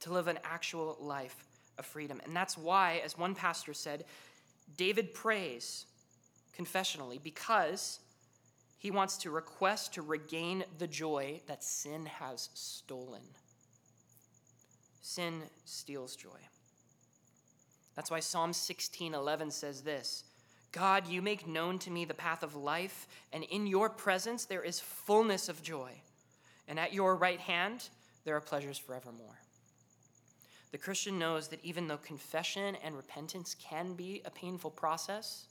to 0.00 0.12
live 0.12 0.28
an 0.28 0.38
actual 0.44 0.96
life 1.00 1.44
of 1.78 1.86
freedom. 1.86 2.20
And 2.24 2.36
that's 2.36 2.56
why, 2.56 3.00
as 3.04 3.18
one 3.18 3.34
pastor 3.34 3.74
said, 3.74 4.04
David 4.76 5.14
prays 5.14 5.86
confessionally 6.56 7.22
because 7.22 8.00
he 8.78 8.90
wants 8.90 9.16
to 9.18 9.30
request 9.30 9.94
to 9.94 10.02
regain 10.02 10.64
the 10.78 10.86
joy 10.86 11.40
that 11.46 11.64
sin 11.64 12.06
has 12.06 12.50
stolen. 12.54 13.22
Sin 15.00 15.42
steals 15.64 16.16
joy. 16.16 16.40
That's 17.94 18.10
why 18.10 18.20
Psalm 18.20 18.52
16:11 18.52 19.50
says 19.50 19.82
this 19.82 20.24
God, 20.72 21.06
you 21.06 21.22
make 21.22 21.46
known 21.46 21.78
to 21.80 21.90
me 21.90 22.04
the 22.04 22.14
path 22.14 22.42
of 22.42 22.54
life, 22.54 23.08
and 23.32 23.44
in 23.44 23.66
your 23.66 23.88
presence 23.88 24.44
there 24.44 24.62
is 24.62 24.78
fullness 24.78 25.48
of 25.48 25.62
joy. 25.62 26.02
And 26.68 26.78
at 26.78 26.92
your 26.92 27.16
right 27.16 27.40
hand 27.40 27.88
there 28.24 28.36
are 28.36 28.40
pleasures 28.40 28.76
forevermore. 28.76 29.40
The 30.72 30.78
Christian 30.78 31.18
knows 31.18 31.48
that 31.48 31.64
even 31.64 31.88
though 31.88 31.96
confession 31.96 32.76
and 32.76 32.96
repentance 32.96 33.54
can 33.54 33.94
be 33.94 34.20
a 34.24 34.30
painful 34.30 34.72
process, 34.72 35.46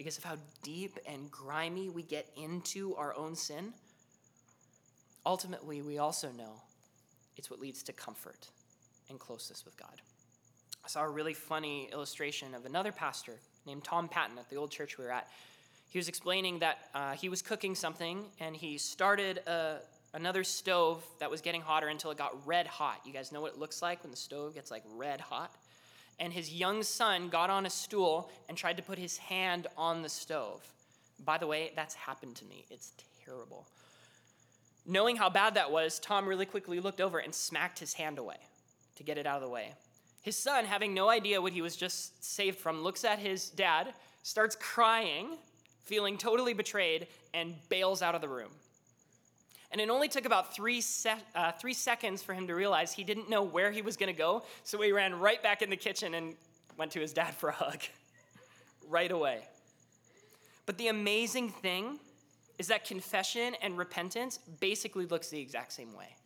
because 0.00 0.16
of 0.16 0.24
how 0.24 0.36
deep 0.62 0.98
and 1.04 1.30
grimy 1.30 1.90
we 1.90 2.02
get 2.02 2.26
into 2.34 2.96
our 2.96 3.14
own 3.18 3.36
sin, 3.36 3.74
ultimately 5.26 5.82
we 5.82 5.98
also 5.98 6.30
know 6.38 6.54
it's 7.36 7.50
what 7.50 7.60
leads 7.60 7.82
to 7.82 7.92
comfort 7.92 8.48
and 9.10 9.20
closeness 9.20 9.62
with 9.66 9.76
God. 9.76 10.00
I 10.82 10.88
saw 10.88 11.02
a 11.02 11.08
really 11.10 11.34
funny 11.34 11.90
illustration 11.92 12.54
of 12.54 12.64
another 12.64 12.92
pastor 12.92 13.34
named 13.66 13.84
Tom 13.84 14.08
Patton 14.08 14.38
at 14.38 14.48
the 14.48 14.56
old 14.56 14.70
church 14.70 14.96
we 14.96 15.04
were 15.04 15.12
at. 15.12 15.28
He 15.90 15.98
was 15.98 16.08
explaining 16.08 16.60
that 16.60 16.78
uh, 16.94 17.12
he 17.12 17.28
was 17.28 17.42
cooking 17.42 17.74
something 17.74 18.24
and 18.38 18.56
he 18.56 18.78
started 18.78 19.42
a, 19.46 19.80
another 20.14 20.44
stove 20.44 21.04
that 21.18 21.30
was 21.30 21.42
getting 21.42 21.60
hotter 21.60 21.88
until 21.88 22.10
it 22.10 22.16
got 22.16 22.46
red 22.46 22.66
hot. 22.66 23.02
You 23.04 23.12
guys 23.12 23.32
know 23.32 23.42
what 23.42 23.52
it 23.52 23.58
looks 23.58 23.82
like 23.82 24.02
when 24.02 24.10
the 24.10 24.16
stove 24.16 24.54
gets 24.54 24.70
like 24.70 24.82
red 24.96 25.20
hot? 25.20 25.54
And 26.20 26.32
his 26.32 26.52
young 26.52 26.82
son 26.82 27.30
got 27.30 27.50
on 27.50 27.66
a 27.66 27.70
stool 27.70 28.30
and 28.48 28.56
tried 28.56 28.76
to 28.76 28.82
put 28.82 28.98
his 28.98 29.16
hand 29.16 29.66
on 29.76 30.02
the 30.02 30.08
stove. 30.08 30.60
By 31.24 31.38
the 31.38 31.46
way, 31.46 31.72
that's 31.74 31.94
happened 31.94 32.36
to 32.36 32.44
me. 32.44 32.66
It's 32.70 32.92
terrible. 33.24 33.66
Knowing 34.86 35.16
how 35.16 35.30
bad 35.30 35.54
that 35.54 35.70
was, 35.70 35.98
Tom 35.98 36.26
really 36.26 36.46
quickly 36.46 36.78
looked 36.78 37.00
over 37.00 37.18
and 37.18 37.34
smacked 37.34 37.78
his 37.78 37.94
hand 37.94 38.18
away 38.18 38.36
to 38.96 39.02
get 39.02 39.18
it 39.18 39.26
out 39.26 39.36
of 39.36 39.42
the 39.42 39.48
way. 39.48 39.72
His 40.22 40.36
son, 40.36 40.66
having 40.66 40.92
no 40.92 41.08
idea 41.08 41.40
what 41.40 41.52
he 41.52 41.62
was 41.62 41.76
just 41.76 42.22
saved 42.22 42.58
from, 42.58 42.82
looks 42.82 43.04
at 43.04 43.18
his 43.18 43.48
dad, 43.48 43.94
starts 44.22 44.54
crying, 44.56 45.38
feeling 45.84 46.18
totally 46.18 46.52
betrayed, 46.52 47.06
and 47.32 47.54
bails 47.70 48.02
out 48.02 48.14
of 48.14 48.20
the 48.20 48.28
room. 48.28 48.50
And 49.72 49.80
it 49.80 49.88
only 49.88 50.08
took 50.08 50.24
about 50.24 50.54
three, 50.54 50.80
se- 50.80 51.22
uh, 51.34 51.52
three 51.52 51.74
seconds 51.74 52.22
for 52.22 52.34
him 52.34 52.46
to 52.48 52.54
realize 52.54 52.92
he 52.92 53.04
didn't 53.04 53.30
know 53.30 53.42
where 53.42 53.70
he 53.70 53.82
was 53.82 53.96
going 53.96 54.12
to 54.12 54.18
go, 54.18 54.42
so 54.64 54.80
he 54.80 54.90
ran 54.90 55.18
right 55.18 55.42
back 55.42 55.62
in 55.62 55.70
the 55.70 55.76
kitchen 55.76 56.14
and 56.14 56.34
went 56.76 56.90
to 56.92 57.00
his 57.00 57.12
dad 57.12 57.34
for 57.34 57.50
a 57.50 57.54
hug 57.54 57.80
right 58.88 59.12
away. 59.12 59.42
But 60.66 60.78
the 60.78 60.88
amazing 60.88 61.50
thing 61.50 61.98
is 62.58 62.68
that 62.68 62.84
confession 62.84 63.54
and 63.62 63.78
repentance 63.78 64.38
basically 64.60 65.06
looks 65.06 65.28
the 65.28 65.40
exact 65.40 65.72
same 65.72 65.94
way. 65.94 66.16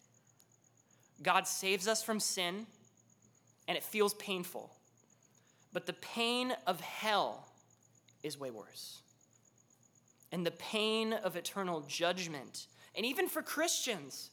God 1.23 1.47
saves 1.47 1.87
us 1.87 2.03
from 2.03 2.19
sin 2.19 2.67
and 3.69 3.77
it 3.77 3.83
feels 3.83 4.15
painful. 4.15 4.73
But 5.73 5.87
the 5.87 5.93
pain 5.93 6.55
of 6.67 6.81
hell 6.81 7.49
is 8.23 8.39
way 8.39 8.51
worse. 8.51 9.01
And 10.33 10.45
the 10.45 10.53
pain 10.53 11.13
of 11.13 11.37
eternal 11.37 11.83
judgment, 11.83 12.67
and 12.97 13.05
even 13.05 13.29
for 13.29 13.43
Christians, 13.43 14.31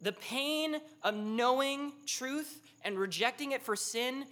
the 0.00 0.12
pain 0.12 0.76
of 1.02 1.14
knowing 1.14 1.92
truth 2.06 2.60
and 2.84 2.98
rejecting 2.98 3.52
it 3.52 3.62
for 3.62 3.76
sin 3.76 4.24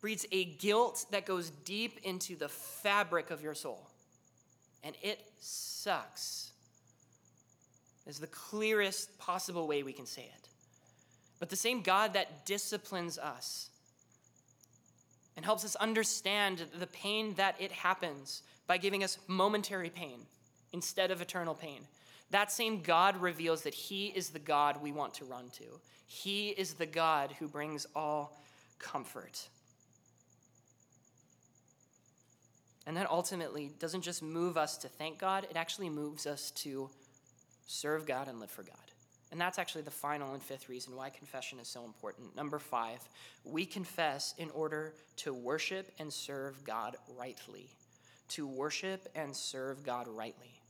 breeds 0.00 0.26
a 0.32 0.44
guilt 0.44 1.06
that 1.10 1.26
goes 1.26 1.50
deep 1.64 2.00
into 2.02 2.36
the 2.36 2.48
fabric 2.48 3.30
of 3.30 3.42
your 3.42 3.54
soul. 3.54 3.88
And 4.84 4.96
it 5.00 5.20
sucks, 5.38 6.50
is 8.06 8.18
the 8.18 8.26
clearest 8.26 9.16
possible 9.18 9.66
way 9.66 9.82
we 9.82 9.92
can 9.92 10.06
say 10.06 10.22
it. 10.22 10.48
But 11.38 11.50
the 11.50 11.56
same 11.56 11.82
God 11.82 12.14
that 12.14 12.46
disciplines 12.46 13.18
us 13.18 13.70
and 15.36 15.44
helps 15.44 15.64
us 15.64 15.76
understand 15.76 16.66
the 16.78 16.86
pain 16.88 17.34
that 17.34 17.56
it 17.60 17.72
happens 17.72 18.42
by 18.66 18.78
giving 18.78 19.02
us 19.02 19.18
momentary 19.28 19.90
pain 19.90 20.20
instead 20.72 21.10
of 21.10 21.20
eternal 21.20 21.54
pain. 21.54 21.80
That 22.32 22.50
same 22.50 22.80
God 22.80 23.20
reveals 23.20 23.62
that 23.62 23.74
He 23.74 24.06
is 24.06 24.30
the 24.30 24.38
God 24.38 24.82
we 24.82 24.90
want 24.90 25.14
to 25.14 25.24
run 25.26 25.50
to. 25.58 25.64
He 26.06 26.48
is 26.48 26.74
the 26.74 26.86
God 26.86 27.34
who 27.38 27.46
brings 27.46 27.86
all 27.94 28.42
comfort. 28.78 29.48
And 32.86 32.96
that 32.96 33.08
ultimately 33.10 33.70
doesn't 33.78 34.00
just 34.00 34.22
move 34.22 34.56
us 34.56 34.78
to 34.78 34.88
thank 34.88 35.18
God, 35.18 35.46
it 35.48 35.56
actually 35.56 35.90
moves 35.90 36.26
us 36.26 36.50
to 36.52 36.90
serve 37.66 38.06
God 38.06 38.28
and 38.28 38.40
live 38.40 38.50
for 38.50 38.62
God. 38.62 38.76
And 39.30 39.40
that's 39.40 39.58
actually 39.58 39.82
the 39.82 39.90
final 39.90 40.32
and 40.32 40.42
fifth 40.42 40.68
reason 40.68 40.96
why 40.96 41.10
confession 41.10 41.58
is 41.58 41.68
so 41.68 41.84
important. 41.84 42.34
Number 42.34 42.58
five, 42.58 42.98
we 43.44 43.64
confess 43.66 44.34
in 44.36 44.50
order 44.50 44.94
to 45.18 45.32
worship 45.32 45.90
and 45.98 46.12
serve 46.12 46.64
God 46.64 46.96
rightly. 47.16 47.68
To 48.30 48.46
worship 48.46 49.08
and 49.14 49.36
serve 49.36 49.84
God 49.84 50.08
rightly. 50.08 50.61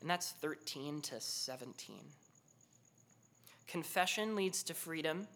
And 0.00 0.10
that's 0.10 0.32
13 0.32 1.00
to 1.02 1.20
17. 1.20 1.96
Confession 3.66 4.36
leads 4.36 4.62
to 4.64 4.74
freedom, 4.74 5.26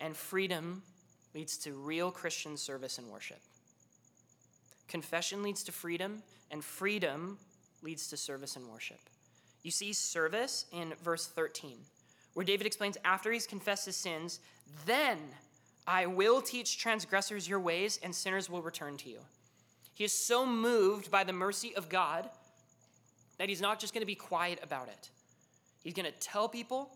and 0.00 0.16
freedom 0.16 0.82
leads 1.34 1.56
to 1.58 1.72
real 1.72 2.10
Christian 2.10 2.56
service 2.56 2.98
and 2.98 3.08
worship. 3.08 3.40
Confession 4.88 5.42
leads 5.42 5.62
to 5.64 5.72
freedom, 5.72 6.22
and 6.50 6.64
freedom 6.64 7.38
leads 7.82 8.08
to 8.08 8.16
service 8.16 8.56
and 8.56 8.66
worship. 8.68 9.00
You 9.62 9.70
see 9.70 9.92
service 9.92 10.66
in 10.72 10.94
verse 11.02 11.26
13, 11.26 11.78
where 12.34 12.44
David 12.44 12.66
explains 12.66 12.96
after 13.04 13.32
he's 13.32 13.46
confessed 13.46 13.86
his 13.86 13.96
sins, 13.96 14.40
then 14.86 15.18
I 15.86 16.06
will 16.06 16.42
teach 16.42 16.78
transgressors 16.78 17.48
your 17.48 17.60
ways, 17.60 17.98
and 18.02 18.14
sinners 18.14 18.50
will 18.50 18.62
return 18.62 18.96
to 18.98 19.08
you. 19.08 19.20
He 19.94 20.04
is 20.04 20.12
so 20.12 20.46
moved 20.46 21.10
by 21.10 21.24
the 21.24 21.32
mercy 21.32 21.74
of 21.74 21.88
God 21.88 22.28
that 23.38 23.48
he's 23.48 23.60
not 23.60 23.80
just 23.80 23.94
going 23.94 24.02
to 24.02 24.06
be 24.06 24.14
quiet 24.14 24.60
about 24.62 24.88
it. 24.88 25.10
He's 25.82 25.94
going 25.94 26.06
to 26.06 26.18
tell 26.18 26.48
people 26.48 26.90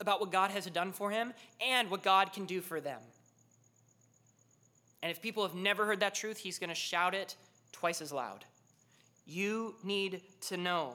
about 0.00 0.20
what 0.20 0.30
God 0.30 0.50
has 0.50 0.66
done 0.66 0.92
for 0.92 1.10
him 1.10 1.32
and 1.60 1.90
what 1.90 2.02
God 2.02 2.32
can 2.32 2.44
do 2.44 2.60
for 2.60 2.80
them. 2.80 3.00
And 5.02 5.10
if 5.10 5.22
people 5.22 5.42
have 5.42 5.54
never 5.54 5.86
heard 5.86 6.00
that 6.00 6.14
truth, 6.14 6.36
he's 6.36 6.58
going 6.58 6.68
to 6.68 6.74
shout 6.74 7.14
it 7.14 7.36
twice 7.72 8.00
as 8.00 8.12
loud. 8.12 8.44
You 9.26 9.74
need 9.82 10.22
to 10.42 10.56
know, 10.56 10.92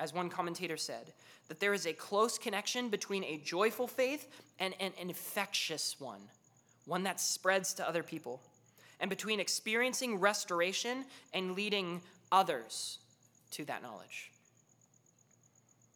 as 0.00 0.12
one 0.12 0.28
commentator 0.28 0.76
said, 0.76 1.12
that 1.48 1.60
there 1.60 1.74
is 1.74 1.86
a 1.86 1.92
close 1.92 2.38
connection 2.38 2.88
between 2.88 3.24
a 3.24 3.40
joyful 3.44 3.86
faith 3.86 4.28
and, 4.58 4.74
an 4.80 4.92
infectious 4.98 5.96
one, 5.98 6.20
one 6.84 7.02
that 7.02 7.20
spreads 7.20 7.74
to 7.74 7.88
other 7.88 8.02
people, 8.02 8.40
and 9.00 9.10
between 9.10 9.40
experiencing 9.40 10.20
restoration 10.20 11.04
and 11.32 11.56
leading 11.56 12.00
others 12.30 12.98
to 13.52 13.64
that 13.66 13.82
knowledge. 13.82 14.32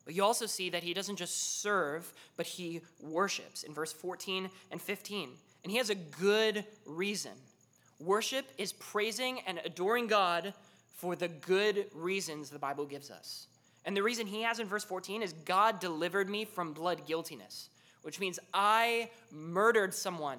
But 0.05 0.15
you 0.15 0.23
also 0.23 0.47
see 0.47 0.71
that 0.71 0.85
he 0.85 0.95
doesn't 0.95 1.17
just 1.17 1.61
serve, 1.61 2.13
but 2.37 2.47
he 2.47 2.81
worships 3.01 3.65
in 3.65 3.75
verse 3.75 3.93
14 3.93 4.49
and 4.71 4.81
15. 4.81 5.31
And 5.65 5.71
he 5.71 5.79
has 5.79 5.91
a 5.91 5.97
good 5.97 6.65
reason. 6.85 7.33
Worship 7.99 8.47
is 8.57 8.73
praising 8.73 9.41
and 9.47 9.61
adoring 9.65 10.07
God 10.07 10.55
for 10.95 11.17
the 11.17 11.29
good 11.29 11.87
reasons 11.93 12.51
the 12.51 12.59
Bible 12.59 12.87
gives 12.87 13.11
us. 13.11 13.49
And 13.85 13.97
the 13.97 14.03
reason 14.03 14.27
he 14.27 14.43
has 14.43 14.61
in 14.61 14.69
verse 14.69 14.85
14 14.85 15.23
is 15.23 15.33
God 15.33 15.81
delivered 15.81 16.31
me 16.31 16.45
from 16.45 16.73
blood 16.73 17.07
guiltiness, 17.07 17.69
which 18.03 18.21
means 18.21 18.39
I 18.55 19.11
murdered 19.33 19.93
someone 19.93 20.39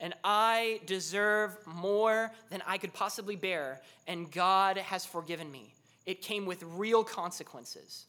and 0.00 0.14
I 0.24 0.80
deserve 0.86 1.56
more 1.66 2.30
than 2.50 2.62
I 2.66 2.78
could 2.78 2.92
possibly 2.92 3.34
bear, 3.34 3.80
and 4.06 4.30
God 4.30 4.76
has 4.76 5.06
forgiven 5.06 5.50
me. 5.50 5.72
It 6.06 6.22
came 6.22 6.46
with 6.46 6.62
real 6.62 7.04
consequences. 7.04 8.06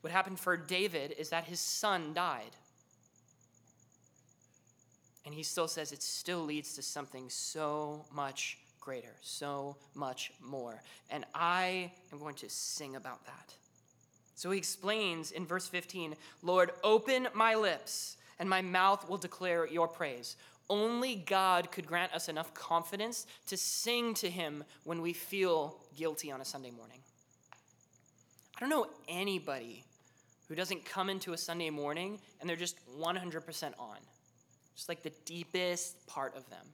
What 0.00 0.12
happened 0.12 0.40
for 0.40 0.56
David 0.56 1.14
is 1.18 1.28
that 1.28 1.44
his 1.44 1.60
son 1.60 2.14
died. 2.14 2.56
And 5.26 5.34
he 5.34 5.42
still 5.42 5.68
says 5.68 5.92
it 5.92 6.02
still 6.02 6.42
leads 6.42 6.74
to 6.74 6.82
something 6.82 7.28
so 7.28 8.06
much 8.10 8.58
greater, 8.80 9.14
so 9.20 9.76
much 9.94 10.32
more. 10.40 10.82
And 11.10 11.26
I 11.34 11.92
am 12.12 12.18
going 12.18 12.34
to 12.36 12.48
sing 12.48 12.96
about 12.96 13.24
that. 13.26 13.54
So 14.34 14.50
he 14.50 14.58
explains 14.58 15.32
in 15.32 15.46
verse 15.46 15.68
15 15.68 16.16
Lord, 16.42 16.70
open 16.82 17.28
my 17.34 17.54
lips, 17.54 18.16
and 18.38 18.48
my 18.48 18.62
mouth 18.62 19.06
will 19.06 19.18
declare 19.18 19.66
your 19.66 19.86
praise. 19.86 20.36
Only 20.70 21.16
God 21.16 21.70
could 21.70 21.86
grant 21.86 22.14
us 22.14 22.30
enough 22.30 22.54
confidence 22.54 23.26
to 23.48 23.56
sing 23.58 24.14
to 24.14 24.30
him 24.30 24.64
when 24.84 25.02
we 25.02 25.12
feel 25.12 25.76
guilty 25.98 26.30
on 26.30 26.40
a 26.40 26.44
Sunday 26.44 26.70
morning. 26.70 27.00
I 28.56 28.60
don't 28.60 28.70
know 28.70 28.86
anybody 29.08 29.84
who 30.48 30.54
doesn't 30.54 30.84
come 30.84 31.10
into 31.10 31.32
a 31.32 31.38
Sunday 31.38 31.70
morning 31.70 32.20
and 32.40 32.48
they're 32.48 32.56
just 32.56 32.78
100% 32.98 33.72
on 33.78 33.96
just 34.80 34.88
like 34.88 35.02
the 35.02 35.12
deepest 35.26 36.06
part 36.06 36.34
of 36.34 36.48
them. 36.48 36.64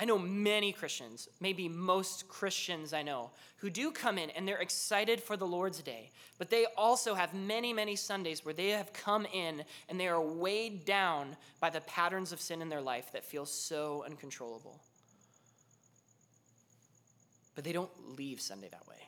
I 0.00 0.04
know 0.04 0.16
many 0.16 0.70
Christians, 0.70 1.28
maybe 1.40 1.68
most 1.68 2.28
Christians 2.28 2.92
I 2.92 3.02
know, 3.02 3.32
who 3.56 3.68
do 3.68 3.90
come 3.90 4.16
in 4.16 4.30
and 4.30 4.46
they're 4.46 4.60
excited 4.60 5.20
for 5.20 5.36
the 5.36 5.46
Lord's 5.46 5.82
Day, 5.82 6.12
but 6.38 6.50
they 6.50 6.66
also 6.76 7.14
have 7.14 7.34
many, 7.34 7.72
many 7.72 7.96
Sundays 7.96 8.44
where 8.44 8.54
they 8.54 8.68
have 8.68 8.92
come 8.92 9.26
in 9.26 9.64
and 9.88 9.98
they 9.98 10.06
are 10.06 10.22
weighed 10.22 10.84
down 10.84 11.36
by 11.58 11.68
the 11.68 11.80
patterns 11.80 12.30
of 12.30 12.40
sin 12.40 12.62
in 12.62 12.68
their 12.68 12.80
life 12.80 13.10
that 13.12 13.24
feel 13.24 13.44
so 13.44 14.04
uncontrollable. 14.06 14.80
But 17.56 17.64
they 17.64 17.72
don't 17.72 17.90
leave 18.16 18.40
Sunday 18.40 18.68
that 18.70 18.86
way. 18.86 19.02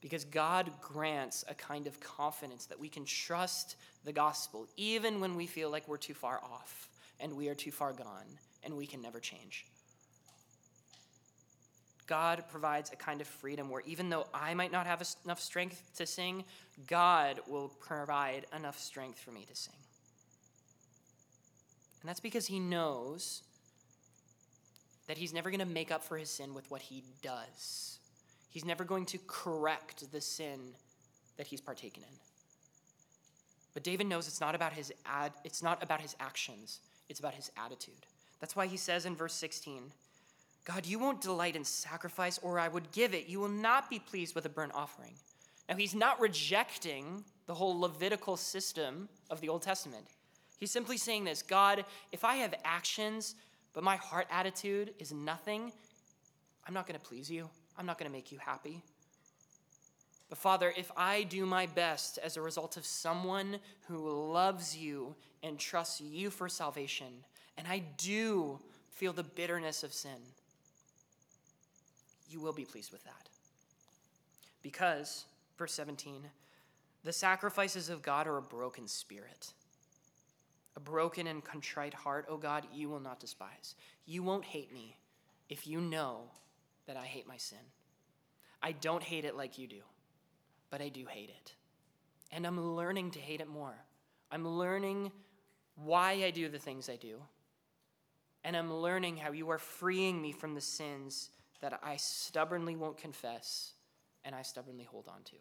Because 0.00 0.24
God 0.24 0.70
grants 0.80 1.44
a 1.46 1.54
kind 1.54 1.86
of 1.86 2.00
confidence 2.00 2.64
that 2.66 2.80
we 2.80 2.88
can 2.88 3.04
trust 3.04 3.76
the 4.02 4.12
gospel, 4.14 4.66
even 4.78 5.20
when 5.20 5.36
we 5.36 5.46
feel 5.46 5.68
like 5.68 5.86
we're 5.86 5.98
too 5.98 6.14
far 6.14 6.40
off 6.42 6.88
and 7.20 7.36
we 7.36 7.50
are 7.50 7.54
too 7.54 7.70
far 7.70 7.92
gone 7.92 8.38
and 8.66 8.76
we 8.76 8.86
can 8.86 9.00
never 9.00 9.20
change. 9.20 9.64
God 12.06 12.44
provides 12.50 12.92
a 12.92 12.96
kind 12.96 13.20
of 13.20 13.26
freedom 13.26 13.70
where 13.70 13.82
even 13.86 14.10
though 14.10 14.26
I 14.34 14.52
might 14.52 14.70
not 14.70 14.86
have 14.86 15.02
enough 15.24 15.40
strength 15.40 15.82
to 15.96 16.06
sing, 16.06 16.44
God 16.86 17.40
will 17.48 17.68
provide 17.80 18.44
enough 18.54 18.78
strength 18.78 19.18
for 19.18 19.30
me 19.30 19.46
to 19.48 19.56
sing. 19.56 19.74
And 22.02 22.08
that's 22.08 22.20
because 22.20 22.46
He 22.46 22.60
knows 22.60 23.42
that 25.08 25.16
He's 25.16 25.32
never 25.32 25.50
going 25.50 25.60
to 25.60 25.66
make 25.66 25.90
up 25.90 26.04
for 26.04 26.18
His 26.18 26.28
sin 26.28 26.52
with 26.54 26.70
what 26.70 26.82
He 26.82 27.02
does. 27.22 27.98
He's 28.50 28.64
never 28.64 28.84
going 28.84 29.06
to 29.06 29.18
correct 29.26 30.12
the 30.12 30.20
sin 30.20 30.60
that 31.36 31.46
he's 31.46 31.60
partaken 31.60 32.02
in. 32.02 32.18
But 33.74 33.82
David 33.82 34.06
knows 34.06 34.26
it's 34.26 34.40
not 34.40 34.54
about 34.54 34.72
his 34.72 34.92
ad, 35.04 35.32
it's 35.44 35.62
not 35.62 35.82
about 35.82 36.00
his 36.00 36.16
actions, 36.18 36.80
it's 37.08 37.20
about 37.20 37.34
his 37.34 37.50
attitude. 37.56 38.06
That's 38.40 38.56
why 38.56 38.66
he 38.66 38.76
says 38.76 39.06
in 39.06 39.16
verse 39.16 39.34
16, 39.34 39.92
God, 40.64 40.84
you 40.84 40.98
won't 40.98 41.20
delight 41.20 41.56
in 41.56 41.64
sacrifice, 41.64 42.38
or 42.42 42.58
I 42.58 42.68
would 42.68 42.90
give 42.90 43.14
it. 43.14 43.28
You 43.28 43.40
will 43.40 43.48
not 43.48 43.88
be 43.88 43.98
pleased 43.98 44.34
with 44.34 44.46
a 44.46 44.48
burnt 44.50 44.72
offering. 44.74 45.14
Now, 45.68 45.76
he's 45.76 45.94
not 45.94 46.20
rejecting 46.20 47.24
the 47.46 47.54
whole 47.54 47.78
Levitical 47.78 48.36
system 48.36 49.08
of 49.30 49.40
the 49.40 49.48
Old 49.48 49.62
Testament. 49.62 50.06
He's 50.58 50.70
simply 50.70 50.96
saying 50.96 51.24
this 51.24 51.42
God, 51.42 51.84
if 52.12 52.24
I 52.24 52.36
have 52.36 52.54
actions, 52.64 53.36
but 53.72 53.84
my 53.84 53.96
heart 53.96 54.26
attitude 54.30 54.94
is 54.98 55.12
nothing, 55.12 55.72
I'm 56.66 56.74
not 56.74 56.86
going 56.86 56.98
to 56.98 57.06
please 57.06 57.30
you. 57.30 57.48
I'm 57.78 57.86
not 57.86 57.98
going 57.98 58.10
to 58.10 58.16
make 58.16 58.32
you 58.32 58.38
happy. 58.38 58.82
But 60.28 60.38
Father, 60.38 60.72
if 60.76 60.90
I 60.96 61.22
do 61.22 61.46
my 61.46 61.66
best 61.66 62.18
as 62.18 62.36
a 62.36 62.42
result 62.42 62.76
of 62.76 62.84
someone 62.84 63.58
who 63.86 64.32
loves 64.32 64.76
you 64.76 65.14
and 65.42 65.58
trusts 65.58 66.00
you 66.00 66.30
for 66.30 66.48
salvation, 66.48 67.24
and 67.56 67.66
I 67.66 67.82
do 67.96 68.58
feel 68.90 69.12
the 69.12 69.22
bitterness 69.22 69.82
of 69.82 69.92
sin, 69.92 70.18
you 72.28 72.40
will 72.40 72.52
be 72.52 72.64
pleased 72.64 72.92
with 72.92 73.04
that. 73.04 73.28
Because, 74.62 75.24
verse 75.58 75.72
17, 75.74 76.22
the 77.04 77.12
sacrifices 77.12 77.88
of 77.88 78.02
God 78.02 78.26
are 78.26 78.38
a 78.38 78.42
broken 78.42 78.88
spirit. 78.88 79.52
A 80.76 80.80
broken 80.80 81.28
and 81.28 81.44
contrite 81.44 81.94
heart, 81.94 82.26
oh 82.28 82.36
God, 82.36 82.66
you 82.74 82.88
will 82.88 83.00
not 83.00 83.20
despise. 83.20 83.76
You 84.06 84.22
won't 84.22 84.44
hate 84.44 84.72
me 84.72 84.96
if 85.48 85.66
you 85.66 85.80
know 85.80 86.22
that 86.86 86.96
I 86.96 87.04
hate 87.04 87.28
my 87.28 87.36
sin. 87.36 87.58
I 88.62 88.72
don't 88.72 89.02
hate 89.02 89.24
it 89.24 89.36
like 89.36 89.58
you 89.58 89.66
do, 89.66 89.82
but 90.70 90.80
I 90.80 90.88
do 90.88 91.06
hate 91.06 91.30
it. 91.30 91.54
And 92.32 92.46
I'm 92.46 92.74
learning 92.74 93.12
to 93.12 93.20
hate 93.20 93.40
it 93.40 93.48
more. 93.48 93.76
I'm 94.32 94.46
learning 94.46 95.12
why 95.76 96.12
I 96.24 96.30
do 96.30 96.48
the 96.48 96.58
things 96.58 96.88
I 96.88 96.96
do. 96.96 97.20
And 98.46 98.56
I'm 98.56 98.72
learning 98.72 99.16
how 99.16 99.32
you 99.32 99.50
are 99.50 99.58
freeing 99.58 100.22
me 100.22 100.30
from 100.30 100.54
the 100.54 100.60
sins 100.60 101.30
that 101.60 101.80
I 101.82 101.96
stubbornly 101.96 102.76
won't 102.76 102.96
confess 102.96 103.72
and 104.24 104.36
I 104.36 104.42
stubbornly 104.42 104.84
hold 104.84 105.08
on 105.08 105.24
to. 105.24 105.36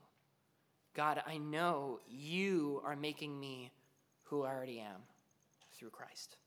God, 0.95 1.21
I 1.27 1.37
know 1.37 1.99
you 2.09 2.81
are 2.83 2.95
making 2.95 3.39
me 3.39 3.71
who 4.23 4.41
I 4.41 4.49
already 4.49 4.79
am 4.79 5.01
through 5.77 5.91
Christ. 5.91 6.37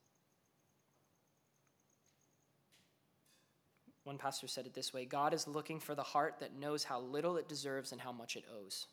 One 4.03 4.19
pastor 4.19 4.49
said 4.49 4.67
it 4.67 4.75
this 4.75 4.93
way 4.93 5.05
God 5.05 5.35
is 5.35 5.47
looking 5.47 5.79
for 5.79 5.95
the 5.95 6.03
heart 6.03 6.41
that 6.41 6.59
knows 6.59 6.83
how 6.83 6.99
little 6.99 7.37
it 7.37 7.49
deserves 7.49 7.93
and 7.93 8.01
how 8.01 8.11
much 8.11 8.35
it 8.35 8.45
owes. 8.53 8.89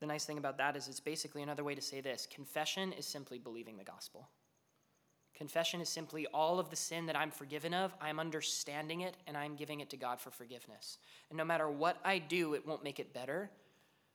The 0.00 0.06
nice 0.06 0.26
thing 0.26 0.36
about 0.36 0.58
that 0.58 0.76
is 0.76 0.88
it's 0.88 1.00
basically 1.00 1.42
another 1.42 1.64
way 1.64 1.74
to 1.74 1.80
say 1.80 2.02
this 2.02 2.28
confession 2.30 2.92
is 2.92 3.06
simply 3.06 3.38
believing 3.38 3.78
the 3.78 3.84
gospel. 3.84 4.28
Confession 5.42 5.80
is 5.80 5.88
simply 5.88 6.24
all 6.28 6.60
of 6.60 6.70
the 6.70 6.76
sin 6.76 7.06
that 7.06 7.16
I'm 7.16 7.32
forgiven 7.32 7.74
of, 7.74 7.92
I'm 8.00 8.20
understanding 8.20 9.00
it, 9.00 9.16
and 9.26 9.36
I'm 9.36 9.56
giving 9.56 9.80
it 9.80 9.90
to 9.90 9.96
God 9.96 10.20
for 10.20 10.30
forgiveness. 10.30 10.98
And 11.30 11.36
no 11.36 11.44
matter 11.44 11.68
what 11.68 11.96
I 12.04 12.20
do, 12.20 12.54
it 12.54 12.64
won't 12.64 12.84
make 12.84 13.00
it 13.00 13.12
better, 13.12 13.50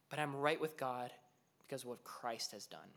but 0.10 0.20
I'm 0.20 0.34
right 0.38 0.62
with 0.62 0.78
God 0.78 1.12
because 1.60 1.82
of 1.82 1.90
what 1.90 2.06
Christ 2.06 2.54
has 2.54 2.66
done. 2.66 2.88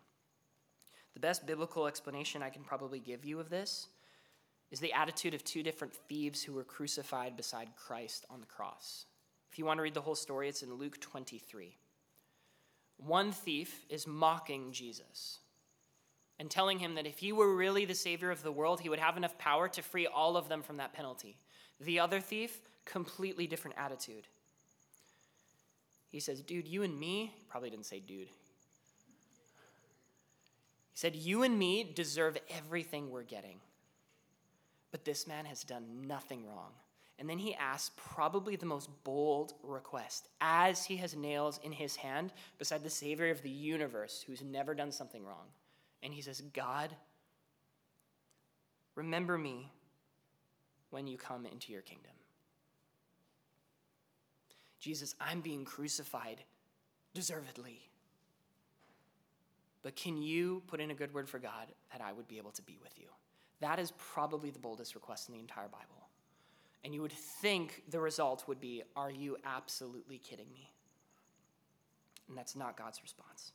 The 1.15 1.19
best 1.19 1.45
biblical 1.45 1.89
explanation 1.89 2.41
I 2.41 2.51
can 2.51 2.63
probably 2.63 3.01
give 3.01 3.25
you 3.25 3.41
of 3.41 3.51
this 3.51 3.89
is 4.71 4.79
the 4.79 4.93
attitude 4.93 5.35
of 5.35 5.43
two 5.43 5.65
different 5.65 5.93
thieves 5.93 6.41
who 6.41 6.53
were 6.53 6.63
crucified 6.63 7.37
beside 7.37 7.75
Christ 7.75 8.27
on 8.31 8.39
the 8.39 8.47
cross. 8.47 9.07
If 9.51 9.59
you 9.59 9.65
want 9.65 9.79
to 9.79 9.83
read 9.83 9.95
the 9.95 10.03
whole 10.03 10.15
story, 10.15 10.49
it's 10.49 10.63
in 10.63 10.73
Luke 10.73 11.01
23. 11.01 11.77
One 12.99 13.33
thief 13.33 13.85
is 13.89 14.07
mocking 14.07 14.71
Jesus 14.71 15.41
and 16.41 16.51
telling 16.51 16.79
him 16.79 16.95
that 16.95 17.07
if 17.07 17.19
he 17.19 17.33
were 17.33 17.55
really 17.55 17.85
the 17.85 17.95
Savior 17.95 18.31
of 18.31 18.43
the 18.43 18.51
world, 18.51 18.81
he 18.81 18.89
would 18.89 18.99
have 18.99 19.19
enough 19.19 19.37
power 19.37 19.69
to 19.69 19.83
free 19.83 20.07
all 20.07 20.39
of 20.39 20.49
them 20.49 20.63
from 20.63 20.79
that 20.79 20.95
penalty. 20.95 21.37
The 21.83 22.01
other 22.01 22.19
thief, 22.19 22.63
completely 22.87 23.47
different 23.47 23.77
attitude. 23.77 24.27
He 26.09 26.19
says, 26.19 26.41
Dude, 26.41 26.67
you 26.67 26.83
and 26.83 26.99
me, 26.99 27.35
probably 27.51 27.69
didn't 27.69 27.85
say 27.85 28.01
dude. 28.01 28.29
He 28.29 28.33
said, 30.95 31.15
You 31.15 31.43
and 31.43 31.59
me 31.59 31.93
deserve 31.95 32.39
everything 32.49 33.11
we're 33.11 33.23
getting. 33.23 33.61
But 34.93 35.05
this 35.05 35.27
man 35.27 35.45
has 35.45 35.63
done 35.63 36.07
nothing 36.07 36.47
wrong. 36.47 36.73
And 37.19 37.29
then 37.29 37.39
he 37.39 37.55
asks 37.55 37.91
probably 37.99 38.57
the 38.57 38.65
most 38.65 38.89
bold 39.05 39.53
request 39.63 40.29
as 40.41 40.87
he 40.87 40.97
has 40.97 41.15
nails 41.15 41.61
in 41.63 41.73
his 41.73 41.97
hand 41.97 42.33
beside 42.59 42.83
the 42.83 42.89
Savior 42.89 43.29
of 43.29 43.43
the 43.43 43.51
universe 43.51 44.25
who's 44.27 44.41
never 44.41 44.75
done 44.75 44.91
something 44.91 45.23
wrong. 45.23 45.49
And 46.03 46.15
he 46.15 46.23
says, 46.23 46.43
God, 46.55 46.95
remember 48.95 49.37
me 49.37 49.71
when 50.91 51.07
you 51.07 51.19
come 51.19 51.47
into 51.47 51.73
your 51.73 51.83
kingdom. 51.83 52.13
Jesus, 54.79 55.15
I'm 55.21 55.41
being 55.41 55.65
crucified 55.65 56.43
deservedly. 57.13 57.91
But 59.83 59.97
can 59.97 60.21
you 60.21 60.63
put 60.67 60.81
in 60.81 60.91
a 60.91 60.95
good 60.95 61.13
word 61.15 61.29
for 61.29 61.39
God 61.39 61.69
that 61.93 62.01
I 62.01 62.13
would 62.13 62.29
be 62.29 62.39
able 62.39 62.51
to 62.53 62.63
be 62.63 62.79
with 62.83 62.99
you? 62.99 63.07
That 63.61 63.79
is 63.79 63.93
probably 63.99 64.51
the 64.51 64.59
boldest 64.59 64.95
request 64.95 65.29
in 65.29 65.35
the 65.35 65.41
entire 65.41 65.69
Bible. 65.69 66.09
And 66.83 66.95
you 66.95 67.03
would 67.03 67.13
think 67.13 67.83
the 67.91 68.01
result 68.01 68.49
would 68.49 68.61
be, 68.61 68.83
Are 68.97 69.11
you 69.11 69.37
absolutely 69.45 70.19
kidding 70.19 70.51
me? 70.53 70.73
And 72.29 72.37
that's 72.37 72.57
not 72.57 72.77
God's 72.77 73.03
response. 73.03 73.53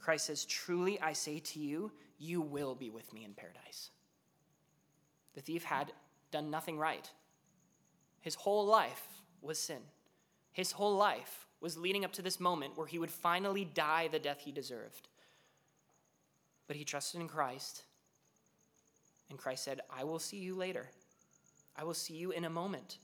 Christ 0.00 0.26
says, 0.26 0.44
Truly 0.44 1.00
I 1.00 1.12
say 1.12 1.38
to 1.38 1.58
you, 1.60 1.92
you 2.18 2.40
will 2.40 2.74
be 2.74 2.90
with 2.90 3.12
me 3.12 3.24
in 3.24 3.34
paradise. 3.34 3.90
The 5.34 5.40
thief 5.40 5.64
had 5.64 5.92
done 6.30 6.50
nothing 6.50 6.78
right. 6.78 7.08
His 8.20 8.34
whole 8.34 8.66
life 8.66 9.06
was 9.40 9.58
sin. 9.58 9.80
His 10.52 10.72
whole 10.72 10.96
life 10.96 11.46
was 11.60 11.76
leading 11.76 12.04
up 12.04 12.12
to 12.12 12.22
this 12.22 12.40
moment 12.40 12.76
where 12.76 12.86
he 12.86 12.98
would 12.98 13.10
finally 13.10 13.64
die 13.64 14.08
the 14.08 14.18
death 14.18 14.40
he 14.40 14.52
deserved. 14.52 15.08
But 16.66 16.76
he 16.76 16.84
trusted 16.84 17.20
in 17.20 17.28
Christ, 17.28 17.82
and 19.28 19.38
Christ 19.38 19.64
said, 19.64 19.80
I 19.90 20.04
will 20.04 20.18
see 20.18 20.38
you 20.38 20.54
later. 20.54 20.86
I 21.76 21.84
will 21.84 21.94
see 21.94 22.14
you 22.14 22.30
in 22.30 22.44
a 22.44 22.50
moment 22.50 22.98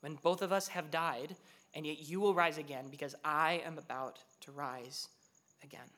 when 0.00 0.18
both 0.22 0.42
of 0.42 0.52
us 0.52 0.68
have 0.68 0.90
died, 0.90 1.36
and 1.74 1.86
yet 1.86 2.08
you 2.08 2.20
will 2.20 2.34
rise 2.34 2.58
again 2.58 2.86
because 2.90 3.14
I 3.24 3.62
am 3.64 3.78
about 3.78 4.18
to 4.42 4.52
rise 4.52 5.08
again. 5.62 5.88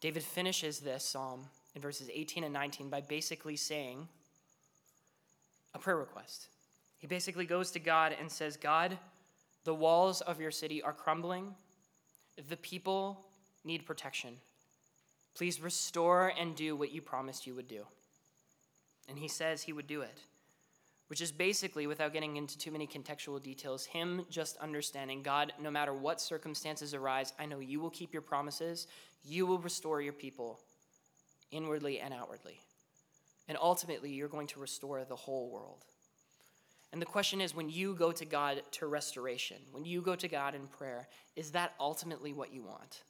David 0.00 0.22
finishes 0.22 0.80
this 0.80 1.04
psalm 1.04 1.46
in 1.74 1.82
verses 1.82 2.08
18 2.12 2.44
and 2.44 2.52
19 2.52 2.88
by 2.88 3.00
basically 3.00 3.56
saying 3.56 4.08
a 5.74 5.78
prayer 5.78 5.96
request. 5.96 6.48
He 6.98 7.06
basically 7.06 7.46
goes 7.46 7.70
to 7.72 7.78
God 7.78 8.14
and 8.18 8.30
says, 8.30 8.56
God, 8.56 8.96
the 9.64 9.74
walls 9.74 10.20
of 10.20 10.40
your 10.40 10.50
city 10.50 10.82
are 10.82 10.92
crumbling. 10.92 11.54
The 12.48 12.56
people 12.56 13.24
need 13.64 13.84
protection. 13.84 14.36
Please 15.34 15.60
restore 15.60 16.32
and 16.38 16.54
do 16.54 16.76
what 16.76 16.92
you 16.92 17.02
promised 17.02 17.46
you 17.46 17.54
would 17.54 17.68
do. 17.68 17.84
And 19.08 19.18
he 19.18 19.28
says 19.28 19.62
he 19.62 19.72
would 19.72 19.86
do 19.86 20.02
it 20.02 20.20
which 21.08 21.20
is 21.20 21.30
basically, 21.30 21.86
without 21.86 22.12
getting 22.12 22.36
into 22.36 22.58
too 22.58 22.70
many 22.70 22.86
contextual 22.86 23.42
details, 23.42 23.84
him 23.84 24.24
just 24.28 24.56
understanding 24.58 25.22
God, 25.22 25.52
no 25.60 25.70
matter 25.70 25.94
what 25.94 26.20
circumstances 26.20 26.94
arise, 26.94 27.32
I 27.38 27.46
know 27.46 27.60
you 27.60 27.80
will 27.80 27.90
keep 27.90 28.12
your 28.12 28.22
promises, 28.22 28.86
you 29.24 29.46
will 29.46 29.58
restore 29.58 30.00
your 30.00 30.12
people 30.12 30.60
inwardly 31.50 32.00
and 32.00 32.12
outwardly. 32.12 32.60
And 33.48 33.56
ultimately, 33.60 34.10
you're 34.10 34.28
going 34.28 34.48
to 34.48 34.60
restore 34.60 35.04
the 35.04 35.14
whole 35.14 35.50
world. 35.50 35.84
And 36.92 37.00
the 37.00 37.06
question 37.06 37.40
is 37.40 37.54
when 37.54 37.68
you 37.68 37.94
go 37.94 38.10
to 38.10 38.24
God 38.24 38.62
to 38.72 38.86
restoration, 38.86 39.58
when 39.70 39.84
you 39.84 40.00
go 40.00 40.16
to 40.16 40.28
God 40.28 40.54
in 40.54 40.66
prayer, 40.66 41.08
is 41.36 41.50
that 41.52 41.74
ultimately 41.78 42.32
what 42.32 42.52
you 42.52 42.62
want? 42.62 43.02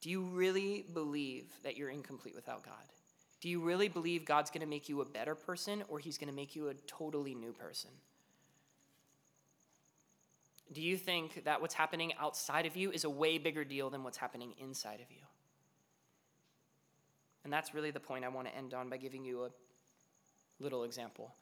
Do 0.00 0.10
you 0.10 0.22
really 0.22 0.84
believe 0.92 1.46
that 1.62 1.76
you're 1.76 1.90
incomplete 1.90 2.34
without 2.34 2.64
God? 2.64 2.74
Do 3.44 3.50
you 3.50 3.60
really 3.60 3.88
believe 3.88 4.24
God's 4.24 4.50
going 4.50 4.62
to 4.62 4.66
make 4.66 4.88
you 4.88 5.02
a 5.02 5.04
better 5.04 5.34
person 5.34 5.84
or 5.90 5.98
he's 5.98 6.16
going 6.16 6.30
to 6.30 6.34
make 6.34 6.56
you 6.56 6.68
a 6.68 6.74
totally 6.86 7.34
new 7.34 7.52
person? 7.52 7.90
Do 10.72 10.80
you 10.80 10.96
think 10.96 11.44
that 11.44 11.60
what's 11.60 11.74
happening 11.74 12.14
outside 12.18 12.64
of 12.64 12.74
you 12.74 12.90
is 12.90 13.04
a 13.04 13.10
way 13.10 13.36
bigger 13.36 13.62
deal 13.62 13.90
than 13.90 14.02
what's 14.02 14.16
happening 14.16 14.54
inside 14.58 15.00
of 15.02 15.10
you? 15.10 15.26
And 17.44 17.52
that's 17.52 17.74
really 17.74 17.90
the 17.90 18.00
point 18.00 18.24
I 18.24 18.28
want 18.28 18.48
to 18.48 18.56
end 18.56 18.72
on 18.72 18.88
by 18.88 18.96
giving 18.96 19.26
you 19.26 19.44
a 19.44 19.50
little 20.58 20.84
example. 20.84 21.34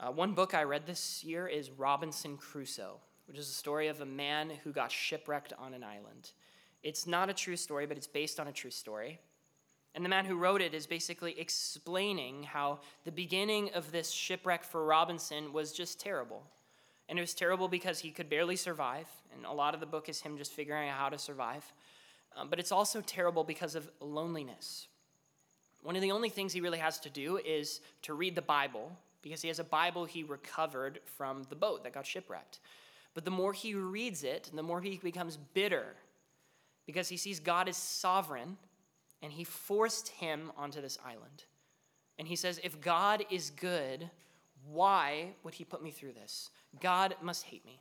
Uh, 0.00 0.10
one 0.12 0.32
book 0.32 0.54
I 0.54 0.62
read 0.62 0.86
this 0.86 1.22
year 1.22 1.46
is 1.46 1.70
Robinson 1.70 2.38
Crusoe, 2.38 3.00
which 3.28 3.36
is 3.36 3.50
a 3.50 3.52
story 3.52 3.88
of 3.88 4.00
a 4.00 4.06
man 4.06 4.50
who 4.64 4.72
got 4.72 4.90
shipwrecked 4.90 5.52
on 5.58 5.74
an 5.74 5.84
island. 5.84 6.30
It's 6.82 7.06
not 7.06 7.28
a 7.28 7.34
true 7.34 7.56
story, 7.56 7.84
but 7.84 7.98
it's 7.98 8.06
based 8.06 8.40
on 8.40 8.48
a 8.48 8.52
true 8.52 8.70
story. 8.70 9.20
And 9.96 10.04
the 10.04 10.10
man 10.10 10.26
who 10.26 10.36
wrote 10.36 10.60
it 10.60 10.74
is 10.74 10.86
basically 10.86 11.40
explaining 11.40 12.42
how 12.42 12.80
the 13.04 13.10
beginning 13.10 13.70
of 13.74 13.90
this 13.90 14.10
shipwreck 14.10 14.62
for 14.62 14.84
Robinson 14.84 15.54
was 15.54 15.72
just 15.72 15.98
terrible. 15.98 16.42
And 17.08 17.18
it 17.18 17.22
was 17.22 17.32
terrible 17.32 17.66
because 17.66 17.98
he 17.98 18.10
could 18.10 18.28
barely 18.28 18.56
survive. 18.56 19.08
And 19.34 19.46
a 19.46 19.52
lot 19.52 19.72
of 19.72 19.80
the 19.80 19.86
book 19.86 20.10
is 20.10 20.20
him 20.20 20.36
just 20.36 20.52
figuring 20.52 20.90
out 20.90 20.98
how 20.98 21.08
to 21.08 21.18
survive. 21.18 21.64
Um, 22.36 22.50
but 22.50 22.60
it's 22.60 22.72
also 22.72 23.00
terrible 23.00 23.42
because 23.42 23.74
of 23.74 23.88
loneliness. 23.98 24.86
One 25.82 25.96
of 25.96 26.02
the 26.02 26.12
only 26.12 26.28
things 26.28 26.52
he 26.52 26.60
really 26.60 26.78
has 26.78 27.00
to 27.00 27.08
do 27.08 27.38
is 27.38 27.80
to 28.02 28.12
read 28.12 28.34
the 28.34 28.42
Bible 28.42 28.92
because 29.22 29.40
he 29.40 29.48
has 29.48 29.60
a 29.60 29.64
Bible 29.64 30.04
he 30.04 30.24
recovered 30.24 31.00
from 31.16 31.44
the 31.48 31.56
boat 31.56 31.84
that 31.84 31.94
got 31.94 32.04
shipwrecked. 32.04 32.60
But 33.14 33.24
the 33.24 33.30
more 33.30 33.54
he 33.54 33.74
reads 33.74 34.24
it, 34.24 34.50
the 34.54 34.62
more 34.62 34.82
he 34.82 34.98
becomes 35.02 35.38
bitter 35.54 35.94
because 36.84 37.08
he 37.08 37.16
sees 37.16 37.40
God 37.40 37.66
as 37.66 37.78
sovereign 37.78 38.58
and 39.22 39.32
he 39.32 39.44
forced 39.44 40.08
him 40.08 40.52
onto 40.56 40.80
this 40.80 40.98
island. 41.04 41.44
And 42.18 42.28
he 42.28 42.36
says, 42.36 42.60
If 42.62 42.80
God 42.80 43.24
is 43.30 43.50
good, 43.50 44.10
why 44.70 45.34
would 45.42 45.54
he 45.54 45.64
put 45.64 45.82
me 45.82 45.90
through 45.90 46.12
this? 46.12 46.50
God 46.80 47.16
must 47.20 47.44
hate 47.44 47.64
me. 47.64 47.80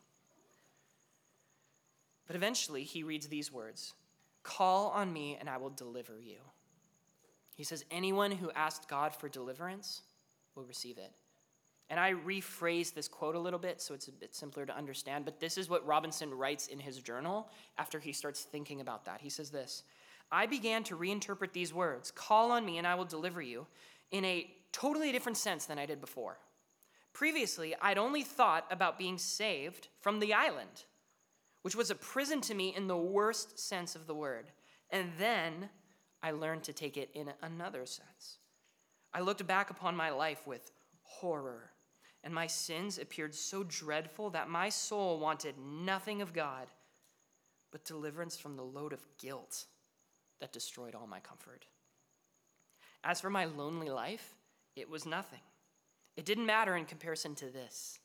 But 2.27 2.36
eventually, 2.36 2.83
he 2.83 3.03
reads 3.03 3.27
these 3.27 3.51
words 3.51 3.93
Call 4.43 4.89
on 4.89 5.11
me, 5.11 5.38
and 5.39 5.49
I 5.49 5.57
will 5.57 5.69
deliver 5.69 6.19
you. 6.19 6.38
He 7.55 7.63
says, 7.63 7.86
Anyone 7.91 8.31
who 8.31 8.51
asked 8.51 8.88
God 8.88 9.13
for 9.13 9.29
deliverance 9.29 10.01
will 10.55 10.65
receive 10.65 10.97
it. 10.97 11.11
And 11.89 11.99
I 11.99 12.13
rephrase 12.13 12.93
this 12.93 13.07
quote 13.07 13.36
a 13.36 13.39
little 13.39 13.59
bit 13.59 13.79
so 13.79 13.93
it's 13.93 14.07
a 14.07 14.11
bit 14.11 14.33
simpler 14.33 14.65
to 14.65 14.75
understand, 14.75 15.23
but 15.23 15.39
this 15.39 15.55
is 15.57 15.69
what 15.69 15.86
Robinson 15.86 16.33
writes 16.33 16.67
in 16.67 16.79
his 16.79 16.97
journal 16.97 17.47
after 17.77 17.99
he 17.99 18.11
starts 18.11 18.41
thinking 18.41 18.81
about 18.81 19.05
that. 19.05 19.21
He 19.21 19.29
says 19.29 19.51
this 19.51 19.83
I 20.32 20.45
began 20.45 20.84
to 20.86 20.97
reinterpret 20.97 21.53
these 21.53 21.73
words 21.73 22.11
call 22.11 22.51
on 22.51 22.65
me 22.65 22.78
and 22.78 22.88
I 22.88 22.95
will 22.95 23.05
deliver 23.05 23.41
you 23.41 23.67
in 24.11 24.26
a 24.26 24.49
totally 24.71 25.11
different 25.11 25.38
sense 25.38 25.65
than 25.65 25.80
I 25.80 25.86
did 25.86 26.01
before. 26.01 26.38
Previously, 27.13 27.73
I'd 27.82 27.97
only 27.97 28.23
thought 28.23 28.65
about 28.69 28.99
being 28.99 29.17
saved 29.17 29.88
from 30.01 30.19
the 30.19 30.34
island, 30.34 30.84
which 31.61 31.76
was 31.76 31.89
a 31.89 31.95
prison 31.95 32.41
to 32.41 32.53
me 32.53 32.76
in 32.76 32.88
the 32.88 32.97
worst 32.97 33.57
sense 33.57 33.95
of 33.95 34.05
the 34.05 34.13
word. 34.13 34.51
And 34.89 35.11
then 35.17 35.69
I 36.21 36.32
learned 36.32 36.63
to 36.63 36.73
take 36.73 36.97
it 36.97 37.09
in 37.13 37.32
another 37.41 37.86
sense. 37.86 38.39
I 39.13 39.21
looked 39.21 39.47
back 39.47 39.69
upon 39.69 39.95
my 39.95 40.09
life 40.09 40.45
with 40.45 40.73
horror, 41.03 41.71
and 42.21 42.34
my 42.34 42.47
sins 42.47 42.99
appeared 42.99 43.34
so 43.34 43.63
dreadful 43.63 44.30
that 44.32 44.49
my 44.49 44.67
soul 44.67 45.19
wanted 45.19 45.55
nothing 45.57 46.21
of 46.21 46.34
God 46.34 46.67
but 47.71 47.86
deliverance 47.86 48.36
from 48.36 48.57
the 48.57 48.63
load 48.63 48.91
of 48.91 49.05
guilt 49.17 49.67
that 50.39 50.51
destroyed 50.51 50.95
all 50.95 51.07
my 51.07 51.19
comfort. 51.19 51.65
As 53.03 53.21
for 53.21 53.29
my 53.29 53.45
lonely 53.45 53.89
life, 53.89 54.36
it 54.75 54.89
was 54.89 55.05
nothing. 55.05 55.39
It 56.17 56.25
didn't 56.25 56.45
matter 56.45 56.75
in 56.75 56.86
comparison 56.86 57.36
to 57.36 57.45
this 57.49 57.99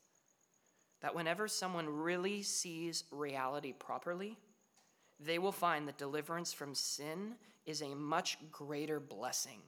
that 1.01 1.15
whenever 1.15 1.49
someone 1.49 1.89
really 1.89 2.43
sees 2.43 3.05
reality 3.11 3.73
properly, 3.73 4.37
they 5.19 5.39
will 5.39 5.53
find 5.53 5.89
that 5.89 5.97
deliverance 5.97 6.53
from 6.53 6.75
sin 6.75 7.37
is 7.65 7.81
a 7.81 7.95
much 7.95 8.37
greater 8.53 9.01
blessing 9.01 9.61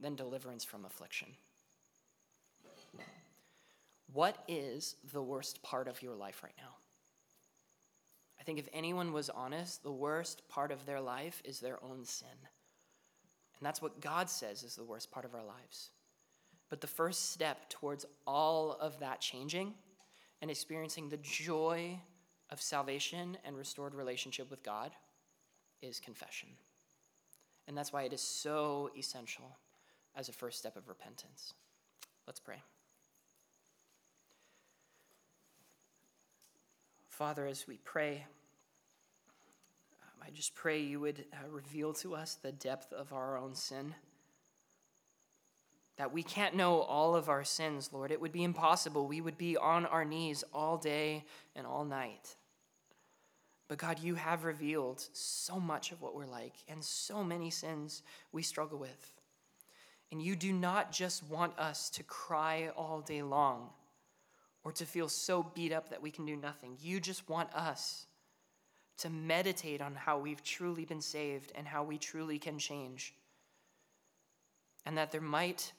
than 0.00 0.16
deliverance 0.16 0.64
from 0.64 0.84
affliction. 0.84 1.28
What 4.12 4.38
is 4.48 4.96
the 5.12 5.22
worst 5.22 5.62
part 5.62 5.88
of 5.88 6.00
your 6.02 6.14
life 6.14 6.42
right 6.42 6.54
now? 6.56 6.76
Think 8.46 8.60
if 8.60 8.68
anyone 8.72 9.12
was 9.12 9.28
honest, 9.28 9.82
the 9.82 9.90
worst 9.90 10.48
part 10.48 10.70
of 10.70 10.86
their 10.86 11.00
life 11.00 11.42
is 11.44 11.58
their 11.58 11.82
own 11.82 12.04
sin. 12.04 12.28
And 13.58 13.66
that's 13.66 13.82
what 13.82 14.00
God 14.00 14.30
says 14.30 14.62
is 14.62 14.76
the 14.76 14.84
worst 14.84 15.10
part 15.10 15.24
of 15.24 15.34
our 15.34 15.44
lives. 15.44 15.90
But 16.68 16.80
the 16.80 16.86
first 16.86 17.32
step 17.32 17.68
towards 17.68 18.06
all 18.24 18.72
of 18.80 19.00
that 19.00 19.20
changing 19.20 19.74
and 20.40 20.50
experiencing 20.50 21.08
the 21.08 21.16
joy 21.18 22.00
of 22.50 22.62
salvation 22.62 23.36
and 23.44 23.56
restored 23.56 23.94
relationship 23.94 24.48
with 24.48 24.62
God 24.62 24.92
is 25.82 25.98
confession. 25.98 26.50
And 27.66 27.76
that's 27.76 27.92
why 27.92 28.04
it 28.04 28.12
is 28.12 28.20
so 28.20 28.90
essential 28.96 29.58
as 30.14 30.28
a 30.28 30.32
first 30.32 30.58
step 30.58 30.76
of 30.76 30.88
repentance. 30.88 31.52
Let's 32.28 32.40
pray. 32.40 32.62
Father, 37.16 37.46
as 37.46 37.66
we 37.66 37.78
pray, 37.78 38.26
um, 40.02 40.26
I 40.26 40.30
just 40.32 40.54
pray 40.54 40.82
you 40.82 41.00
would 41.00 41.24
uh, 41.32 41.48
reveal 41.48 41.94
to 41.94 42.14
us 42.14 42.34
the 42.34 42.52
depth 42.52 42.92
of 42.92 43.14
our 43.14 43.38
own 43.38 43.54
sin. 43.54 43.94
That 45.96 46.12
we 46.12 46.22
can't 46.22 46.54
know 46.54 46.82
all 46.82 47.16
of 47.16 47.30
our 47.30 47.42
sins, 47.42 47.88
Lord. 47.90 48.10
It 48.10 48.20
would 48.20 48.32
be 48.32 48.44
impossible. 48.44 49.06
We 49.06 49.22
would 49.22 49.38
be 49.38 49.56
on 49.56 49.86
our 49.86 50.04
knees 50.04 50.44
all 50.52 50.76
day 50.76 51.24
and 51.54 51.66
all 51.66 51.86
night. 51.86 52.36
But 53.66 53.78
God, 53.78 53.98
you 53.98 54.16
have 54.16 54.44
revealed 54.44 55.02
so 55.14 55.58
much 55.58 55.92
of 55.92 56.02
what 56.02 56.14
we're 56.14 56.26
like 56.26 56.56
and 56.68 56.84
so 56.84 57.24
many 57.24 57.48
sins 57.48 58.02
we 58.30 58.42
struggle 58.42 58.78
with. 58.78 59.14
And 60.12 60.20
you 60.20 60.36
do 60.36 60.52
not 60.52 60.92
just 60.92 61.22
want 61.22 61.58
us 61.58 61.88
to 61.90 62.02
cry 62.02 62.68
all 62.76 63.00
day 63.00 63.22
long 63.22 63.70
or 64.66 64.72
to 64.72 64.84
feel 64.84 65.08
so 65.08 65.44
beat 65.54 65.72
up 65.72 65.90
that 65.90 66.02
we 66.02 66.10
can 66.10 66.26
do 66.26 66.34
nothing. 66.34 66.76
You 66.80 66.98
just 66.98 67.28
want 67.28 67.54
us 67.54 68.06
to 68.98 69.08
meditate 69.08 69.80
on 69.80 69.94
how 69.94 70.18
we've 70.18 70.42
truly 70.42 70.84
been 70.84 71.00
saved 71.00 71.52
and 71.54 71.68
how 71.68 71.84
we 71.84 71.98
truly 71.98 72.36
can 72.40 72.58
change. 72.58 73.14
And 74.84 74.98
that 74.98 75.12
there 75.12 75.20
might 75.20 75.72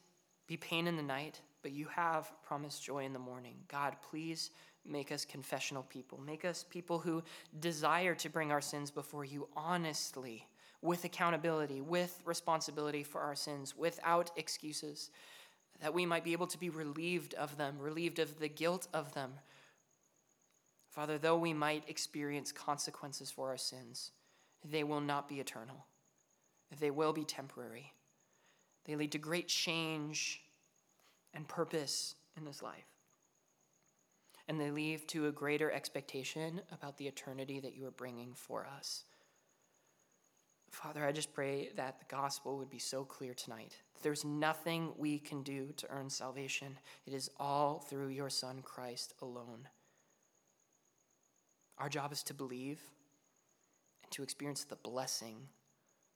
be 0.47 0.55
pain 0.55 0.87
in 0.87 0.95
the 0.95 1.03
night, 1.03 1.41
but 1.63 1.73
you 1.73 1.87
have 1.87 2.31
promised 2.45 2.81
joy 2.81 3.03
in 3.03 3.11
the 3.11 3.19
morning. 3.19 3.55
God, 3.67 3.97
please 4.09 4.51
make 4.85 5.11
us 5.11 5.25
confessional 5.25 5.83
people. 5.83 6.17
Make 6.25 6.45
us 6.45 6.63
people 6.69 6.97
who 6.97 7.21
desire 7.59 8.15
to 8.15 8.29
bring 8.29 8.53
our 8.53 8.61
sins 8.61 8.89
before 8.89 9.25
you 9.25 9.49
honestly 9.53 10.47
with 10.81 11.03
accountability, 11.03 11.81
with 11.81 12.21
responsibility 12.23 13.03
for 13.03 13.19
our 13.19 13.35
sins, 13.35 13.75
without 13.75 14.31
excuses, 14.37 15.11
that 15.81 15.93
we 15.93 16.05
might 16.05 16.23
be 16.23 16.33
able 16.33 16.47
to 16.47 16.59
be 16.59 16.69
relieved 16.69 17.33
of 17.35 17.57
them, 17.57 17.77
relieved 17.79 18.19
of 18.19 18.39
the 18.39 18.49
guilt 18.49 18.87
of 18.93 19.13
them. 19.13 19.33
Father, 20.89 21.17
though 21.17 21.37
we 21.37 21.53
might 21.53 21.87
experience 21.87 22.51
consequences 22.51 23.29
for 23.29 23.49
our 23.49 23.57
sins, 23.57 24.11
they 24.63 24.83
will 24.83 25.01
not 25.01 25.29
be 25.29 25.39
eternal. 25.39 25.85
They 26.79 26.91
will 26.91 27.13
be 27.13 27.23
temporary. 27.23 27.93
They 28.85 28.95
lead 28.95 29.11
to 29.11 29.17
great 29.17 29.47
change 29.47 30.41
and 31.33 31.47
purpose 31.47 32.15
in 32.35 32.45
this 32.45 32.63
life. 32.63 32.87
And 34.47 34.59
they 34.59 34.71
lead 34.71 35.07
to 35.09 35.27
a 35.27 35.31
greater 35.31 35.71
expectation 35.71 36.61
about 36.71 36.97
the 36.97 37.07
eternity 37.07 37.59
that 37.59 37.75
you 37.75 37.85
are 37.85 37.91
bringing 37.91 38.33
for 38.33 38.65
us. 38.77 39.03
Father, 40.69 41.05
I 41.05 41.11
just 41.11 41.33
pray 41.33 41.69
that 41.75 41.99
the 41.99 42.05
gospel 42.13 42.57
would 42.57 42.69
be 42.69 42.79
so 42.79 43.03
clear 43.03 43.33
tonight. 43.33 43.75
There's 44.03 44.25
nothing 44.25 44.91
we 44.97 45.17
can 45.17 45.41
do 45.41 45.71
to 45.77 45.89
earn 45.89 46.09
salvation, 46.09 46.77
it 47.05 47.13
is 47.13 47.29
all 47.39 47.79
through 47.79 48.09
your 48.09 48.29
Son, 48.29 48.61
Christ 48.61 49.13
alone. 49.21 49.67
Our 51.77 51.89
job 51.89 52.11
is 52.11 52.23
to 52.23 52.33
believe 52.33 52.79
and 54.03 54.11
to 54.11 54.23
experience 54.23 54.63
the 54.63 54.75
blessing 54.75 55.35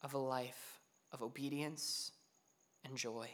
of 0.03 0.13
a 0.13 0.17
life 0.17 0.79
of 1.11 1.21
obedience 1.21 2.11
and 2.83 2.97
joy, 2.97 3.29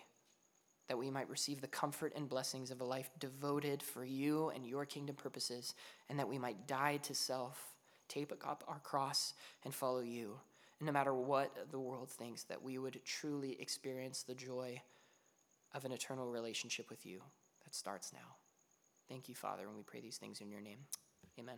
that 0.87 0.97
we 0.97 1.09
might 1.09 1.29
receive 1.29 1.61
the 1.61 1.67
comfort 1.67 2.13
and 2.15 2.29
blessings 2.29 2.71
of 2.71 2.81
a 2.81 2.85
life 2.85 3.09
devoted 3.19 3.81
for 3.81 4.03
you 4.03 4.49
and 4.49 4.65
your 4.65 4.85
kingdom 4.85 5.15
purposes, 5.15 5.73
and 6.09 6.19
that 6.19 6.27
we 6.27 6.37
might 6.37 6.67
die 6.67 6.97
to 7.03 7.13
self, 7.13 7.75
take 8.07 8.31
up 8.45 8.63
our 8.67 8.79
cross, 8.79 9.33
and 9.63 9.73
follow 9.73 10.01
you 10.01 10.37
no 10.79 10.91
matter 10.91 11.13
what 11.13 11.71
the 11.71 11.79
world 11.79 12.09
thinks, 12.09 12.43
that 12.43 12.61
we 12.61 12.77
would 12.77 12.99
truly 13.03 13.59
experience 13.59 14.23
the 14.23 14.35
joy 14.35 14.81
of 15.73 15.85
an 15.85 15.91
eternal 15.91 16.27
relationship 16.27 16.89
with 16.89 17.05
you 17.05 17.21
that 17.63 17.75
starts 17.75 18.13
now. 18.13 18.35
Thank 19.09 19.29
you, 19.29 19.35
Father, 19.35 19.63
and 19.67 19.75
we 19.75 19.83
pray 19.83 20.01
these 20.01 20.17
things 20.17 20.41
in 20.41 20.49
your 20.49 20.61
name. 20.61 20.79
Amen. 21.39 21.57